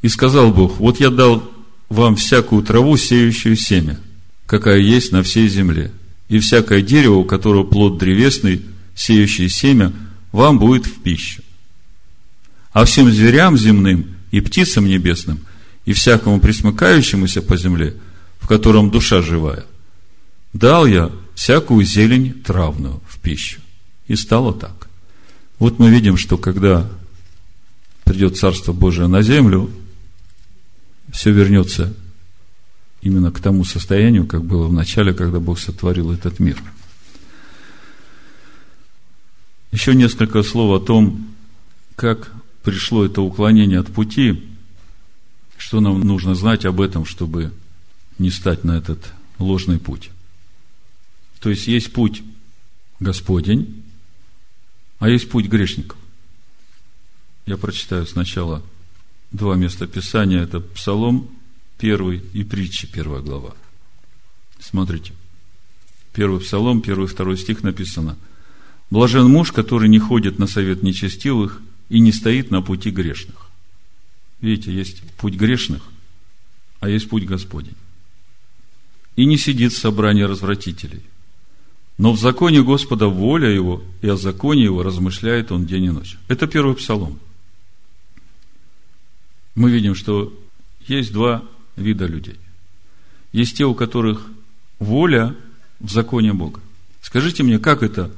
И 0.00 0.08
сказал 0.08 0.52
Бог, 0.52 0.78
вот 0.78 1.00
я 1.00 1.10
дал 1.10 1.50
вам 1.88 2.16
всякую 2.16 2.62
траву, 2.62 2.96
сеющую 2.96 3.56
семя, 3.56 4.00
какая 4.46 4.78
есть 4.78 5.12
на 5.12 5.22
всей 5.22 5.48
земле, 5.48 5.92
и 6.28 6.38
всякое 6.38 6.82
дерево, 6.82 7.16
у 7.16 7.24
которого 7.24 7.64
плод 7.64 7.98
древесный, 7.98 8.62
сеющий 8.94 9.48
семя, 9.48 9.92
вам 10.32 10.58
будет 10.58 10.86
в 10.86 11.02
пищу. 11.02 11.42
А 12.72 12.84
всем 12.84 13.10
зверям 13.10 13.58
земным 13.58 14.16
и 14.30 14.40
птицам 14.40 14.86
небесным, 14.86 15.40
и 15.84 15.92
всякому 15.92 16.40
присмыкающемуся 16.40 17.42
по 17.42 17.56
земле, 17.56 17.94
в 18.40 18.48
котором 18.48 18.90
душа 18.90 19.20
живая, 19.20 19.66
дал 20.52 20.86
я 20.86 21.10
всякую 21.34 21.84
зелень 21.84 22.42
травную 22.42 23.00
в 23.06 23.18
пищу. 23.18 23.60
И 24.08 24.16
стало 24.16 24.52
так. 24.52 24.88
Вот 25.62 25.78
мы 25.78 25.90
видим, 25.90 26.16
что 26.16 26.38
когда 26.38 26.90
придет 28.02 28.36
Царство 28.36 28.72
Божие 28.72 29.06
на 29.06 29.22
землю, 29.22 29.70
все 31.12 31.30
вернется 31.30 31.94
именно 33.00 33.30
к 33.30 33.38
тому 33.38 33.64
состоянию, 33.64 34.26
как 34.26 34.42
было 34.42 34.66
в 34.66 34.72
начале, 34.72 35.14
когда 35.14 35.38
Бог 35.38 35.60
сотворил 35.60 36.10
этот 36.10 36.40
мир. 36.40 36.60
Еще 39.70 39.94
несколько 39.94 40.42
слов 40.42 40.82
о 40.82 40.84
том, 40.84 41.28
как 41.94 42.32
пришло 42.64 43.04
это 43.04 43.22
уклонение 43.22 43.78
от 43.78 43.86
пути, 43.86 44.42
что 45.58 45.78
нам 45.78 46.00
нужно 46.00 46.34
знать 46.34 46.64
об 46.64 46.80
этом, 46.80 47.04
чтобы 47.04 47.52
не 48.18 48.30
стать 48.30 48.64
на 48.64 48.72
этот 48.72 49.12
ложный 49.38 49.78
путь. 49.78 50.10
То 51.38 51.50
есть 51.50 51.68
есть 51.68 51.92
путь 51.92 52.24
Господень, 52.98 53.81
а 55.02 55.08
есть 55.08 55.28
путь 55.28 55.46
грешников. 55.46 55.98
Я 57.44 57.56
прочитаю 57.56 58.06
сначала 58.06 58.62
два 59.32 59.56
места 59.56 59.88
Писания. 59.88 60.40
Это 60.40 60.60
Псалом 60.60 61.28
1 61.78 62.22
и 62.32 62.44
притчи 62.44 62.86
1 62.86 63.24
глава. 63.24 63.56
Смотрите. 64.60 65.12
Первый 66.12 66.38
Псалом, 66.38 66.82
первый, 66.82 67.08
второй 67.08 67.36
стих 67.36 67.64
написано. 67.64 68.16
Блажен 68.90 69.28
муж, 69.28 69.50
который 69.50 69.88
не 69.88 69.98
ходит 69.98 70.38
на 70.38 70.46
совет 70.46 70.84
нечестивых 70.84 71.60
и 71.88 71.98
не 71.98 72.12
стоит 72.12 72.52
на 72.52 72.62
пути 72.62 72.92
грешных. 72.92 73.50
Видите, 74.40 74.72
есть 74.72 75.02
путь 75.14 75.34
грешных, 75.34 75.82
а 76.78 76.88
есть 76.88 77.08
путь 77.08 77.24
Господень. 77.24 77.74
И 79.16 79.24
не 79.24 79.36
сидит 79.36 79.72
в 79.72 79.78
собрании 79.78 80.22
развратителей, 80.22 81.02
но 81.98 82.12
в 82.12 82.18
законе 82.18 82.62
Господа 82.62 83.08
воля 83.08 83.48
его, 83.48 83.82
и 84.00 84.08
о 84.08 84.16
законе 84.16 84.64
его 84.64 84.82
размышляет 84.82 85.52
он 85.52 85.66
день 85.66 85.84
и 85.84 85.90
ночь. 85.90 86.16
Это 86.28 86.46
первый 86.46 86.74
псалом. 86.74 87.18
Мы 89.54 89.70
видим, 89.70 89.94
что 89.94 90.32
есть 90.86 91.12
два 91.12 91.42
вида 91.76 92.06
людей. 92.06 92.36
Есть 93.32 93.58
те, 93.58 93.64
у 93.64 93.74
которых 93.74 94.26
воля 94.78 95.34
в 95.80 95.90
законе 95.90 96.32
Бога. 96.32 96.60
Скажите 97.02 97.42
мне, 97.42 97.58
как 97.58 97.82
это 97.82 98.10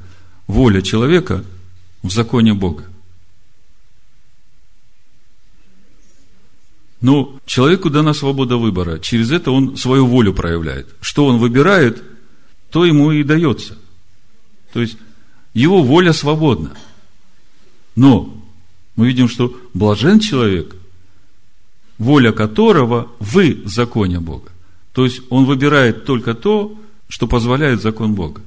воля 0.46 0.80
человека 0.80 1.44
в 2.02 2.10
законе 2.10 2.54
Бога? 2.54 2.84
Ну, 7.00 7.38
человеку 7.44 7.90
дана 7.90 8.14
свобода 8.14 8.56
выбора. 8.56 8.98
Через 8.98 9.30
это 9.30 9.50
он 9.50 9.76
свою 9.76 10.06
волю 10.06 10.32
проявляет. 10.32 10.88
Что 11.00 11.26
он 11.26 11.38
выбирает– 11.38 12.02
то 12.74 12.84
ему 12.84 13.12
и 13.12 13.22
дается. 13.22 13.78
То 14.72 14.80
есть, 14.80 14.96
его 15.52 15.84
воля 15.84 16.12
свободна. 16.12 16.76
Но 17.94 18.36
мы 18.96 19.06
видим, 19.06 19.28
что 19.28 19.56
блажен 19.74 20.18
человек, 20.18 20.74
воля 21.98 22.32
которого 22.32 23.12
в 23.20 23.68
законе 23.68 24.18
Бога. 24.18 24.50
То 24.92 25.04
есть, 25.04 25.22
он 25.30 25.44
выбирает 25.44 26.04
только 26.04 26.34
то, 26.34 26.76
что 27.08 27.28
позволяет 27.28 27.80
закон 27.80 28.16
Бога. 28.16 28.42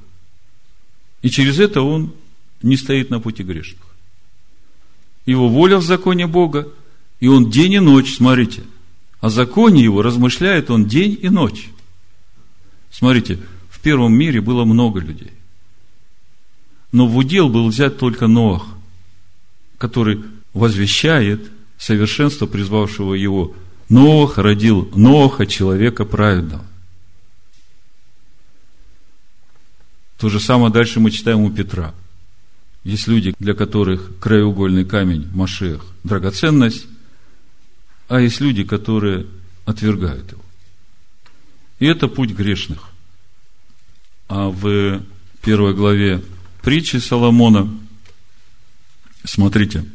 И 1.22 1.30
через 1.30 1.58
это 1.58 1.82
он 1.82 2.12
не 2.62 2.76
стоит 2.76 3.10
на 3.10 3.22
пути 3.22 3.44
грешных. 3.44 3.96
Его 5.26 5.48
воля 5.48 5.78
в 5.78 5.84
законе 5.84 6.28
Бога, 6.28 6.68
и 7.22 7.30
он 7.30 7.50
день 7.50 7.72
и 7.76 7.80
ночь, 7.80 8.18
смотрите, 8.18 8.64
о 9.22 9.30
законе 9.30 9.82
его 9.82 10.02
размышляет 10.02 10.70
он 10.70 10.86
день 10.86 11.18
и 11.22 11.30
ночь. 11.30 11.70
Смотрите, 12.92 13.40
в 13.78 13.80
первом 13.80 14.14
мире 14.14 14.42
было 14.42 14.66
много 14.66 15.00
людей. 15.00 15.32
Но 16.92 17.08
в 17.08 17.16
удел 17.16 17.48
был 17.48 17.68
взят 17.68 18.00
только 18.00 18.26
Ноах, 18.26 18.66
который 19.78 20.24
возвещает 20.54 21.52
совершенство 21.78 22.48
призвавшего 22.48 23.14
его. 23.14 23.54
Ноах 23.88 24.40
родил 24.40 24.90
Ноаха, 24.96 25.46
человека 25.46 26.06
праведного. 26.06 26.66
То 30.18 30.30
же 30.30 30.40
самое 30.40 30.74
дальше 30.74 31.00
мы 31.00 31.12
читаем 31.12 31.42
у 31.42 31.52
Петра. 31.52 31.94
Есть 32.84 33.08
люди, 33.08 33.36
для 33.38 33.54
которых 33.54 34.18
краеугольный 34.20 34.86
камень 34.86 35.30
Машех– 35.36 35.86
драгоценность, 36.04 36.88
а 38.08 38.20
есть 38.22 38.42
люди, 38.42 38.64
которые 38.64 39.28
отвергают 39.66 40.32
его. 40.32 40.42
И 41.78 41.86
это 41.86 42.08
путь 42.08 42.32
грешных. 42.32 42.90
А 44.28 44.50
в 44.50 45.02
первой 45.42 45.74
главе 45.74 46.24
притчи 46.62 46.98
Соломона, 46.98 47.70
смотрите, 49.24 49.86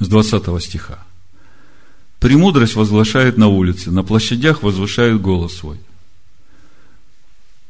с 0.00 0.08
20 0.08 0.62
стиха. 0.62 1.04
«Премудрость 2.18 2.74
возглашает 2.74 3.36
на 3.36 3.48
улице, 3.48 3.90
на 3.90 4.02
площадях 4.02 4.62
возвышает 4.62 5.20
голос 5.20 5.54
свой. 5.56 5.78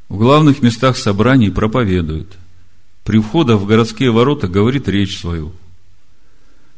В 0.09 0.19
главных 0.19 0.63
местах 0.63 0.99
собраний 0.99 1.51
проповедует, 1.51 2.37
при 3.05 3.19
входах 3.19 3.61
в 3.61 3.67
городские 3.67 4.11
ворота 4.11 4.47
говорит 4.47 4.89
речь 4.89 5.19
свою. 5.19 5.53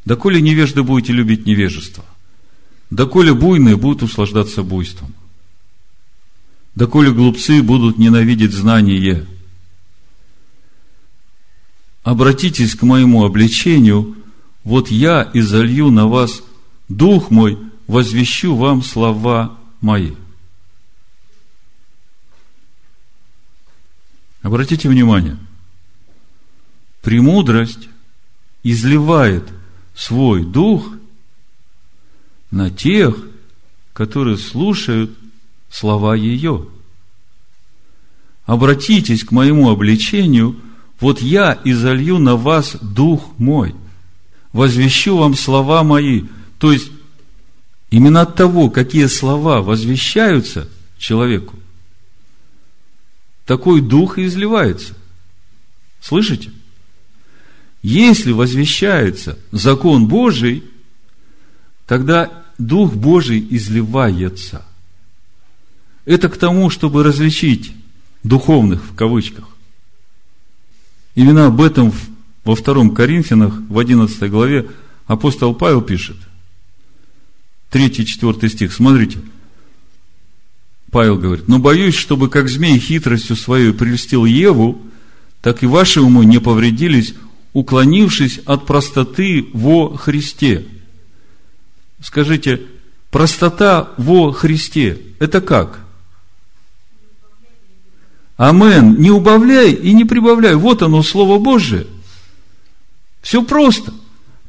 Доколе 0.05 0.41
невежды 0.41 0.83
будете 0.83 1.13
любить 1.13 1.47
невежество, 1.47 2.05
доколе 2.91 3.35
буйные 3.35 3.77
будут 3.77 4.03
услаждаться 4.03 4.63
буйством, 4.63 5.15
доколе 6.75 7.13
глупцы 7.13 7.63
будут 7.63 7.99
ненавидеть 7.99 8.53
знание. 8.53 9.27
Обратитесь 12.03 12.75
к 12.75 12.83
моему 12.83 13.25
обличению, 13.25 14.17
вот 14.63 14.91
я 14.91 15.31
изолью 15.33 15.91
на 15.91 16.07
вас 16.07 16.43
дух 16.89 17.31
мой, 17.31 17.59
возвещу 17.87 18.57
вам 18.57 18.83
слова 18.83 19.59
мои. 19.81 20.13
Обратите 24.43 24.89
внимание, 24.91 25.39
премудрость 27.01 27.89
изливает 28.63 29.49
свой 29.95 30.45
дух 30.45 30.91
на 32.51 32.71
тех, 32.71 33.17
которые 33.95 34.37
слушают 34.37 35.17
слова 35.75 36.15
ее. 36.15 36.69
Обратитесь 38.47 39.25
к 39.25 39.33
моему 39.33 39.71
обличению, 39.71 40.57
вот 41.01 41.21
я 41.21 41.59
изолью 41.65 42.19
на 42.19 42.37
вас 42.37 42.77
дух 42.81 43.33
мой, 43.39 43.75
возвещу 44.53 45.17
вам 45.17 45.35
слова 45.35 45.83
мои. 45.83 46.27
То 46.59 46.71
есть, 46.71 46.93
именно 47.91 48.21
от 48.21 48.37
того, 48.37 48.71
какие 48.71 49.07
слова 49.07 49.63
возвещаются 49.63 50.71
человеку, 50.97 51.57
такой 53.45 53.81
дух 53.81 54.19
и 54.19 54.27
изливается. 54.27 54.95
Слышите? 56.01 56.53
Если 57.83 58.31
возвещается 58.31 59.39
закон 59.51 60.07
Божий, 60.07 60.63
тогда 61.87 62.45
Дух 62.59 62.95
Божий 62.95 63.45
изливается. 63.51 64.65
Это 66.05 66.29
к 66.29 66.37
тому, 66.37 66.71
чтобы 66.71 67.03
различить 67.03 67.73
духовных 68.23 68.85
в 68.85 68.95
кавычках. 68.95 69.49
Именно 71.15 71.47
об 71.47 71.61
этом 71.61 71.93
во 72.45 72.55
втором 72.55 72.95
Коринфянах, 72.95 73.55
в 73.69 73.79
11 73.79 74.31
главе, 74.31 74.69
апостол 75.07 75.55
Павел 75.55 75.81
пишет. 75.81 76.17
3-4 77.71 78.49
стих, 78.49 78.73
смотрите– 78.73 79.19
Павел 80.95 81.19
говорит, 81.19 81.49
но 81.49 81.59
боюсь, 81.59 81.97
чтобы 81.97 82.31
как 82.31 82.49
змей 82.49 82.79
хитростью 82.79 83.35
своей 83.35 83.73
прельстил 83.73 84.25
Еву, 84.25 84.81
так 85.43 85.65
и 85.65 85.67
ваши 85.67 86.01
умы 86.01 86.25
не 86.25 86.39
повредились, 86.39 87.15
уклонившись 87.53 88.39
от 88.47 88.65
простоты 88.65 89.45
во 89.53 89.97
Христе. 89.97 90.65
Скажите, 92.01 92.61
простота 93.11 93.91
во 93.97 94.31
Христе– 94.31 94.99
это 95.19 95.41
как? 95.41 95.84
Амен. 98.37 99.01
Не 99.01 99.11
убавляй 99.11 99.73
и 99.73 99.93
не 99.93 100.05
прибавляй. 100.05 100.55
Вот 100.55 100.83
оно, 100.83 101.03
Слово 101.03 101.39
Божие. 101.39 101.87
Все 103.23 103.43
просто. 103.43 103.93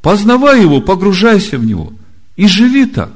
Познавай 0.01 0.61
его, 0.61 0.81
погружайся 0.81 1.57
в 1.57 1.65
него. 1.65 1.93
И 2.35 2.47
живи 2.47 2.85
так. 2.85 3.11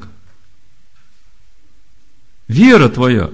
Вера 2.48 2.90
твоя 2.90 3.30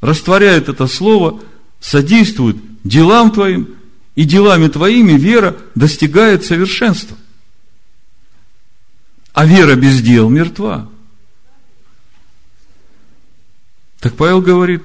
растворяет 0.00 0.68
это 0.68 0.86
слово, 0.86 1.40
содействует 1.80 2.56
делам 2.84 3.30
твоим, 3.30 3.74
и 4.14 4.24
делами 4.24 4.68
твоими 4.68 5.12
вера 5.12 5.56
достигает 5.74 6.44
совершенства. 6.44 7.16
А 9.32 9.44
вера 9.44 9.74
без 9.74 10.00
дел 10.00 10.30
мертва. 10.30 10.88
Так 14.00 14.14
Павел 14.14 14.40
говорит, 14.40 14.82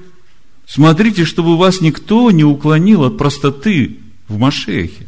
смотрите, 0.72 1.26
чтобы 1.26 1.57
вас 1.57 1.82
никто 1.82 2.32
не 2.32 2.43
уклонил 2.43 3.03
от 3.03 3.17
простоты 3.17 3.99
в 4.28 4.38
Машехе. 4.38 5.07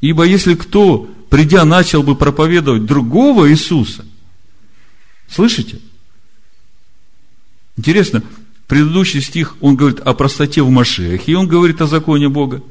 Ибо 0.00 0.24
если 0.24 0.54
кто, 0.54 1.08
придя, 1.30 1.64
начал 1.64 2.02
бы 2.02 2.14
проповедовать 2.14 2.86
другого 2.86 3.50
Иисуса, 3.50 4.04
слышите– 5.28 5.80
Интересно, 7.76 8.22
предыдущий 8.66 9.20
стих, 9.20 9.56
он 9.60 9.76
говорит 9.76 10.00
о 10.00 10.14
простоте 10.14 10.62
в 10.62 10.70
Машехе, 10.70 11.32
и 11.32 11.34
он 11.34 11.48
говорит 11.48 11.80
о 11.80 11.86
законе 11.86 12.28
Бога. 12.28 12.62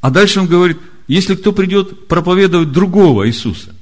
А 0.00 0.10
дальше 0.10 0.40
он 0.40 0.46
говорит, 0.46 0.78
если 1.06 1.34
кто 1.34 1.52
придет 1.52 2.08
проповедовать 2.08 2.72
другого 2.72 3.28
Иисуса, 3.28 3.74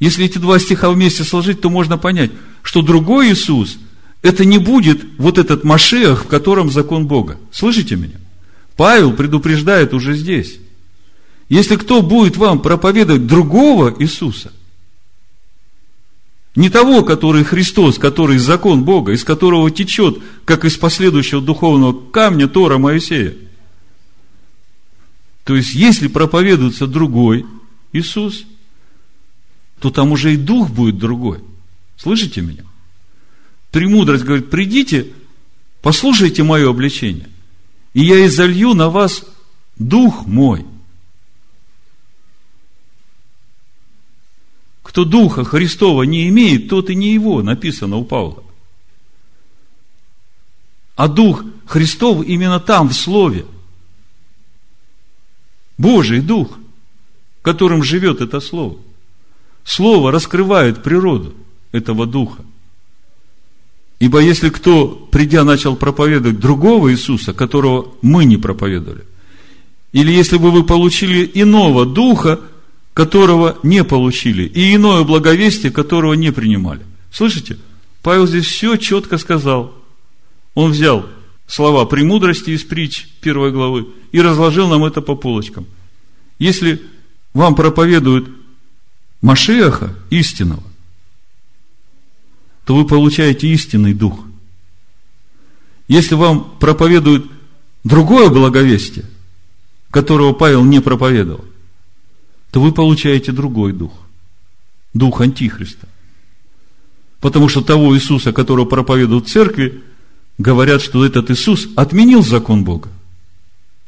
если 0.00 0.24
эти 0.24 0.38
два 0.38 0.58
стиха 0.58 0.90
вместе 0.90 1.24
сложить, 1.24 1.60
то 1.60 1.70
можно 1.70 1.98
понять, 1.98 2.30
что 2.62 2.82
другой 2.82 3.32
Иисус, 3.32 3.78
это 4.22 4.44
не 4.44 4.58
будет 4.58 5.04
вот 5.18 5.38
этот 5.38 5.64
Машех, 5.64 6.24
в 6.24 6.28
котором 6.28 6.70
закон 6.70 7.06
Бога. 7.06 7.38
Слышите 7.52 7.96
меня? 7.96 8.16
Павел 8.76 9.12
предупреждает 9.12 9.94
уже 9.94 10.14
здесь. 10.14 10.58
Если 11.48 11.76
кто 11.76 12.02
будет 12.02 12.36
вам 12.36 12.60
проповедовать 12.60 13.26
другого 13.26 13.94
Иисуса, 13.98 14.52
не 16.54 16.70
того, 16.70 17.04
который 17.04 17.44
Христос, 17.44 17.98
который 17.98 18.38
закон 18.38 18.84
Бога, 18.84 19.12
из 19.12 19.22
которого 19.22 19.70
течет, 19.70 20.18
как 20.44 20.64
из 20.64 20.76
последующего 20.76 21.40
духовного 21.40 22.10
камня 22.10 22.48
Тора 22.48 22.78
Моисея. 22.78 23.36
То 25.44 25.54
есть, 25.54 25.74
если 25.74 26.08
проповедуется 26.08 26.86
другой 26.86 27.46
Иисус, 27.92 28.44
то 29.78 29.90
там 29.90 30.10
уже 30.10 30.34
и 30.34 30.36
дух 30.36 30.70
будет 30.70 30.98
другой. 30.98 31.38
Слышите 31.96 32.40
меня? 32.40 32.64
Премудрость 33.70 34.24
говорит, 34.24 34.50
придите, 34.50 35.12
послушайте 35.82 36.42
мое 36.42 36.70
обличение, 36.70 37.28
и 37.94 38.02
я 38.02 38.26
изолью 38.26 38.74
на 38.74 38.90
вас 38.90 39.24
дух 39.78 40.26
мой– 40.26 40.64
Кто 44.88 45.04
Духа 45.04 45.44
Христова 45.44 46.04
не 46.04 46.30
имеет, 46.30 46.70
тот 46.70 46.88
и 46.88 46.94
не 46.94 47.12
его, 47.12 47.42
написано 47.42 47.98
у 47.98 48.04
Павла. 48.04 48.42
А 50.96 51.08
Дух 51.08 51.44
Христов 51.66 52.24
именно 52.26 52.58
там, 52.58 52.88
в 52.88 52.94
Слове. 52.94 53.44
Божий 55.76 56.22
Дух, 56.22 56.58
которым 57.42 57.84
живет 57.84 58.22
это 58.22 58.40
Слово. 58.40 58.78
Слово 59.62 60.10
раскрывает 60.10 60.82
природу 60.82 61.34
этого 61.70 62.06
Духа. 62.06 62.42
Ибо 64.00 64.20
если 64.20 64.48
кто, 64.48 64.88
придя, 65.10 65.44
начал 65.44 65.74
проповедовать 65.74 66.38
другого 66.38 66.92
Иисуса, 66.92 67.32
которого 67.32 67.94
мы 68.00 68.24
не 68.24 68.36
проповедовали, 68.36 69.04
или 69.92 70.12
если 70.12 70.36
бы 70.38 70.50
вы 70.50 70.64
получили 70.64 71.28
иного 71.34 71.84
Духа, 71.84 72.40
которого 72.94 73.58
не 73.62 73.84
получили, 73.84 74.44
и 74.44 74.74
иное 74.74 75.04
благовестие, 75.04 75.72
которого 75.72 76.14
не 76.14 76.32
принимали. 76.32 76.80
Слышите? 77.12 77.58
Павел 78.02 78.26
здесь 78.26 78.46
все 78.46 78.76
четко 78.76 79.18
сказал. 79.18 79.74
Он 80.54 80.72
взял 80.72 81.06
слова 81.46 81.84
премудрости 81.84 82.50
из 82.50 82.64
притч 82.64 83.06
первой 83.20 83.50
главы 83.50 83.88
и 84.12 84.20
разложил 84.20 84.68
нам 84.68 84.84
это 84.84 85.00
по 85.00 85.14
полочкам. 85.14 85.66
Если 86.38 86.82
вам 87.34 87.54
проповедуют 87.54 88.28
Машеха 89.22 89.94
истинного, 90.10 90.62
то 92.68 92.74
вы 92.74 92.84
получаете 92.84 93.48
истинный 93.48 93.94
дух. 93.94 94.26
Если 95.88 96.14
вам 96.14 96.58
проповедуют 96.60 97.24
другое 97.82 98.28
благовестие, 98.28 99.06
которого 99.90 100.34
Павел 100.34 100.62
не 100.64 100.82
проповедовал, 100.82 101.46
то 102.50 102.60
вы 102.60 102.72
получаете 102.72 103.32
другой 103.32 103.72
дух. 103.72 103.92
Дух 104.92 105.22
Антихриста. 105.22 105.88
Потому 107.20 107.48
что 107.48 107.62
того 107.62 107.96
Иисуса, 107.96 108.34
которого 108.34 108.66
проповедуют 108.66 109.28
в 109.28 109.32
церкви, 109.32 109.82
говорят, 110.36 110.82
что 110.82 111.06
этот 111.06 111.30
Иисус 111.30 111.68
отменил 111.74 112.22
закон 112.22 112.64
Бога. 112.64 112.90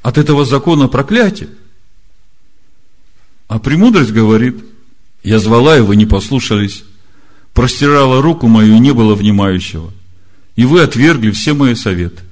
от 0.00 0.16
этого 0.16 0.46
закона 0.46 0.88
проклятие. 0.88 1.50
А 3.46 3.58
премудрость 3.58 4.12
говорит, 4.12 4.64
я 5.22 5.38
звала, 5.38 5.76
и 5.76 5.82
вы 5.82 5.96
не 5.96 6.06
послушались, 6.06 6.84
простирала 7.52 8.22
руку 8.22 8.48
мою, 8.48 8.78
не 8.78 8.92
было 8.92 9.14
внимающего. 9.14 9.92
И 10.56 10.64
вы 10.64 10.82
отвергли 10.82 11.30
все 11.30 11.54
мои 11.54 11.74
советы, 11.74 12.22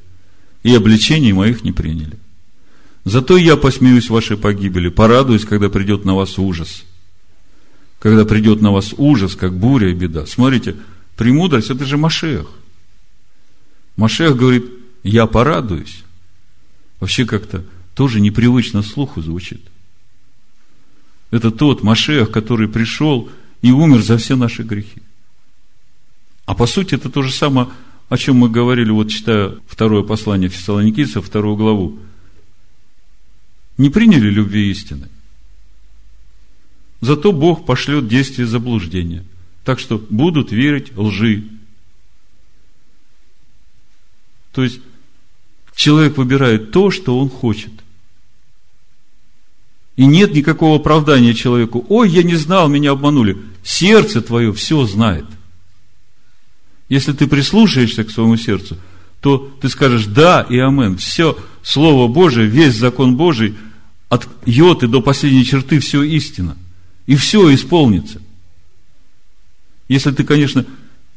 и 0.62 0.74
обличений 0.74 1.32
моих 1.32 1.64
не 1.64 1.72
приняли. 1.72 2.18
Зато 3.04 3.36
я 3.36 3.56
посмеюсь 3.56 4.10
вашей 4.10 4.36
погибели, 4.36 4.88
порадуюсь, 4.88 5.44
когда 5.44 5.68
придет 5.68 6.04
на 6.04 6.14
вас 6.14 6.38
ужас. 6.38 6.84
Когда 8.00 8.24
придет 8.24 8.60
на 8.60 8.70
вас 8.70 8.94
ужас, 8.96 9.34
как 9.34 9.56
буря 9.56 9.90
и 9.90 9.94
беда. 9.94 10.26
Смотрите, 10.26 10.76
премудрость– 11.16 11.70
это 11.70 11.84
же 11.84 11.96
Машех. 11.96 12.46
Машех 13.96 14.36
говорит, 14.36 14.66
я 15.02 15.26
порадуюсь. 15.26 16.04
Вообще 17.00 17.24
как-то 17.24 17.64
тоже 17.94 18.20
непривычно 18.20 18.82
слуху 18.82 19.22
звучит. 19.22 19.62
Это 21.30 21.50
тот 21.50 21.82
Машех, 21.82 22.30
который 22.30 22.68
пришел 22.68 23.28
и 23.62 23.72
умер 23.72 24.02
за 24.02 24.18
все 24.18 24.36
наши 24.36 24.62
грехи. 24.62 25.02
А 26.48 26.54
по 26.54 26.66
сути 26.66 26.94
это 26.94 27.10
то 27.10 27.22
же 27.22 27.30
самое, 27.30 27.68
о 28.08 28.16
чем 28.16 28.36
мы 28.36 28.48
говорили, 28.48 28.90
вот 28.90 29.10
читая 29.10 29.56
второе 29.66 30.02
послание 30.02 30.48
Фессалоникийцев, 30.48 31.26
вторую 31.26 31.56
главу. 31.56 31.98
Не 33.76 33.90
приняли 33.90 34.30
любви 34.30 34.70
истины. 34.70 35.10
Зато 37.02 37.32
Бог 37.32 37.66
пошлет 37.66 38.08
действие 38.08 38.46
заблуждения. 38.46 39.26
Так 39.62 39.78
что 39.78 39.98
будут 39.98 40.50
верить 40.50 40.96
лжи. 40.96 41.44
То 44.54 44.64
есть, 44.64 44.80
человек 45.74 46.16
выбирает 46.16 46.70
то, 46.70 46.90
что 46.90 47.18
он 47.18 47.28
хочет. 47.28 47.72
И 49.96 50.06
нет 50.06 50.32
никакого 50.32 50.76
оправдания 50.76 51.34
человеку. 51.34 51.84
Ой, 51.90 52.08
я 52.08 52.22
не 52.22 52.36
знал, 52.36 52.70
меня 52.70 52.92
обманули. 52.92 53.36
Сердце 53.62 54.22
твое 54.22 54.54
все 54.54 54.86
знает. 54.86 55.26
Если 56.88 57.12
ты 57.12 57.26
прислушаешься 57.26 58.04
к 58.04 58.10
своему 58.10 58.36
сердцу, 58.36 58.76
то 59.20 59.52
ты 59.60 59.68
скажешь 59.68 60.06
да 60.06 60.46
и 60.48 60.58
амен. 60.58 60.96
Все 60.96 61.36
Слово 61.62 62.08
Божие, 62.08 62.46
весь 62.46 62.74
закон 62.74 63.16
Божий, 63.16 63.54
от 64.08 64.26
йоты 64.46 64.88
до 64.88 65.02
последней 65.02 65.44
черты, 65.44 65.80
все 65.80 66.02
истина. 66.02 66.56
И 67.06 67.14
все 67.14 67.52
исполнится. 67.54 68.22
Если 69.88 70.12
ты, 70.12 70.24
конечно, 70.24 70.64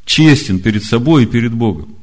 честен 0.06 0.60
перед 0.60 0.84
собой 0.84 1.24
и 1.24 1.28
перед 1.28 1.54
Богом. 1.54 1.96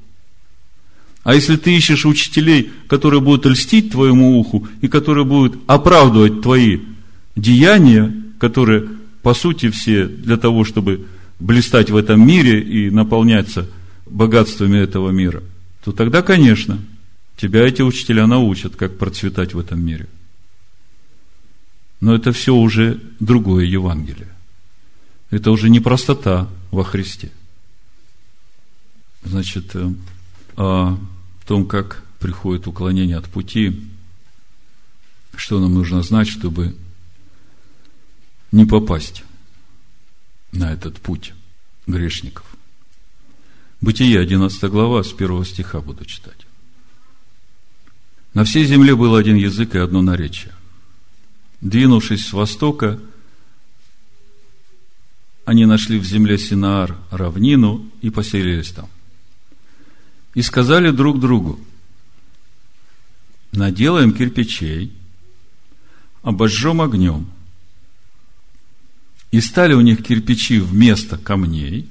А 1.25 1.35
если 1.35 1.57
ты 1.57 1.77
ищешь 1.77 2.07
учителей, 2.07 2.71
которые 2.87 3.21
будут 3.21 3.45
льстить 3.45 3.91
твоему 3.91 4.39
уху 4.39 4.67
и 4.81 4.89
которые 4.89 5.25
будут 5.25 5.59
оправдывать 5.67 6.41
твои 6.41 6.81
деяния, 7.37 8.15
которые, 8.39 8.89
по 9.23 9.35
сути, 9.35 9.69
все 9.69 10.07
для 10.07 10.39
того, 10.39 10.65
чтобы 10.65 11.07
блистать 11.39 11.91
в 11.91 11.97
этом 11.97 12.27
мире 12.27 12.61
и 12.61 12.91
наполняться 12.91 13.69
богатствами 14.07 14.79
этого 14.79 15.11
мира, 15.11 15.43
то 15.85 15.93
тогда, 15.93 16.23
конечно, 16.23 16.79
тебя 17.37 17.67
эти 17.67 17.83
учителя 17.83 18.27
научат, 18.27 18.77
как 18.77 18.99
процветать 18.99 19.55
в 19.55 19.59
этом 19.59 19.85
мире. 19.85 20.09
Но 22.01 22.15
это 22.15 22.33
все 22.33 22.55
уже 22.55 23.01
другое 23.21 23.65
Евангелие. 23.65 24.29
Это 25.31 25.51
уже 25.51 25.69
не 25.69 25.81
простота 25.81 26.49
во 26.71 26.85
Христе. 26.85 27.31
Значит, 29.25 29.75
э, 29.75 29.91
о 30.57 30.99
том, 31.47 31.67
как 31.67 32.05
приходит 32.19 32.67
уклонение 32.67 33.17
от 33.17 33.27
пути, 33.27 33.89
что 35.37 35.61
нам 35.61 35.75
нужно 35.75 36.03
знать, 36.03 36.29
чтобы 36.29 36.75
не 38.53 38.65
попасть 38.65 39.25
на 40.53 40.73
этот 40.73 41.01
путь 41.01 41.35
грешников. 41.87 42.45
Бытие, 43.81 44.21
11 44.21 44.63
глава, 44.71 45.05
с 45.05 45.13
первого 45.13 45.45
стиха 45.45 45.81
буду 45.81 46.05
читать. 46.05 46.47
На 48.35 48.45
всей 48.45 48.65
земле 48.65 48.95
был 48.95 49.15
один 49.15 49.37
язык 49.37 49.75
и 49.75 49.79
одно 49.79 50.03
наречие. 50.03 50.55
Двинувшись 51.61 52.27
с 52.27 52.33
востока, 52.33 52.99
они 55.45 55.65
нашли 55.65 55.99
в 55.99 56.05
земле 56.05 56.39
Синаар 56.39 56.97
равнину 57.11 57.89
и 58.03 58.11
поселились 58.11 58.71
там. 58.71 58.89
И 60.35 60.43
сказали 60.43 60.91
друг 60.91 61.21
другу, 61.21 61.59
наделаем 63.53 64.13
кирпичей, 64.13 64.93
обожжем 66.23 66.81
огнем– 66.81 67.31
и 69.31 69.41
стали 69.41 69.75
у 69.75 69.81
них 69.81 70.03
кирпичи 70.03 70.59
вместо 70.59 71.19
камней, 71.19 71.89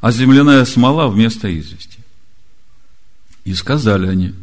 а 0.00 0.12
земляная 0.12 0.64
смола 0.64 1.08
вместо 1.08 1.48
извести. 1.58 1.98
И 3.44 3.54
сказали 3.54 4.06
они, 4.06 4.34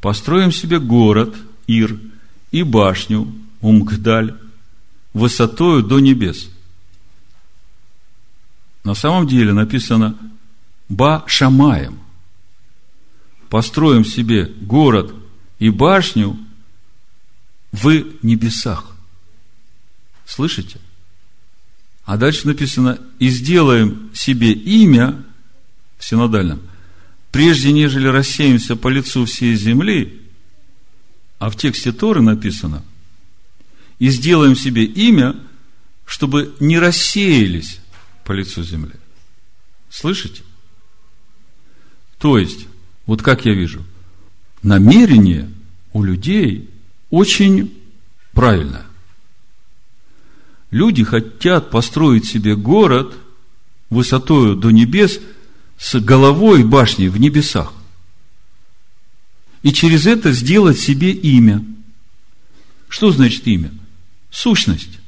построим 0.00 0.52
себе 0.52 0.78
город, 0.78 1.34
Ир, 1.66 1.98
и 2.50 2.62
башню, 2.62 3.32
Умгдаль, 3.60 4.36
высотою 5.12 5.82
до 5.82 5.98
небес. 5.98 6.48
На 8.84 8.94
самом 8.94 9.26
деле 9.26 9.52
написано 9.52 10.16
Ба 10.88 11.24
Шамаем. 11.26 11.98
Построим 13.50 14.04
себе 14.04 14.44
город 14.44 15.14
и 15.58 15.70
башню 15.70 16.38
в 17.72 18.04
небесах. 18.22 18.97
Слышите? 20.28 20.78
А 22.04 22.18
дальше 22.18 22.46
написано, 22.46 23.00
и 23.18 23.28
сделаем 23.28 24.10
себе 24.12 24.52
имя 24.52 25.24
в 25.98 26.04
синодальном, 26.04 26.60
прежде 27.32 27.72
нежели 27.72 28.08
рассеемся 28.08 28.76
по 28.76 28.88
лицу 28.88 29.24
всей 29.24 29.54
земли, 29.56 30.20
а 31.38 31.48
в 31.48 31.56
тексте 31.56 31.92
Торы 31.92 32.20
написано, 32.20 32.84
и 33.98 34.10
сделаем 34.10 34.54
себе 34.54 34.84
имя, 34.84 35.34
чтобы 36.04 36.54
не 36.60 36.78
рассеялись 36.78 37.80
по 38.24 38.32
лицу 38.32 38.62
земли. 38.62 38.94
Слышите? 39.88 40.42
То 42.18 42.36
есть, 42.38 42.66
вот 43.06 43.22
как 43.22 43.46
я 43.46 43.54
вижу, 43.54 43.82
намерение 44.62 45.50
у 45.94 46.02
людей 46.02 46.68
очень 47.10 47.72
правильное. 48.32 48.87
Люди 50.70 51.02
хотят 51.02 51.70
построить 51.70 52.26
себе 52.26 52.54
город 52.54 53.14
высотою 53.90 54.54
до 54.54 54.70
небес 54.70 55.20
с 55.78 55.98
головой 56.00 56.62
башни 56.62 57.08
в 57.08 57.18
небесах. 57.18 57.72
И 59.62 59.72
через 59.72 60.06
это 60.06 60.32
сделать 60.32 60.78
себе 60.78 61.10
имя. 61.10 61.64
Что 62.88 63.10
значит 63.10 63.46
имя? 63.46 63.72
Сущность. 64.30 64.98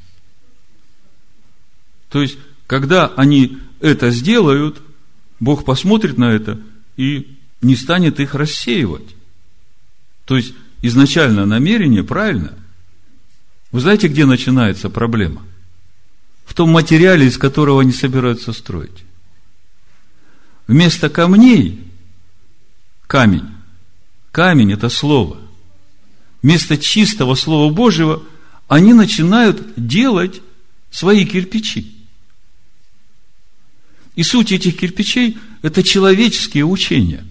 То 2.08 2.22
есть, 2.22 2.38
когда 2.66 3.08
они 3.08 3.58
это 3.80 4.10
сделают, 4.10 4.80
Бог 5.38 5.64
посмотрит 5.64 6.18
на 6.18 6.32
это 6.32 6.60
и 6.96 7.36
не 7.62 7.76
станет 7.76 8.18
их 8.18 8.34
рассеивать. 8.34 9.14
То 10.24 10.36
есть, 10.36 10.54
изначально 10.82 11.46
намерение 11.46 12.02
правильно. 12.02 12.54
Вы 13.72 13.80
знаете, 13.80 14.08
где 14.08 14.26
начинается 14.26 14.90
проблема? 14.90 15.42
В 16.50 16.54
том 16.54 16.70
материале, 16.70 17.28
из 17.28 17.38
которого 17.38 17.80
они 17.80 17.92
собираются 17.92 18.52
строить. 18.52 19.04
Вместо 20.66 21.08
камней 21.08 21.78
камень. 23.06 23.48
Камень– 24.32 24.72
это 24.74 24.88
слово. 24.88 25.38
Вместо 26.42 26.76
чистого 26.76 27.36
Слова 27.36 27.72
Божьего 27.72 28.24
они 28.66 28.94
начинают 28.94 29.62
делать 29.76 30.42
свои 30.90 31.24
кирпичи. 31.24 31.94
И 34.16 34.24
суть 34.24 34.50
этих 34.50 34.76
кирпичей– 34.76 35.38
это 35.62 35.84
человеческие 35.84 36.64
учения. 36.64 37.24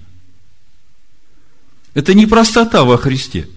Это 1.94 2.14
не 2.14 2.26
простота 2.26 2.86
во 2.86 2.98
Христе. 2.98 3.50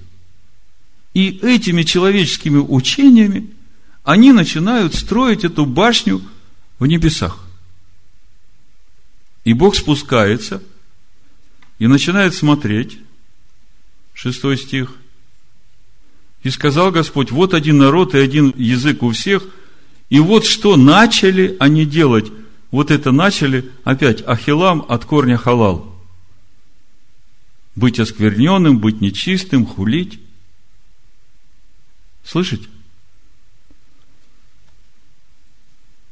И 1.15 1.39
этими 1.41 1.85
человеческими 1.85 2.59
учениями– 2.59 3.49
они 4.05 4.33
начинают 4.33 4.95
строить 4.95 5.45
эту 5.45 5.65
башню 5.65 6.23
в 6.79 6.87
небесах. 6.87 7.39
И 9.45 9.53
Бог 9.53 9.77
спускается 9.77 10.63
и 11.79 11.87
начинает 11.87 12.35
смотреть, 12.35 12.99
шестой 14.15 14.57
стих, 14.57 14.93
и 16.43 16.51
сказал 16.51 16.91
Господь, 16.91 17.31
вот 17.31 17.55
один 17.55 17.79
народ 17.79 18.15
и 18.15 18.19
один 18.19 18.53
язык 18.57 19.03
у 19.03 19.11
всех, 19.11 19.45
и 20.11 20.19
вот 20.19 20.45
что 20.45 20.77
начали 20.77 21.57
они 21.61 21.87
делать. 21.87 22.31
Вот 22.71 22.91
это 22.91 23.13
начали, 23.13 23.71
опять, 23.85 24.27
Ахилам 24.27 24.85
от 24.89 25.05
корня 25.05 25.37
халал. 25.37 25.89
быть 27.75 27.99
оскверненным, 27.99 28.81
быть 28.81 29.01
нечистым, 29.01 29.65
хулить. 29.65 30.21
Слышите? 32.25 32.69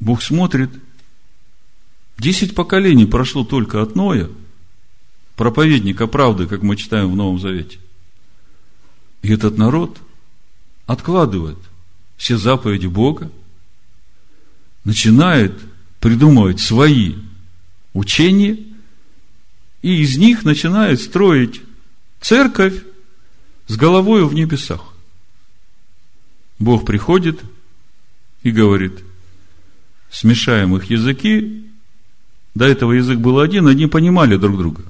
Бог 0.01 0.22
смотрит. 0.22 0.70
Десять 2.18 2.55
поколений 2.55 3.06
прошло 3.06 3.44
только 3.44 3.81
от 3.82 3.94
Ноя, 3.94 4.28
проповедника 5.36 6.06
правды, 6.06 6.47
как 6.47 6.62
мы 6.62 6.77
читаем 6.77 7.10
в 7.12 7.16
Новом 7.16 7.39
Завете. 7.39 7.78
И 9.22 9.31
этот 9.31 9.56
народ 9.59 9.98
откладывает 10.86 11.59
все 12.16 12.36
заповеди 12.36 12.86
Бога, 12.86 13.31
начинает 14.85 15.59
придумывать 16.01 16.60
свои 16.60 17.14
учения, 17.93 18.59
и 19.82 20.02
из 20.02 20.18
них 20.18 20.44
начинает 20.44 21.01
строить 21.01 21.62
церковь 22.20 22.82
с 23.66 23.77
головой 23.77 24.27
в 24.27 24.35
небесах. 24.35 24.94
Бог 26.59 26.85
приходит 26.85 27.40
и 28.43 28.51
говорит, 28.51 29.05
смешаем 30.11 30.77
их 30.77 30.91
языки, 30.91 31.65
до 32.55 32.65
этого 32.65 32.93
язык 32.93 33.19
был 33.19 33.39
один, 33.39 33.69
они 33.69 33.87
понимали 33.87 34.37
друг 34.37 34.59
друга. 34.59 34.82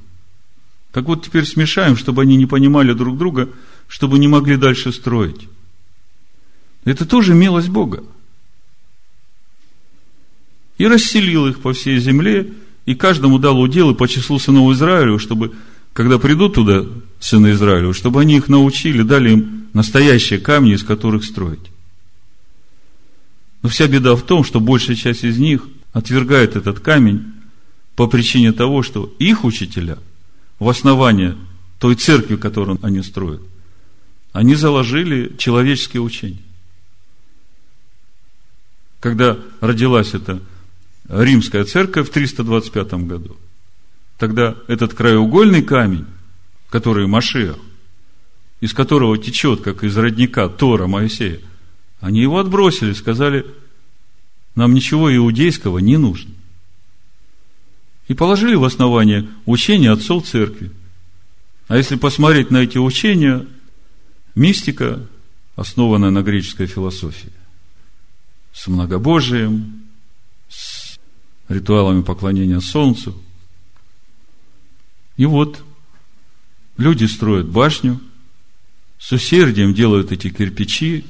Так 0.93 1.05
вот, 1.05 1.25
теперь 1.25 1.45
смешаем, 1.45 1.97
чтобы 1.97 2.23
они 2.23 2.37
не 2.37 2.47
понимали 2.47 2.93
друг 2.95 3.17
друга, 3.17 3.49
чтобы 3.87 4.19
не 4.19 4.29
могли 4.29 4.57
дальше 4.57 4.93
строить. 4.93 5.49
Это 6.85 7.07
тоже 7.07 7.35
милость 7.35 7.69
Бога. 7.69 8.03
И 10.79 10.87
расселил 10.87 11.47
их 11.47 11.61
по 11.61 11.73
всей 11.75 11.99
земле, 11.99 12.53
и 12.87 12.95
каждому 12.95 13.39
дал 13.39 13.61
удел 13.61 13.91
и 13.91 13.95
по 13.95 14.09
числу 14.09 14.39
сынов 14.39 14.73
Израилю, 14.73 15.19
чтобы, 15.19 15.53
когда 15.93 16.19
придут 16.19 16.55
туда 16.55 16.87
сыны 17.21 17.53
Израилю, 17.53 17.93
чтобы 17.93 18.23
они 18.23 18.39
их 18.39 18.49
научили, 18.49 19.03
дали 19.03 19.33
им 19.33 19.69
настоящие 19.75 20.41
камни, 20.41 20.73
из 20.73 20.83
которых 20.83 21.25
строить. 21.25 21.70
Но 23.63 23.69
вся 23.69 23.87
беда 23.89 24.17
в 24.17 24.23
том, 24.23 24.45
что 24.45 24.61
большая 24.61 24.97
часть 24.97 25.25
из 25.25 25.39
них 25.39 25.67
отвергает 25.93 26.57
этот 26.57 26.81
камень 26.81 27.33
по 27.95 28.07
причине 28.07 28.53
того, 28.53 28.83
что 28.83 29.15
их 29.19 29.45
учителя 29.45 29.99
в 30.59 30.69
основание 30.69 31.37
той 31.79 31.95
церкви, 31.95 32.37
которую 32.37 32.79
они 32.83 33.03
строят, 33.03 33.43
они 34.33 34.55
заложили 34.55 35.35
человеческие 35.37 36.03
учения. 36.03 36.43
Когда 39.01 39.39
родилась 39.61 40.15
эта 40.15 40.41
римская 41.09 41.65
церковь 41.65 42.09
в 42.09 42.13
325 42.13 42.93
году, 43.07 43.37
тогда 44.19 44.57
этот 44.69 44.95
краеугольный 44.95 45.63
камень, 45.63 46.07
который 46.69 47.07
Машех, 47.07 47.57
из 48.61 48.75
которого 48.75 49.17
течет, 49.19 49.63
как 49.63 49.83
из 49.83 49.97
родника 49.97 50.49
Тора 50.49 50.87
Моисея, 50.87 51.41
они 52.01 52.21
его 52.21 52.39
отбросили, 52.39 52.93
сказали, 52.93 53.47
нам 54.55 54.75
ничего 54.75 55.15
иудейского 55.15 55.79
не 55.79 55.97
нужно. 55.97 56.35
И 58.09 58.15
положили 58.15 58.57
в 58.57 58.65
основание 58.65 59.29
учения 59.47 59.93
отцов 59.93 60.27
церкви. 60.27 60.73
А 61.69 61.77
если 61.77 61.97
посмотреть 61.97 62.51
на 62.51 62.59
эти 62.59 62.79
учения, 62.79 63.47
мистика, 64.35 65.07
основанная 65.55 66.11
на 66.11 66.23
греческой 66.23 66.67
философии, 66.67 67.31
с 68.53 68.67
многобожием, 68.67 69.85
с 70.49 70.99
ритуалами 71.49 72.03
поклонения 72.03 72.61
Солнцу. 72.61 73.17
И 75.17 75.27
вот 75.27 75.63
люди 76.77 77.05
строят 77.05 77.49
башню, 77.49 78.01
с 78.99 79.13
усердием 79.13 79.75
делают 79.75 80.13
эти 80.13 80.31
кирпичи, 80.31 81.05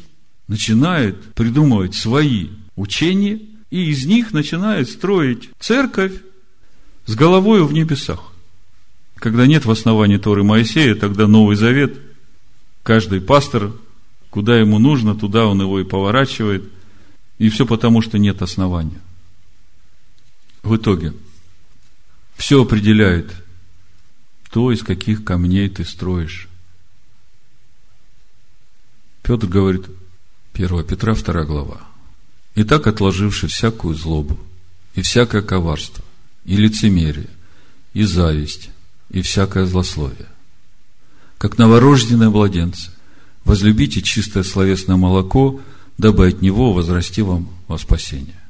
начинают 0.51 1.32
придумывать 1.32 1.94
свои 1.94 2.48
учения, 2.77 3.40
и 3.70 3.90
из 3.90 4.05
них 4.05 4.32
начинают 4.35 4.90
строить 4.90 5.48
церковь 5.59 6.12
с 7.06 7.14
головой 7.14 7.64
в 7.64 7.72
небесах. 7.72 8.32
Когда 9.14 9.47
нет 9.47 9.64
в 9.64 9.70
основании 9.70 10.18
Торы 10.18 10.43
Моисея, 10.43 10.94
тогда 10.94 11.27
Новый 11.27 11.56
Завет, 11.56 11.98
каждый 12.82 13.22
пастор, 13.22 13.72
куда 14.28 14.59
ему 14.59 14.78
нужно, 14.78 15.14
туда 15.14 15.47
он 15.47 15.62
его 15.62 15.81
и 15.81 15.85
поворачивает– 15.85 16.64
и 17.40 17.48
все 17.48 17.64
потому, 17.64 18.02
что 18.02 18.18
нет 18.18 18.43
основания. 18.43 19.01
В 20.62 20.77
итоге, 20.77 21.14
все 22.36 22.62
определяет 22.62 23.32
то, 24.51 24.70
из 24.70 24.82
каких 24.82 25.24
камней 25.24 25.70
ты 25.70 25.86
строишь. 25.86 26.48
Петр 29.22 29.47
говорит, 29.47 29.86
1 30.55 30.85
Петра, 30.85 31.14
2 31.14 31.44
глава. 31.44 31.81
Итак, 32.55 32.86
отложивши 32.86 33.47
всякую 33.47 33.94
злобу, 33.94 34.39
и 34.94 35.02
всякое 35.02 35.43
коварство, 35.43 36.05
и 36.44 36.56
лицемерие, 36.56 37.31
и 37.94 38.05
зависть, 38.05 38.70
и 39.10 39.22
всякое 39.22 39.66
злословие, 39.66 40.28
как 41.39 41.59
новорожденные 41.59 42.31
младенцы, 42.31 42.90
возлюбите 43.44 44.02
чистое 44.02 44.43
словесное 44.43 44.97
молоко– 44.97 45.60
дабы 46.01 46.28
от 46.28 46.40
него 46.40 46.72
возрасти 46.72 47.20
вам 47.20 47.48
во 47.68 47.77
спасение. 47.77 48.40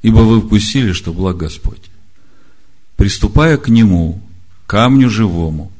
Ибо 0.00 0.20
вы 0.20 0.40
вкусили, 0.40 0.92
что 0.92 1.12
благ 1.12 1.36
Господь. 1.36 1.90
Приступая 2.96 3.58
к 3.58 3.68
Нему, 3.68 4.22
камню 4.66 5.10
живому, 5.10 5.70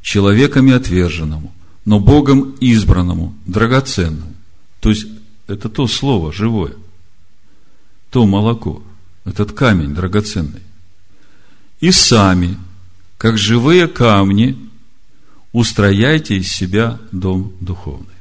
человеками 0.00 0.72
отверженному, 0.72 1.52
но 1.84 2.00
Богом 2.00 2.54
избранному, 2.58 3.34
драгоценному. 3.44 4.33
То 4.84 4.90
есть, 4.90 5.06
это 5.46 5.70
то 5.70 5.86
слово 5.86 6.30
живое, 6.30 6.74
то 8.10 8.26
молоко, 8.26 8.82
этот 9.24 9.52
камень 9.52 9.94
драгоценный. 9.94 10.60
И 11.80 11.90
сами, 11.90 12.58
как 13.16 13.38
живые 13.38 13.88
камни, 13.88 14.58
устрояйте 15.52 16.36
из 16.36 16.52
себя 16.52 17.00
дом 17.12 17.54
духовный 17.60 18.12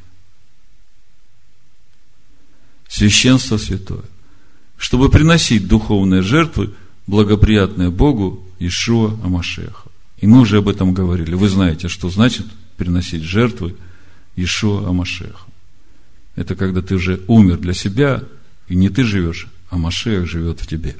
священство 2.87 3.57
святое, 3.57 4.05
чтобы 4.77 5.09
приносить 5.09 5.67
духовные 5.67 6.21
жертвы, 6.21 6.73
благоприятные 7.07 7.89
Богу 7.89 8.41
Ишуа 8.59 9.19
Амашеха. 9.21 9.89
И 10.19 10.27
мы 10.27 10.39
уже 10.39 10.59
об 10.59 10.69
этом 10.69 10.93
говорили. 10.93 11.35
Вы 11.35 11.49
знаете, 11.49 11.89
что 11.89 12.09
значит 12.09 12.45
приносить 12.77 13.23
жертвы 13.23 13.75
Ишуа 14.37 14.87
Амашеха. 14.87 15.42
Это 16.35 16.55
когда 16.55 16.81
ты 16.81 16.95
уже 16.95 17.21
умер 17.27 17.57
для 17.57 17.73
себя, 17.73 18.23
и 18.67 18.75
не 18.75 18.89
ты 18.89 19.03
живешь, 19.03 19.47
а 19.69 19.77
Машех 19.77 20.27
живет 20.27 20.59
в 20.59 20.67
тебе. 20.67 20.95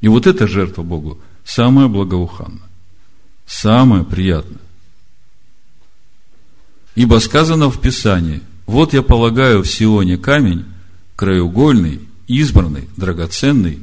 И 0.00 0.08
вот 0.08 0.26
эта 0.26 0.46
жертва 0.46 0.82
Богу 0.82 1.20
самая 1.44 1.88
благоуханная, 1.88 2.68
самая 3.46 4.04
приятная. 4.04 4.60
Ибо 6.94 7.18
сказано 7.18 7.70
в 7.70 7.80
Писании, 7.80 8.40
вот 8.66 8.94
я 8.94 9.02
полагаю 9.02 9.62
в 9.62 9.66
Сионе 9.66 10.16
камень, 10.16 10.64
краеугольный, 11.14 12.00
избранный, 12.26 12.88
драгоценный, 12.96 13.80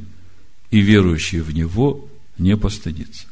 и 0.70 0.80
верующий 0.80 1.40
в 1.40 1.52
него 1.52 2.08
не 2.36 2.56
постыдится. 2.56 3.26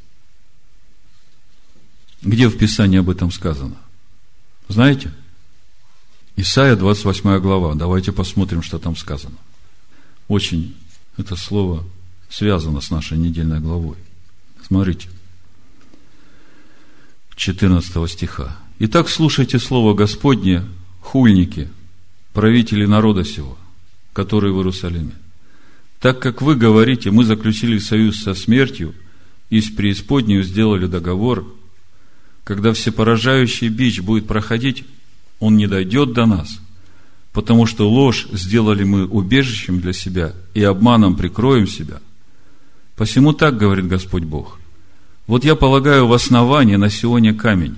Где 2.22 2.48
в 2.48 2.56
Писании 2.56 3.00
об 3.00 3.10
этом 3.10 3.32
сказано? 3.32 3.76
Знаете? 4.68 5.12
Исайя 6.36 6.76
28 6.76 7.38
глава. 7.38 7.74
Давайте 7.74 8.12
посмотрим, 8.12 8.62
что 8.62 8.78
там 8.78 8.96
сказано. 8.96 9.36
Очень 10.28 10.76
это 11.16 11.36
слово 11.36 11.84
связано 12.30 12.80
с 12.80 12.90
нашей 12.90 13.18
недельной 13.18 13.60
главой. 13.60 13.96
Смотрите. 14.66 15.08
14 17.36 18.10
стиха. 18.10 18.56
Итак, 18.78 19.08
слушайте 19.08 19.58
слово 19.58 19.94
Господне, 19.94 20.64
хульники, 21.00 21.68
правители 22.32 22.86
народа 22.86 23.24
сего 23.24 23.58
который 24.12 24.52
в 24.52 24.56
Иерусалиме. 24.56 25.12
Так 26.00 26.20
как 26.20 26.42
вы 26.42 26.56
говорите, 26.56 27.10
мы 27.10 27.24
заключили 27.24 27.78
союз 27.78 28.22
со 28.22 28.34
смертью 28.34 28.94
и 29.50 29.60
с 29.60 29.70
преисподней 29.70 30.42
сделали 30.42 30.86
договор, 30.86 31.46
когда 32.44 32.72
всепоражающий 32.72 33.68
бич 33.68 34.00
будет 34.00 34.26
проходить, 34.26 34.84
он 35.42 35.56
не 35.56 35.66
дойдет 35.66 36.12
до 36.12 36.24
нас, 36.24 36.60
потому 37.32 37.66
что 37.66 37.90
ложь 37.90 38.28
сделали 38.30 38.84
мы 38.84 39.06
убежищем 39.06 39.80
для 39.80 39.92
себя 39.92 40.34
и 40.54 40.62
обманом 40.62 41.16
прикроем 41.16 41.66
себя. 41.66 42.00
Посему 42.96 43.32
так 43.32 43.56
говорит 43.56 43.88
Господь 43.88 44.22
Бог. 44.22 44.60
Вот 45.26 45.44
я 45.44 45.56
полагаю 45.56 46.06
в 46.06 46.12
основании 46.12 46.76
на 46.76 46.90
Сионе 46.90 47.34
камень, 47.34 47.76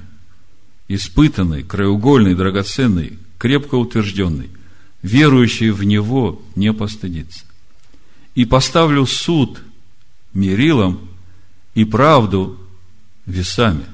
испытанный, 0.89 1.63
краеугольный, 1.63 2.35
драгоценный, 2.35 3.19
крепко 3.39 3.77
утвержденный– 3.77 4.51
верующий 5.05 5.71
в 5.71 5.85
Него 5.85 6.43
не 6.57 6.73
постыдится. 6.73 7.45
И 8.35 8.47
поставлю 8.47 9.07
суд 9.07 9.63
мерилом 10.33 10.99
и 11.75 11.85
правду 11.85 12.59
весами. 13.27 13.85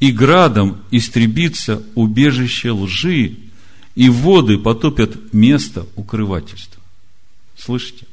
И 0.00 0.12
градом 0.12 0.82
истребится 0.90 1.82
убежище 1.94 2.72
лжи, 2.72 3.36
и 3.94 4.08
воды 4.08 4.58
потопят 4.58 5.32
место 5.34 5.86
укрывательства. 5.94 6.82
Слышите? 7.56 8.06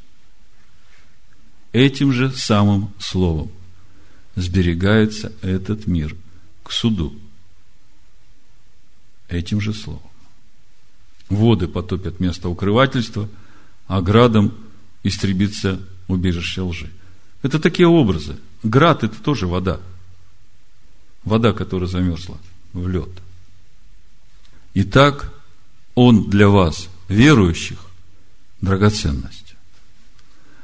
Этим 1.71 2.11
же 2.11 2.31
самым 2.31 2.91
словом 2.99 3.51
сберегается 4.35 5.31
этот 5.41 5.87
мир 5.87 6.15
к 6.63 6.71
суду. 6.71 7.15
Этим 9.29 9.61
же 9.61 9.73
словом. 9.73 10.01
Воды 11.29 11.67
потопят 11.67 12.19
место 12.19 12.49
укрывательства, 12.49 13.29
а 13.87 14.01
градом 14.01 14.53
истребится 15.03 15.79
убежище 16.07 16.61
лжи. 16.61 16.89
Это 17.43 17.59
такие 17.59 17.87
образы. 17.87 18.37
Град– 18.63 19.03
это 19.05 19.21
тоже 19.21 19.47
вода. 19.47 19.79
Вода, 21.27 21.51
которая 21.51 21.89
замерзла 21.89 22.37
в 22.71 22.87
лед. 22.87 23.09
Итак, 24.75 25.33
он 25.93 26.29
для 26.29 26.47
вас, 26.47 26.87
верующих, 27.09 27.79
драгоценность. 28.61 29.55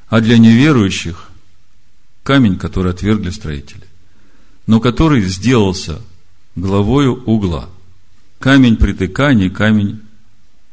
А 0.07 0.21
для 0.21 0.37
неверующих– 0.37 1.29
камень, 2.23 2.57
который 2.57 2.93
отвергли 2.93 3.29
строители, 3.29 3.85
но 4.65 4.79
который 4.79 5.21
сделался 5.23 6.01
главою 6.55 7.21
угла. 7.25 7.69
Камень 8.39 8.77
притыкания, 8.77 9.49
камень 9.49 10.01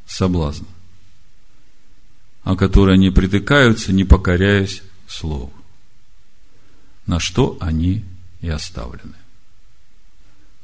соблазна, 0.06 0.68
о 2.44 2.54
который 2.54 2.94
они 2.94 3.10
притыкаются, 3.10 3.92
не 3.92 4.04
покоряясь 4.04 4.82
слову 5.08 5.52
на 7.06 7.18
что 7.18 7.56
они 7.60 8.04
и 8.40 8.48
оставлены. 8.48 9.19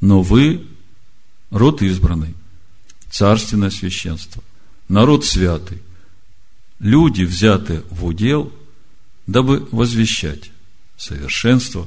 Но 0.00 0.22
вы 0.22 0.66
род 1.50 1.82
избранный, 1.82 2.34
царственное 3.10 3.70
священство, 3.70 4.42
народ 4.88 5.24
святый, 5.24 5.82
люди, 6.78 7.22
взятые 7.22 7.82
в 7.90 8.04
удел, 8.04 8.52
дабы 9.26 9.66
возвещать 9.72 10.50
совершенство, 10.96 11.86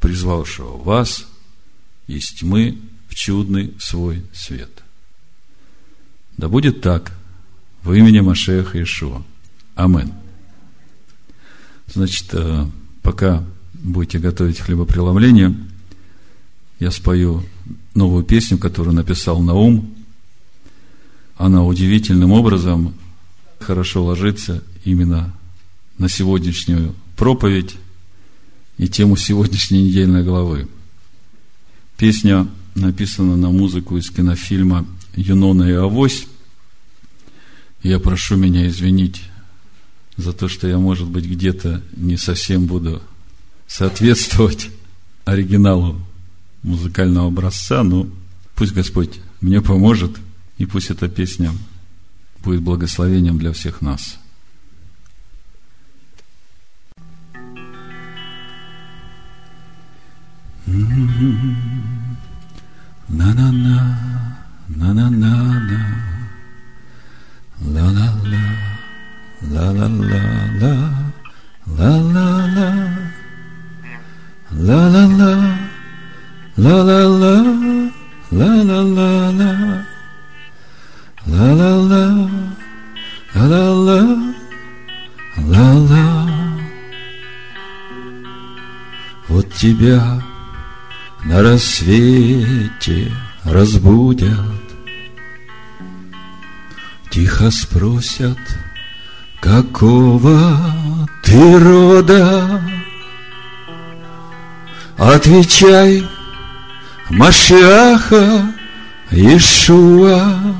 призвавшего 0.00 0.76
вас 0.76 1.26
из 2.06 2.30
тьмы 2.32 2.78
в 3.08 3.14
чудный 3.14 3.74
свой 3.78 4.22
свет. 4.32 4.82
Да 6.36 6.48
будет 6.48 6.80
так 6.80 7.12
в 7.82 7.92
имени 7.92 8.20
Машеха 8.20 8.82
Ишуа. 8.82 9.22
Амин. 9.74 10.12
Значит, 11.86 12.28
э, 12.32 12.66
пока 13.02 13.44
будете 13.74 14.18
готовить 14.18 14.58
хлебопреломление, 14.58 15.54
я 16.84 16.90
спою 16.90 17.42
новую 17.94 18.24
песню, 18.24 18.58
которую 18.58 18.94
написал 18.94 19.40
Наум. 19.40 19.94
Она 21.36 21.64
удивительным 21.64 22.30
образом 22.30 22.94
хорошо 23.58 24.04
ложится 24.04 24.62
именно 24.84 25.34
на 25.96 26.10
сегодняшнюю 26.10 26.94
проповедь 27.16 27.76
и 28.76 28.86
тему 28.86 29.16
сегодняшней 29.16 29.84
недельной 29.84 30.24
главы. 30.24 30.68
Песня 31.96 32.46
написана 32.74 33.34
на 33.36 33.48
музыку 33.48 33.96
из 33.96 34.10
кинофильма 34.10 34.86
«Юнона 35.16 35.62
и 35.62 35.72
Авось». 35.72 36.26
Я 37.82 37.98
прошу 37.98 38.36
меня 38.36 38.68
извинить 38.68 39.22
за 40.18 40.34
то, 40.34 40.48
что 40.48 40.68
я, 40.68 40.78
может 40.78 41.08
быть, 41.08 41.24
где-то 41.24 41.82
не 41.96 42.18
совсем 42.18 42.66
буду 42.66 43.00
соответствовать 43.66 44.68
оригиналу 45.24 45.98
музыкального 46.64 47.28
образца, 47.28 47.84
но 47.84 48.08
пусть 48.56 48.72
Господь 48.72 49.20
мне 49.40 49.60
поможет, 49.60 50.18
и 50.58 50.66
пусть 50.66 50.90
эта 50.90 51.08
песня 51.08 51.52
будет 52.42 52.62
благословением 52.62 53.38
для 53.38 53.52
всех 53.52 53.80
нас. 53.80 54.18
На-на-на, 63.06 63.98
на-на-на-на, 64.68 65.80
ла-ла-ла, 67.60 68.46
ла-ла-ла-ла, 69.42 71.12
ла-ла-ла. 71.66 72.94
La 74.56 75.63
la 76.56 76.82
la 76.82 77.08
la, 77.08 77.42
la 78.30 78.62
la. 78.62 79.74
Вот 89.28 89.52
тебя 89.54 90.22
на 91.24 91.42
рассвете 91.42 93.12
разбудят, 93.44 94.38
Тихо 97.10 97.50
спросят, 97.50 98.38
какого 99.40 100.58
ты 101.22 101.58
рода? 101.58 102.62
Отвечай, 104.96 106.04
Машиаха 107.10 108.52
Иешуа, 109.10 110.56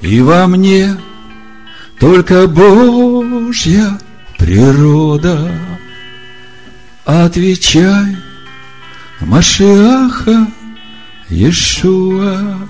И 0.00 0.20
во 0.20 0.46
мне 0.46 0.96
только 1.98 2.46
Божья 2.46 3.98
природа. 4.38 5.52
Отвечай, 7.04 8.16
Машиаха 9.20 10.46
Иешуа, 11.28 12.68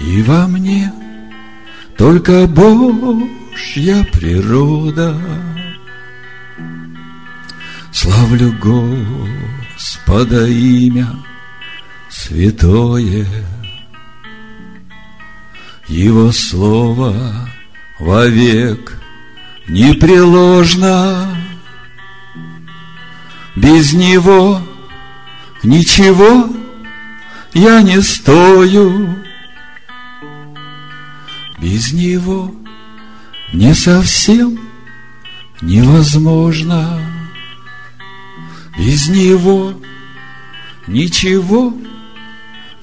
И 0.00 0.22
во 0.22 0.46
мне 0.46 0.92
только 1.98 2.46
Божья 2.46 4.06
природа. 4.12 5.20
Славлю 7.90 8.52
Господа 8.52 9.55
имя 10.46 11.08
святое, 12.08 13.26
Его 15.88 16.32
слово 16.32 17.48
вовек 17.98 19.00
непреложно. 19.68 21.36
Без 23.54 23.92
Него 23.92 24.60
ничего 25.62 26.48
я 27.54 27.82
не 27.82 28.00
стою. 28.02 29.16
Без 31.58 31.92
Него 31.92 32.54
не 33.52 33.74
совсем 33.74 34.58
невозможно. 35.62 37.15
Без 38.76 39.08
него 39.08 39.74
ничего 40.86 41.74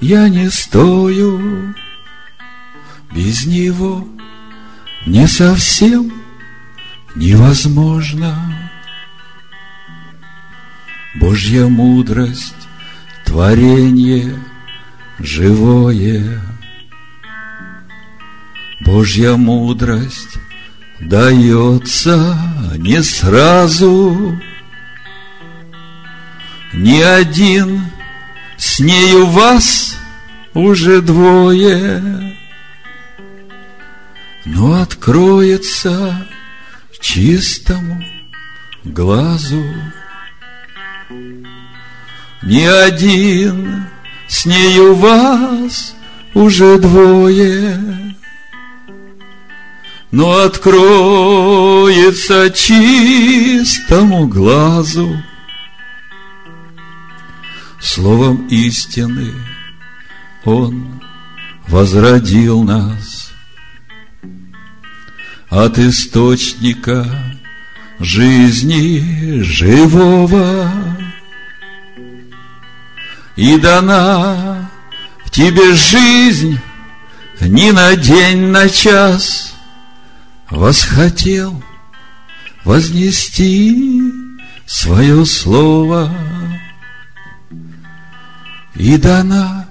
я 0.02 0.28
не 0.28 0.50
стою. 0.50 1.74
Без 3.14 3.46
него 3.46 4.08
не 5.06 5.28
совсем 5.28 6.12
невозможно. 7.16 8.72
Божья 11.16 11.68
мудрость, 11.68 12.68
творение 13.24 14.36
живое. 15.20 16.42
Божья 18.82 19.36
мудрость 19.36 20.38
дается 21.00 22.38
не 22.78 23.02
сразу, 23.04 24.42
ни 26.74 27.02
один, 27.02 27.86
с 28.58 28.80
нею 28.80 29.28
вас 29.28 29.96
уже 30.54 31.02
двое. 31.02 32.38
Но 34.46 34.82
откроется 34.82 36.28
чистому 37.00 38.04
глазу. 38.84 39.64
Ни 42.42 42.64
один, 42.64 43.86
с 44.28 44.46
нею 44.46 44.96
вас 44.96 45.96
уже 46.34 46.80
двое. 46.80 47.80
Но 50.12 50.40
откроется 50.40 52.52
чистому 52.52 54.28
глазу 54.28 55.24
Словом 57.84 58.48
истины 58.48 59.34
Он 60.46 61.04
возродил 61.68 62.64
нас 62.64 63.34
от 65.50 65.78
источника 65.78 67.06
жизни 68.00 69.42
живого. 69.42 70.72
И 73.36 73.58
дана 73.60 74.72
тебе 75.30 75.74
жизнь 75.74 76.58
ни 77.42 77.70
на 77.72 77.98
день, 77.98 78.48
на 78.48 78.70
час 78.70 79.54
восхотел 80.50 81.62
вознести 82.64 84.10
свое 84.66 85.26
слово. 85.26 86.10
И 88.76 88.98
дана 88.98 89.68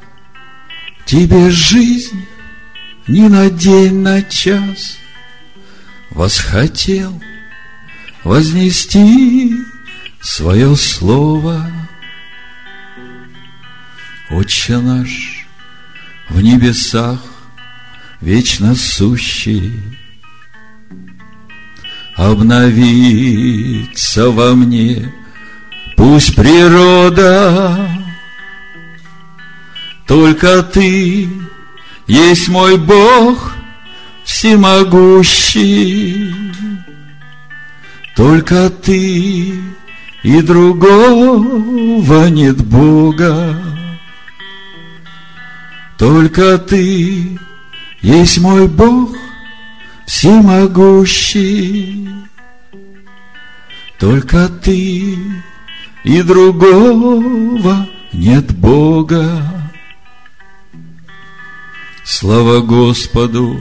тебе 1.04 1.50
жизнь 1.50 2.26
ни 3.08 3.28
на 3.28 3.50
день, 3.50 4.00
на 4.00 4.22
час. 4.22 4.98
Восхотел 6.10 7.20
вознести 8.24 9.56
свое 10.20 10.76
слово. 10.76 11.70
Отче 14.30 14.78
наш 14.78 15.46
в 16.28 16.40
небесах 16.40 17.20
вечно 18.22 18.74
сущий, 18.74 19.72
обновится 22.16 23.50
во 24.30 24.54
мне 24.54 25.12
пусть 25.96 26.34
природа, 26.34 28.01
только 30.06 30.62
ты 30.62 31.28
есть 32.06 32.48
мой 32.48 32.78
Бог 32.78 33.52
всемогущий, 34.24 36.32
только 38.16 38.70
ты 38.70 39.60
и 40.22 40.40
другого 40.42 42.28
нет 42.28 42.64
Бога, 42.64 43.60
только 45.98 46.56
ты 46.58 47.36
есть 48.00 48.38
мой 48.38 48.68
Бог 48.68 49.16
всемогущий. 50.06 52.08
Только 53.98 54.48
ты 54.48 55.18
и 56.04 56.22
другого 56.22 57.88
нет 58.12 58.54
Бога. 58.56 59.61
Слава 62.04 62.60
Господу, 62.60 63.60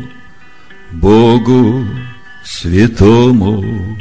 Богу 0.92 1.86
святому. 2.44 3.98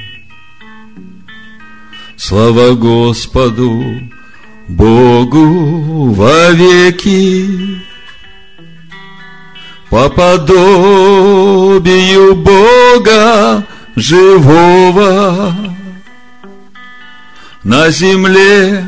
Слава 2.16 2.74
Господу, 2.74 3.84
Богу 4.68 6.10
вовеки 6.12 7.80
по 9.90 10.08
подобию 10.08 10.74
Бога 12.34 13.66
живого. 13.96 15.54
На 17.62 17.90
земле 17.90 18.86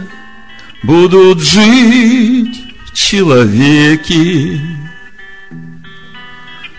будут 0.83 1.43
жить 1.43 2.63
человеки 2.95 4.82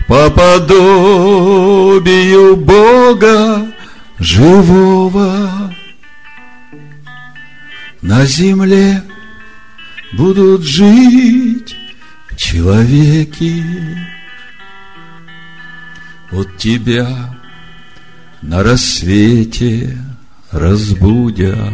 по 0.06 0.30
подобию 0.30 1.66
Бога 2.56 3.66
живого. 4.18 5.74
На 8.02 8.26
земле 8.26 9.02
будут 10.12 10.62
жить 10.62 11.76
человеки. 12.36 13.64
Вот 16.30 16.56
тебя 16.56 17.34
на 18.42 18.62
рассвете 18.62 19.98
разбудят, 20.50 21.72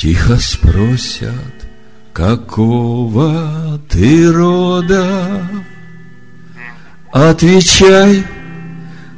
Тихо 0.00 0.36
спросят, 0.36 1.68
какого 2.14 3.78
ты 3.90 4.32
рода? 4.32 5.46
Отвечай, 7.12 8.24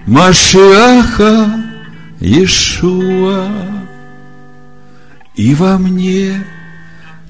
Машиаха 0.07 1.63
Иешуа, 2.21 3.49
И 5.35 5.55
во 5.55 5.77
мне 5.77 6.45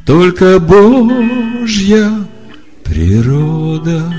только 0.07 0.61
Божья 0.61 2.11
природа. 2.85 4.13